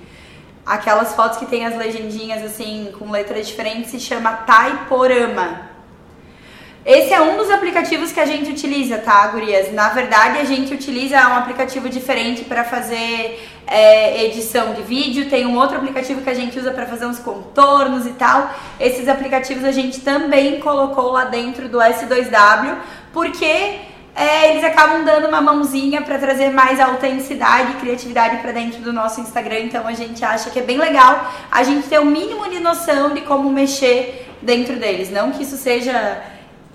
Aquelas 0.67 1.15
fotos 1.15 1.39
que 1.39 1.47
tem 1.47 1.65
as 1.65 1.77
legendinhas 1.77 2.43
assim, 2.43 2.93
com 2.99 3.11
letras 3.11 3.47
diferentes, 3.47 3.91
se 3.91 4.01
chama 4.01 4.33
Taiporama. 4.33 5.74
Esse 6.85 7.15
é 7.15 7.21
um 7.23 7.39
dos 7.39 7.51
aplicativos 7.51 8.13
que 8.13 8.21
a 8.21 8.27
gente 8.27 8.51
utiliza, 8.51 8.99
tá, 8.99 9.27
gurias? 9.29 9.73
Na 9.73 9.89
verdade, 9.89 10.39
a 10.39 10.45
gente 10.45 10.75
utiliza 10.75 11.17
um 11.29 11.37
aplicativo 11.37 11.89
diferente 11.89 12.45
para 12.45 12.63
fazer 12.63 13.43
é, 13.67 14.27
edição 14.27 14.75
de 14.75 14.83
vídeo, 14.83 15.31
tem 15.31 15.47
um 15.47 15.57
outro 15.57 15.79
aplicativo 15.79 16.21
que 16.21 16.29
a 16.29 16.35
gente 16.35 16.59
usa 16.59 16.73
para 16.73 16.85
fazer 16.85 17.07
uns 17.07 17.19
contornos 17.19 18.05
e 18.05 18.11
tal. 18.11 18.51
Esses 18.79 19.09
aplicativos 19.09 19.65
a 19.65 19.73
gente 19.73 20.03
também 20.03 20.61
colocou 20.61 21.13
lá 21.13 21.25
dentro 21.25 21.71
do 21.71 21.79
S2W, 21.79 22.77
porque 23.15 23.79
é, 24.15 24.51
eles 24.51 24.63
acabam 24.63 25.07
dando 25.07 25.27
uma 25.27 25.41
mãozinha 25.41 26.03
para 26.03 26.19
trazer 26.19 26.51
mais 26.51 26.79
autenticidade 26.79 27.73
e 27.73 27.75
criatividade 27.77 28.43
para 28.43 28.53
dentro 28.53 28.83
do 28.83 28.93
nosso 28.93 29.23
Instagram. 29.23 29.61
Então 29.61 29.87
a 29.87 29.95
gente 29.95 30.23
acha 30.23 30.51
que 30.51 30.59
é 30.59 30.63
bem 30.63 30.77
legal 30.77 31.33
a 31.51 31.63
gente 31.63 31.89
ter 31.89 31.99
o 31.99 32.05
mínimo 32.05 32.51
de 32.51 32.61
noção 32.61 33.15
de 33.15 33.23
como 33.23 33.51
mexer 33.51 34.29
dentro 34.43 34.77
deles. 34.77 35.11
Não 35.11 35.33
que 35.33 35.45
isso 35.45 35.57
seja 35.57 36.23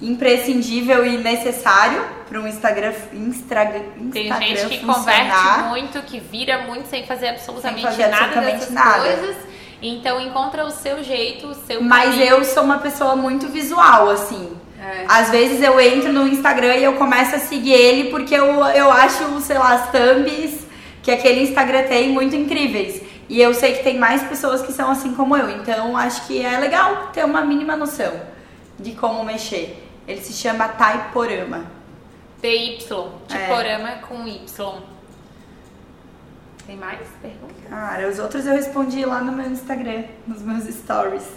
imprescindível 0.01 1.05
e 1.05 1.17
necessário 1.17 2.01
para 2.27 2.39
um 2.39 2.47
Instagram, 2.47 2.93
Instagram, 3.13 3.81
Instagram 3.99 4.37
Tem 4.39 4.55
gente 4.55 4.69
que 4.69 4.85
converte 4.85 5.63
muito, 5.69 6.01
que 6.03 6.19
vira 6.19 6.59
muito 6.63 6.87
sem 6.87 7.05
fazer 7.05 7.29
absolutamente, 7.29 7.81
sem 7.81 7.89
fazer 7.89 8.07
nada 8.07 8.25
absolutamente 8.25 8.59
dessas 8.59 8.73
nada. 8.73 8.99
coisas. 8.99 9.35
Então 9.81 10.19
encontra 10.19 10.65
o 10.65 10.71
seu 10.71 11.03
jeito, 11.03 11.47
o 11.47 11.55
seu 11.55 11.81
Mas 11.81 12.11
caminho. 12.11 12.23
eu 12.23 12.45
sou 12.45 12.63
uma 12.63 12.79
pessoa 12.79 13.15
muito 13.15 13.47
visual, 13.47 14.09
assim. 14.09 14.55
É. 14.81 15.05
Às 15.07 15.29
vezes 15.29 15.61
eu 15.61 15.79
entro 15.79 16.11
no 16.11 16.27
Instagram 16.27 16.75
e 16.75 16.83
eu 16.83 16.93
começo 16.93 17.35
a 17.35 17.39
seguir 17.39 17.73
ele 17.73 18.09
porque 18.09 18.35
eu, 18.35 18.45
eu 18.45 18.91
acho, 18.91 19.39
sei 19.41 19.57
lá, 19.57 19.73
as 19.73 19.91
thumbs 19.91 20.65
que 21.01 21.11
aquele 21.11 21.41
Instagram 21.43 21.83
tem 21.83 22.09
muito 22.09 22.35
incríveis. 22.35 23.01
E 23.27 23.41
eu 23.41 23.53
sei 23.53 23.73
que 23.73 23.83
tem 23.83 23.97
mais 23.97 24.23
pessoas 24.23 24.61
que 24.61 24.71
são 24.71 24.89
assim 24.91 25.13
como 25.13 25.35
eu. 25.35 25.49
Então 25.49 25.95
acho 25.95 26.25
que 26.27 26.43
é 26.43 26.57
legal 26.57 27.09
ter 27.13 27.23
uma 27.23 27.41
mínima 27.41 27.75
noção 27.75 28.11
de 28.77 28.91
como 28.91 29.23
mexer. 29.23 29.88
Ele 30.09 30.21
se 30.21 30.33
chama 30.33 30.67
Taiporama. 30.69 31.67
TY, 32.41 32.79
Tiporama 33.27 33.91
é. 33.91 33.95
com 34.07 34.27
Y. 34.27 34.81
Tem 36.65 36.75
mais 36.75 37.07
perguntas? 37.21 37.69
Cara, 37.69 38.09
os 38.09 38.17
outros 38.17 38.47
eu 38.47 38.53
respondi 38.53 39.05
lá 39.05 39.21
no 39.21 39.31
meu 39.31 39.51
Instagram, 39.51 40.05
nos 40.25 40.41
meus 40.41 40.63
stories. 40.63 41.27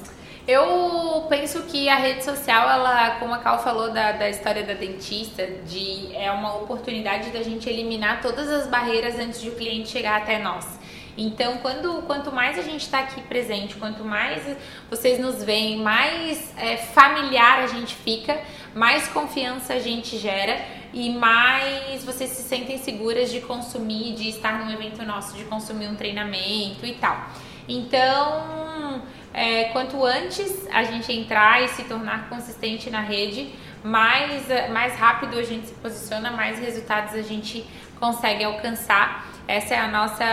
Eu 0.48 1.26
penso 1.28 1.64
que 1.64 1.86
a 1.90 1.96
rede 1.96 2.24
social, 2.24 2.66
ela, 2.66 3.16
como 3.16 3.34
a 3.34 3.38
Cal 3.38 3.62
falou 3.62 3.92
da, 3.92 4.12
da 4.12 4.30
história 4.30 4.62
da 4.62 4.72
dentista, 4.72 5.46
de, 5.46 6.16
é 6.16 6.32
uma 6.32 6.56
oportunidade 6.56 7.28
da 7.30 7.42
gente 7.42 7.68
eliminar 7.68 8.22
todas 8.22 8.48
as 8.48 8.66
barreiras 8.66 9.18
antes 9.18 9.42
de 9.42 9.50
o 9.50 9.52
cliente 9.52 9.90
chegar 9.90 10.22
até 10.22 10.38
nós. 10.38 10.66
Então, 11.16 11.58
quando, 11.58 12.02
quanto 12.02 12.32
mais 12.32 12.58
a 12.58 12.62
gente 12.62 12.82
está 12.82 13.00
aqui 13.00 13.20
presente, 13.22 13.76
quanto 13.76 14.04
mais 14.04 14.42
vocês 14.88 15.18
nos 15.18 15.44
veem, 15.44 15.78
mais 15.78 16.54
é, 16.56 16.76
familiar 16.76 17.60
a 17.60 17.66
gente 17.66 17.94
fica, 17.94 18.40
mais 18.74 19.08
confiança 19.08 19.74
a 19.74 19.78
gente 19.78 20.16
gera 20.18 20.58
e 20.92 21.10
mais 21.10 22.04
vocês 22.04 22.30
se 22.30 22.42
sentem 22.42 22.78
seguras 22.78 23.30
de 23.30 23.40
consumir, 23.40 24.14
de 24.14 24.28
estar 24.28 24.64
num 24.64 24.70
evento 24.70 25.04
nosso, 25.04 25.36
de 25.36 25.44
consumir 25.44 25.88
um 25.88 25.96
treinamento 25.96 26.86
e 26.86 26.94
tal. 26.94 27.28
Então, 27.68 29.02
é, 29.34 29.64
quanto 29.64 30.04
antes 30.04 30.66
a 30.72 30.82
gente 30.82 31.12
entrar 31.12 31.62
e 31.62 31.68
se 31.68 31.84
tornar 31.84 32.28
consistente 32.28 32.90
na 32.90 33.00
rede, 33.00 33.52
mais, 33.82 34.46
mais 34.70 34.94
rápido 34.96 35.38
a 35.38 35.42
gente 35.42 35.68
se 35.68 35.74
posiciona, 35.74 36.30
mais 36.30 36.58
resultados 36.58 37.14
a 37.14 37.22
gente 37.22 37.64
consegue 37.98 38.44
alcançar. 38.44 39.31
Essa 39.46 39.74
é 39.74 39.78
a 39.78 39.88
nossa, 39.88 40.24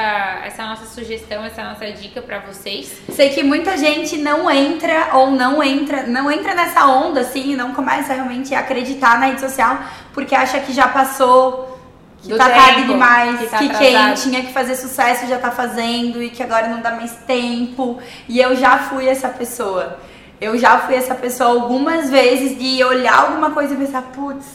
essa 0.45 0.61
é 0.61 0.65
a 0.65 0.67
nossa 0.69 0.85
sugestão, 0.85 1.43
essa 1.43 1.61
é 1.61 1.63
a 1.63 1.69
nossa 1.69 1.91
dica 1.91 2.21
para 2.21 2.39
vocês. 2.39 3.01
Sei 3.11 3.29
que 3.29 3.43
muita 3.43 3.75
gente 3.77 4.17
não 4.17 4.49
entra 4.49 5.09
ou 5.13 5.31
não 5.31 5.61
entra, 5.63 6.03
não 6.03 6.31
entra 6.31 6.53
nessa 6.53 6.85
onda 6.85 7.21
assim, 7.21 7.55
não 7.55 7.73
começa 7.73 8.13
realmente 8.13 8.53
a 8.53 8.59
acreditar 8.59 9.19
na 9.19 9.27
rede 9.27 9.41
social 9.41 9.79
porque 10.13 10.35
acha 10.35 10.59
que 10.59 10.71
já 10.71 10.87
passou 10.87 11.79
que 12.21 12.29
Do 12.29 12.37
tá 12.37 12.45
tempo, 12.45 12.59
tarde 12.59 12.83
demais, 12.83 13.39
que, 13.39 13.47
tá 13.47 13.57
que 13.57 13.69
quem 13.69 14.13
tinha 14.15 14.41
que 14.41 14.51
fazer 14.51 14.75
sucesso 14.75 15.25
já 15.27 15.37
tá 15.37 15.51
fazendo 15.51 16.21
e 16.21 16.29
que 16.29 16.43
agora 16.43 16.67
não 16.67 16.81
dá 16.81 16.91
mais 16.91 17.13
tempo. 17.25 17.99
E 18.27 18.39
eu 18.39 18.55
já 18.55 18.77
fui 18.77 19.07
essa 19.07 19.29
pessoa. 19.29 19.97
Eu 20.39 20.57
já 20.57 20.79
fui 20.79 20.95
essa 20.95 21.15
pessoa 21.15 21.49
algumas 21.49 22.09
vezes 22.09 22.57
de 22.57 22.83
olhar 22.83 23.19
alguma 23.19 23.51
coisa 23.51 23.73
e 23.73 23.77
pensar, 23.77 24.01
putz, 24.03 24.45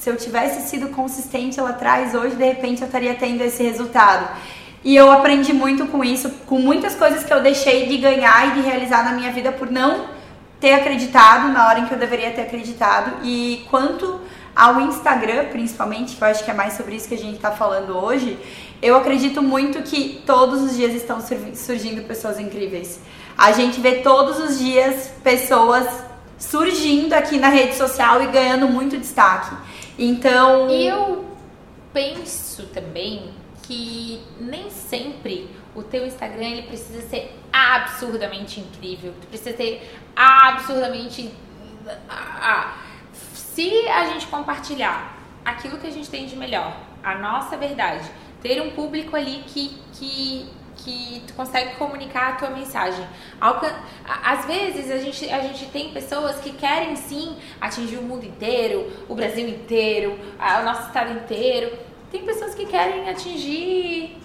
se 0.00 0.08
eu 0.08 0.16
tivesse 0.16 0.66
sido 0.66 0.88
consistente 0.88 1.60
lá 1.60 1.70
atrás, 1.70 2.14
hoje 2.14 2.34
de 2.34 2.44
repente 2.44 2.80
eu 2.80 2.86
estaria 2.86 3.14
tendo 3.14 3.42
esse 3.42 3.62
resultado. 3.62 4.26
E 4.82 4.96
eu 4.96 5.12
aprendi 5.12 5.52
muito 5.52 5.86
com 5.88 6.02
isso, 6.02 6.30
com 6.46 6.58
muitas 6.58 6.94
coisas 6.94 7.22
que 7.22 7.30
eu 7.30 7.42
deixei 7.42 7.86
de 7.86 7.98
ganhar 7.98 8.48
e 8.48 8.62
de 8.62 8.66
realizar 8.66 9.04
na 9.04 9.12
minha 9.12 9.30
vida 9.30 9.52
por 9.52 9.70
não 9.70 10.06
ter 10.58 10.72
acreditado 10.72 11.52
na 11.52 11.68
hora 11.68 11.80
em 11.80 11.84
que 11.84 11.92
eu 11.92 11.98
deveria 11.98 12.30
ter 12.30 12.40
acreditado. 12.40 13.12
E 13.22 13.66
quanto 13.68 14.22
ao 14.56 14.80
Instagram, 14.80 15.48
principalmente, 15.52 16.16
que 16.16 16.24
eu 16.24 16.28
acho 16.28 16.44
que 16.44 16.50
é 16.50 16.54
mais 16.54 16.72
sobre 16.72 16.96
isso 16.96 17.06
que 17.06 17.14
a 17.14 17.18
gente 17.18 17.36
está 17.36 17.50
falando 17.50 17.94
hoje, 17.94 18.38
eu 18.80 18.96
acredito 18.96 19.42
muito 19.42 19.82
que 19.82 20.22
todos 20.24 20.62
os 20.62 20.76
dias 20.78 20.94
estão 20.94 21.18
surgindo 21.20 22.08
pessoas 22.08 22.40
incríveis. 22.40 23.00
A 23.36 23.52
gente 23.52 23.78
vê 23.78 23.96
todos 23.96 24.38
os 24.38 24.58
dias 24.58 25.10
pessoas 25.22 25.86
surgindo 26.38 27.12
aqui 27.12 27.38
na 27.38 27.48
rede 27.48 27.76
social 27.76 28.22
e 28.22 28.28
ganhando 28.28 28.66
muito 28.66 28.96
destaque. 28.96 29.54
Então. 30.00 30.70
Eu 30.70 31.26
penso 31.92 32.66
também 32.68 33.30
que 33.62 34.22
nem 34.40 34.70
sempre 34.70 35.50
o 35.74 35.82
teu 35.82 36.06
Instagram 36.06 36.46
ele 36.46 36.62
precisa 36.62 37.02
ser 37.02 37.38
absurdamente 37.52 38.60
incrível. 38.60 39.12
Tu 39.20 39.26
precisa 39.26 39.52
ter 39.52 39.94
absurdamente. 40.16 41.30
Ah, 42.08 42.78
se 43.34 43.88
a 43.88 44.06
gente 44.06 44.26
compartilhar 44.26 45.18
aquilo 45.44 45.78
que 45.78 45.86
a 45.86 45.90
gente 45.90 46.08
tem 46.08 46.26
de 46.26 46.36
melhor, 46.36 46.76
a 47.02 47.16
nossa 47.16 47.56
verdade, 47.56 48.10
ter 48.42 48.60
um 48.62 48.70
público 48.70 49.16
ali 49.16 49.44
que, 49.46 49.76
que 49.92 50.48
que 50.84 51.22
tu 51.26 51.34
consegue 51.34 51.76
comunicar 51.76 52.30
a 52.30 52.32
tua 52.36 52.50
mensagem. 52.50 53.06
Às 53.40 54.44
vezes 54.46 54.90
a 54.90 54.98
gente, 54.98 55.30
a 55.30 55.40
gente 55.40 55.66
tem 55.66 55.92
pessoas 55.92 56.40
que 56.40 56.52
querem 56.52 56.96
sim 56.96 57.36
atingir 57.60 57.96
o 57.96 58.02
mundo 58.02 58.24
inteiro, 58.24 58.90
o 59.08 59.14
Brasil 59.14 59.48
inteiro, 59.48 60.18
o 60.38 60.64
nosso 60.64 60.88
estado 60.88 61.12
inteiro. 61.12 61.78
Tem 62.10 62.24
pessoas 62.24 62.54
que 62.54 62.66
querem 62.66 63.08
atingir 63.08 64.16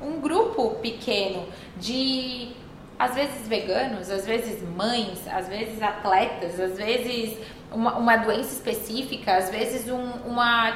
um 0.00 0.20
grupo 0.20 0.76
pequeno 0.82 1.46
de 1.76 2.52
às 2.98 3.14
vezes 3.14 3.48
veganos, 3.48 4.10
às 4.10 4.24
vezes 4.24 4.62
mães, 4.62 5.26
às 5.28 5.48
vezes 5.48 5.82
atletas, 5.82 6.60
às 6.60 6.76
vezes 6.76 7.36
uma, 7.72 7.96
uma 7.96 8.16
doença 8.16 8.52
específica, 8.52 9.36
às 9.36 9.50
vezes 9.50 9.90
um, 9.90 10.10
uma. 10.26 10.74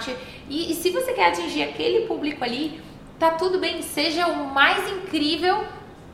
E, 0.49 0.73
e 0.73 0.75
se 0.75 0.91
você 0.91 1.13
quer 1.13 1.29
atingir 1.29 1.63
aquele 1.63 2.07
público 2.07 2.43
ali, 2.43 2.81
tá 3.19 3.33
tudo 3.33 3.59
bem, 3.59 3.83
seja 3.83 4.27
o 4.27 4.47
mais 4.47 4.89
incrível 4.91 5.65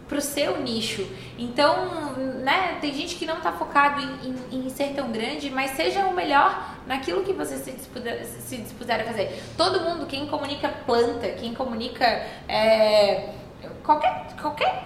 pro 0.08 0.20
seu 0.20 0.60
nicho. 0.60 1.06
Então, 1.38 2.12
né, 2.42 2.78
tem 2.80 2.92
gente 2.92 3.16
que 3.16 3.26
não 3.26 3.40
tá 3.40 3.52
focado 3.52 4.00
em, 4.00 4.28
em, 4.28 4.66
em, 4.66 4.70
ser 4.70 4.94
tão 4.94 5.10
grande, 5.10 5.50
mas 5.50 5.72
seja 5.72 6.06
o 6.06 6.14
melhor 6.14 6.76
naquilo 6.86 7.24
que 7.24 7.32
você 7.32 7.56
se 7.56 7.72
dispuser, 7.72 8.24
se 8.24 8.56
dispuser 8.58 9.00
a 9.00 9.04
fazer. 9.04 9.42
Todo 9.56 9.80
mundo, 9.80 10.06
quem 10.06 10.26
comunica 10.26 10.68
planta, 10.68 11.28
quem 11.30 11.54
comunica 11.54 12.04
é, 12.48 13.30
qualquer, 13.82 14.26
qualquer 14.40 14.84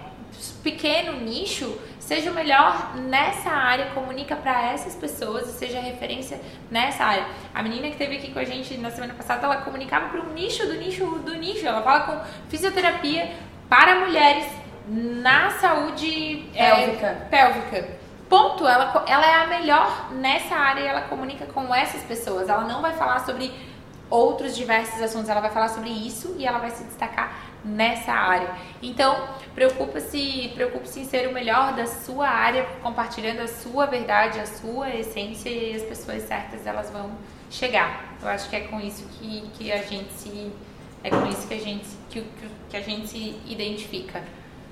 pequeno 0.63 1.19
nicho, 1.19 1.77
seja 2.09 2.31
o 2.31 2.33
melhor 2.33 2.95
nessa 2.95 3.51
área, 3.51 3.91
comunica 3.91 4.35
para 4.35 4.71
essas 4.71 4.95
pessoas 4.95 5.47
e 5.47 5.51
seja 5.51 5.79
referência 5.79 6.41
nessa 6.71 7.03
área. 7.03 7.23
A 7.53 7.61
menina 7.61 7.83
que 7.83 7.91
esteve 7.91 8.15
aqui 8.15 8.31
com 8.33 8.39
a 8.39 8.43
gente 8.43 8.75
na 8.79 8.89
semana 8.89 9.13
passada, 9.13 9.45
ela 9.45 9.57
comunicava 9.57 10.09
para 10.09 10.19
um 10.19 10.33
nicho 10.33 10.65
do 10.65 10.73
nicho 10.73 11.05
do 11.19 11.35
nicho. 11.35 11.67
Ela 11.67 11.83
fala 11.83 11.99
com 12.07 12.49
fisioterapia 12.49 13.29
para 13.69 13.99
mulheres 13.99 14.47
na 14.87 15.51
saúde 15.51 16.49
pélvica. 16.51 17.05
É, 17.05 17.13
pélvica. 17.29 17.87
Ponto. 18.27 18.67
Ela, 18.67 19.05
ela 19.07 19.25
é 19.27 19.43
a 19.43 19.45
melhor 19.45 20.11
nessa 20.13 20.55
área 20.55 20.81
e 20.81 20.87
ela 20.87 21.01
comunica 21.01 21.45
com 21.45 21.75
essas 21.75 22.01
pessoas. 22.01 22.49
Ela 22.49 22.63
não 22.63 22.81
vai 22.81 22.93
falar 22.93 23.19
sobre 23.19 23.53
outros 24.09 24.55
diversos 24.55 24.99
assuntos, 24.99 25.29
ela 25.29 25.41
vai 25.41 25.51
falar 25.51 25.67
sobre 25.67 25.91
isso 25.91 26.35
e 26.39 26.47
ela 26.47 26.57
vai 26.57 26.71
se 26.71 26.83
destacar 26.85 27.48
nessa 27.69 28.11
área. 28.11 28.49
Então, 28.81 29.27
preocupe-se, 29.53 30.51
preocupe-se 30.55 31.01
em 31.01 31.05
ser 31.05 31.27
o 31.27 31.33
melhor 31.33 31.73
da 31.73 31.85
sua 31.85 32.27
área, 32.27 32.65
compartilhando 32.81 33.41
a 33.41 33.47
sua 33.47 33.85
verdade, 33.85 34.39
a 34.39 34.45
sua 34.45 34.89
essência 34.89 35.49
e 35.49 35.75
as 35.75 35.83
pessoas 35.83 36.23
certas 36.23 36.65
elas 36.65 36.89
vão 36.89 37.11
chegar. 37.49 38.15
Eu 38.21 38.27
acho 38.29 38.49
que 38.49 38.55
é 38.55 38.61
com 38.61 38.79
isso 38.79 39.05
que, 39.13 39.49
que 39.53 39.71
a 39.71 39.81
gente 39.81 40.11
se 40.13 40.51
é 41.03 41.09
com 41.09 41.25
isso 41.27 41.47
que 41.47 41.53
a 41.53 41.59
gente 41.59 41.87
que, 42.09 42.23
que 42.69 42.77
a 42.77 42.81
gente 42.81 43.07
se 43.07 43.35
identifica. 43.47 44.21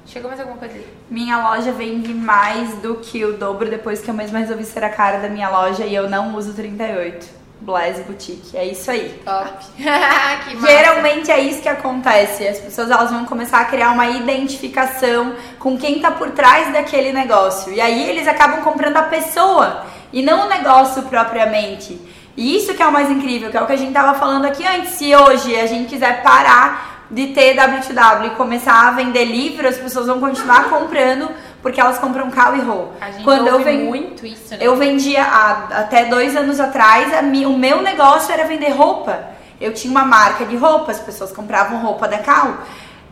Chegou 0.06 0.30
mais 0.30 0.40
alguma 0.40 0.58
coisa 0.58 0.74
ali? 0.74 0.88
Minha 1.10 1.50
loja 1.50 1.72
vende 1.74 2.14
mais 2.14 2.78
do 2.80 2.96
que 2.96 3.26
o 3.26 3.38
dobro 3.38 3.70
depois 3.70 4.02
que 4.02 4.10
eu 4.10 4.14
mesma 4.14 4.40
resolvi 4.40 4.64
ser 4.64 4.84
a 4.84 4.90
cara 4.90 5.20
da 5.20 5.28
minha 5.28 5.50
loja 5.50 5.86
e 5.86 5.94
eu 5.94 6.10
não 6.10 6.36
uso 6.36 6.54
38. 6.54 7.28
Blaze 7.60 8.04
Boutique. 8.04 8.56
É 8.56 8.66
isso 8.66 8.90
aí. 8.90 9.22
Top. 9.26 9.66
Geralmente 10.62 11.32
é 11.32 11.40
isso 11.40 11.62
que 11.62 11.70
acontece. 11.70 12.48
As 12.48 12.60
pessoas 12.60 12.92
elas 12.92 13.12
vão 13.12 13.26
começar 13.26 13.60
a 13.60 13.66
criar 13.66 13.92
uma 13.92 14.08
identificação 14.08 15.36
com 15.60 15.78
quem 15.78 16.00
tá 16.00 16.12
por 16.12 16.32
trás 16.32 16.72
daquele 16.72 17.12
negócio. 17.12 17.74
E 17.74 17.82
aí 17.82 18.10
eles 18.10 18.28
acabam 18.28 18.62
comprando 18.62 18.98
a 18.98 19.04
pessoa 19.04 19.86
e 20.14 20.22
não 20.22 20.46
o 20.46 20.50
negócio 20.50 21.04
propriamente. 21.04 22.00
E 22.36 22.56
isso 22.56 22.74
que 22.76 22.84
é 22.84 22.88
o 22.88 22.92
mais 22.92 23.10
incrível, 23.10 23.50
que 23.50 23.58
é 23.58 23.62
o 23.62 23.66
que 23.66 23.74
a 23.74 23.78
gente 23.78 23.92
tava 23.92 24.18
falando 24.20 24.46
aqui 24.46 24.66
antes. 24.66 24.92
Se 24.92 25.16
hoje 25.16 25.56
a 25.60 25.66
gente 25.66 25.90
quiser 25.90 26.22
parar 26.22 27.06
de 27.10 27.28
ter 27.28 27.56
W2W 27.56 28.28
e 28.28 28.30
começar 28.32 28.88
a 28.88 28.92
vender 28.92 29.26
livro, 29.26 29.68
as 29.68 29.78
pessoas 29.78 30.08
vão 30.08 30.20
continuar 30.20 30.70
comprando 30.70 31.30
porque 31.68 31.82
elas 31.82 31.98
compram 32.00 32.32
cal 32.32 32.56
e 32.56 32.62
ro. 32.62 32.94
A 33.02 33.12
gente 33.12 33.26
Quando 33.26 33.46
eu 33.48 33.56
ouve 33.56 33.66
ven- 33.66 33.84
muito 33.84 34.26
isso, 34.26 34.52
né? 34.52 34.58
eu 34.62 34.78
vendia 34.78 35.22
há- 35.22 35.68
até 35.82 36.06
dois 36.06 36.34
anos 36.34 36.62
atrás, 36.62 37.14
a 37.14 37.20
o 37.20 37.58
meu 37.58 37.82
negócio 37.82 38.32
era 38.34 38.46
vender 38.46 38.70
roupa. 38.70 39.20
Eu 39.60 39.74
tinha 39.74 39.92
uma 39.92 40.06
marca 40.06 40.46
de 40.46 40.56
roupa, 40.56 40.92
as 40.92 41.00
pessoas 41.02 41.30
compravam 41.34 41.80
roupa 41.80 42.08
da 42.08 42.20
Cal. 42.20 42.54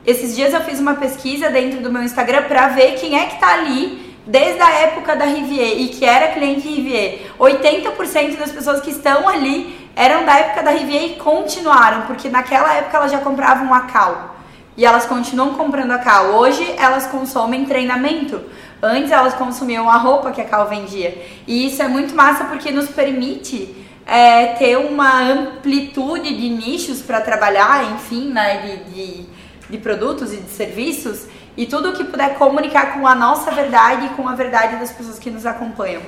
Esses 0.06 0.34
dias 0.38 0.54
eu 0.54 0.62
fiz 0.62 0.80
uma 0.80 0.94
pesquisa 0.94 1.50
dentro 1.50 1.82
do 1.82 1.92
meu 1.92 2.02
Instagram 2.02 2.44
pra 2.44 2.70
ver 2.70 2.94
quem 2.94 3.20
é 3.20 3.26
que 3.26 3.38
tá 3.42 3.56
ali 3.56 4.16
desde 4.26 4.62
a 4.62 4.70
época 4.72 5.18
da 5.18 5.26
Rivier 5.26 5.78
e 5.82 5.90
que 5.90 6.06
era 6.06 6.30
cliente 6.30 6.66
Rivier. 6.66 7.24
80% 7.38 8.38
das 8.38 8.52
pessoas 8.54 8.80
que 8.80 8.92
estão 8.92 9.28
ali 9.28 9.90
eram 9.98 10.24
da 10.26 10.34
época 10.38 10.64
da 10.64 10.72
Rivier 10.72 11.04
e 11.04 11.16
continuaram, 11.16 12.04
porque 12.04 12.30
naquela 12.30 12.74
época 12.74 12.96
elas 12.98 13.12
já 13.12 13.18
compravam 13.18 13.74
a 13.74 13.82
Cal. 13.82 14.35
E 14.78 14.86
elas 14.86 15.06
continuam 15.06 15.54
comprando 15.54 15.92
a 15.92 16.00
Cal. 16.00 16.36
Hoje 16.36 16.64
elas 16.78 17.08
consomem 17.08 17.66
treinamento. 17.66 18.42
Antes 18.82 19.12
elas 19.12 19.34
consumiam 19.34 19.90
a 19.90 19.98
roupa 19.98 20.32
que 20.32 20.42
a 20.42 20.46
Cal 20.46 20.68
vendia. 20.68 21.26
E 21.48 21.68
isso 21.68 21.82
é 21.82 21.88
muito 21.88 22.14
massa 22.14 22.46
porque 22.46 22.72
nos 22.72 22.90
permite 22.90 23.76
é, 24.06 24.48
ter 24.54 24.78
uma 24.78 25.22
amplitude 25.22 26.36
de 26.36 26.50
nichos 26.50 27.02
para 27.02 27.22
trabalhar, 27.22 27.92
enfim, 27.94 28.32
né, 28.32 28.58
de, 28.58 28.94
de, 28.94 29.26
de 29.70 29.78
produtos 29.78 30.34
e 30.34 30.38
de 30.38 30.50
serviços. 30.50 31.26
E 31.58 31.66
tudo 31.66 31.94
que 31.94 32.04
puder 32.04 32.38
comunicar 32.38 32.94
com 32.94 33.08
a 33.08 33.16
nossa 33.16 33.50
verdade 33.52 34.08
e 34.08 34.10
com 34.10 34.28
a 34.28 34.36
verdade 34.36 34.76
das 34.76 34.92
pessoas 34.92 35.18
que 35.18 35.32
nos 35.32 35.46
acompanham. 35.46 36.02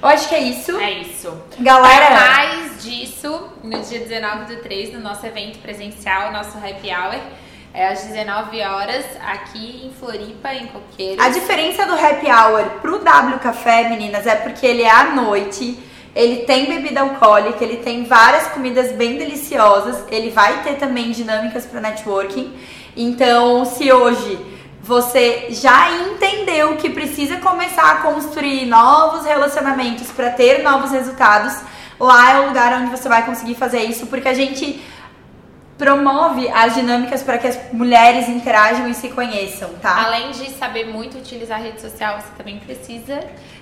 Eu 0.00 0.08
acho 0.08 0.28
que 0.28 0.34
é 0.34 0.42
isso. 0.42 0.76
É 0.78 0.90
isso. 1.00 1.32
Galera, 1.58 2.06
Para 2.06 2.20
mais 2.20 2.82
disso, 2.84 3.48
no 3.64 3.80
dia 3.80 4.00
19 4.00 4.54
do 4.54 4.62
3, 4.62 4.92
no 4.92 5.00
nosso 5.00 5.26
evento 5.26 5.58
presencial, 5.58 6.30
nosso 6.30 6.56
happy 6.58 6.90
hour, 6.90 7.18
é 7.74 7.88
às 7.88 8.04
19 8.04 8.60
horas, 8.62 9.04
aqui 9.26 9.84
em 9.84 9.90
Floripa, 9.98 10.54
em 10.54 10.68
Coqueiros. 10.68 11.24
A 11.24 11.28
diferença 11.28 11.84
do 11.84 11.94
happy 11.94 12.26
hour 12.26 12.62
pro 12.80 13.00
W 13.00 13.38
Café, 13.40 13.88
meninas, 13.88 14.28
é 14.28 14.36
porque 14.36 14.64
ele 14.64 14.82
é 14.82 14.90
à 14.90 15.10
noite, 15.10 15.76
ele 16.14 16.44
tem 16.44 16.66
bebida 16.66 17.00
alcoólica, 17.00 17.64
ele 17.64 17.78
tem 17.78 18.04
várias 18.04 18.46
comidas 18.46 18.92
bem 18.92 19.18
deliciosas, 19.18 20.04
ele 20.08 20.30
vai 20.30 20.62
ter 20.62 20.74
também 20.74 21.10
dinâmicas 21.10 21.66
para 21.66 21.80
networking. 21.80 22.54
Então, 22.96 23.64
se 23.64 23.92
hoje 23.92 24.38
você 24.80 25.48
já 25.50 25.90
entendeu 25.90 26.76
que 26.76 26.90
precisa 26.90 27.38
começar 27.38 27.90
a 27.90 27.96
construir 28.02 28.66
novos 28.66 29.26
relacionamentos 29.26 30.12
para 30.12 30.30
ter 30.30 30.62
novos 30.62 30.92
resultados, 30.92 31.56
lá 31.98 32.34
é 32.34 32.40
o 32.40 32.46
lugar 32.48 32.80
onde 32.80 32.90
você 32.92 33.08
vai 33.08 33.26
conseguir 33.26 33.56
fazer 33.56 33.82
isso, 33.82 34.06
porque 34.06 34.28
a 34.28 34.34
gente 34.34 34.80
promove 35.76 36.48
as 36.48 36.74
dinâmicas 36.74 37.22
para 37.22 37.38
que 37.38 37.46
as 37.46 37.72
mulheres 37.72 38.28
interajam 38.28 38.88
e 38.88 38.94
se 38.94 39.08
conheçam, 39.08 39.70
tá? 39.82 40.04
Além 40.06 40.30
de 40.30 40.50
saber 40.50 40.86
muito 40.86 41.18
utilizar 41.18 41.58
a 41.58 41.62
rede 41.62 41.80
social, 41.80 42.20
você 42.20 42.28
também 42.36 42.58
precisa 42.60 43.20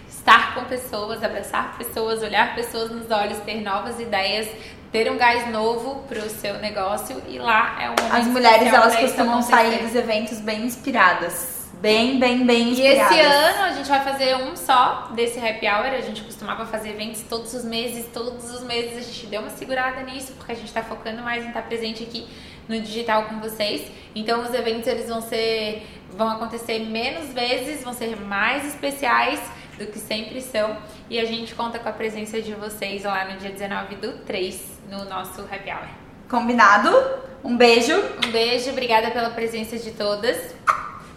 estar 0.08 0.54
com 0.54 0.64
pessoas, 0.64 1.22
abraçar 1.22 1.76
pessoas, 1.76 2.22
olhar 2.22 2.54
pessoas 2.54 2.90
nos 2.90 3.10
olhos, 3.10 3.38
ter 3.38 3.60
novas 3.62 3.98
ideias, 3.98 4.46
ter 4.92 5.10
um 5.10 5.16
gás 5.16 5.50
novo 5.50 6.04
pro 6.06 6.28
seu 6.28 6.58
negócio 6.58 7.20
e 7.26 7.38
lá 7.38 7.76
é 7.80 7.86
um 7.86 7.94
momento 7.98 8.14
As 8.14 8.26
mulheres 8.26 8.72
elas 8.72 8.94
costumam 8.94 9.40
sair 9.42 9.82
dos 9.82 9.94
eventos 9.94 10.38
bem 10.38 10.64
inspiradas. 10.64 11.51
Bem, 11.82 12.20
bem, 12.20 12.46
bem 12.46 12.68
E 12.68 12.70
inspiradas. 12.70 13.10
esse 13.10 13.20
ano 13.20 13.64
a 13.64 13.72
gente 13.72 13.88
vai 13.88 14.04
fazer 14.04 14.36
um 14.36 14.54
só 14.54 15.10
desse 15.16 15.40
happy 15.40 15.66
hour. 15.66 15.86
A 15.86 16.00
gente 16.00 16.22
costumava 16.22 16.64
fazer 16.64 16.90
eventos 16.90 17.22
todos 17.22 17.52
os 17.54 17.64
meses, 17.64 18.06
todos 18.14 18.54
os 18.54 18.62
meses 18.62 18.98
a 18.98 19.00
gente 19.00 19.26
deu 19.26 19.40
uma 19.40 19.50
segurada 19.50 20.00
nisso, 20.02 20.32
porque 20.34 20.52
a 20.52 20.54
gente 20.54 20.72
tá 20.72 20.84
focando 20.84 21.22
mais 21.22 21.44
em 21.44 21.48
estar 21.48 21.62
presente 21.62 22.04
aqui 22.04 22.24
no 22.68 22.80
digital 22.80 23.24
com 23.24 23.40
vocês. 23.40 23.90
Então 24.14 24.44
os 24.44 24.54
eventos 24.54 24.86
eles 24.86 25.08
vão 25.08 25.20
ser 25.20 25.84
vão 26.16 26.28
acontecer 26.28 26.78
menos 26.78 27.32
vezes, 27.32 27.82
vão 27.82 27.92
ser 27.92 28.14
mais 28.14 28.64
especiais 28.64 29.40
do 29.76 29.84
que 29.86 29.98
sempre 29.98 30.40
são. 30.40 30.76
E 31.10 31.18
a 31.18 31.24
gente 31.24 31.52
conta 31.52 31.80
com 31.80 31.88
a 31.88 31.92
presença 31.92 32.40
de 32.40 32.54
vocês 32.54 33.02
lá 33.02 33.24
no 33.24 33.38
dia 33.38 33.50
19 33.50 33.96
do 33.96 34.18
3, 34.18 34.78
no 34.88 35.04
nosso 35.06 35.40
happy 35.40 35.68
hour. 35.72 35.88
Combinado? 36.30 36.96
Um 37.42 37.56
beijo. 37.56 38.00
Um 38.24 38.30
beijo, 38.30 38.70
obrigada 38.70 39.10
pela 39.10 39.30
presença 39.30 39.76
de 39.76 39.90
todas. 39.90 40.54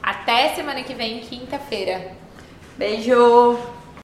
Até 0.06 0.54
semana 0.54 0.84
que 0.84 0.94
vem, 0.94 1.20
quinta-feira. 1.22 2.12
Beijo. 2.78 3.58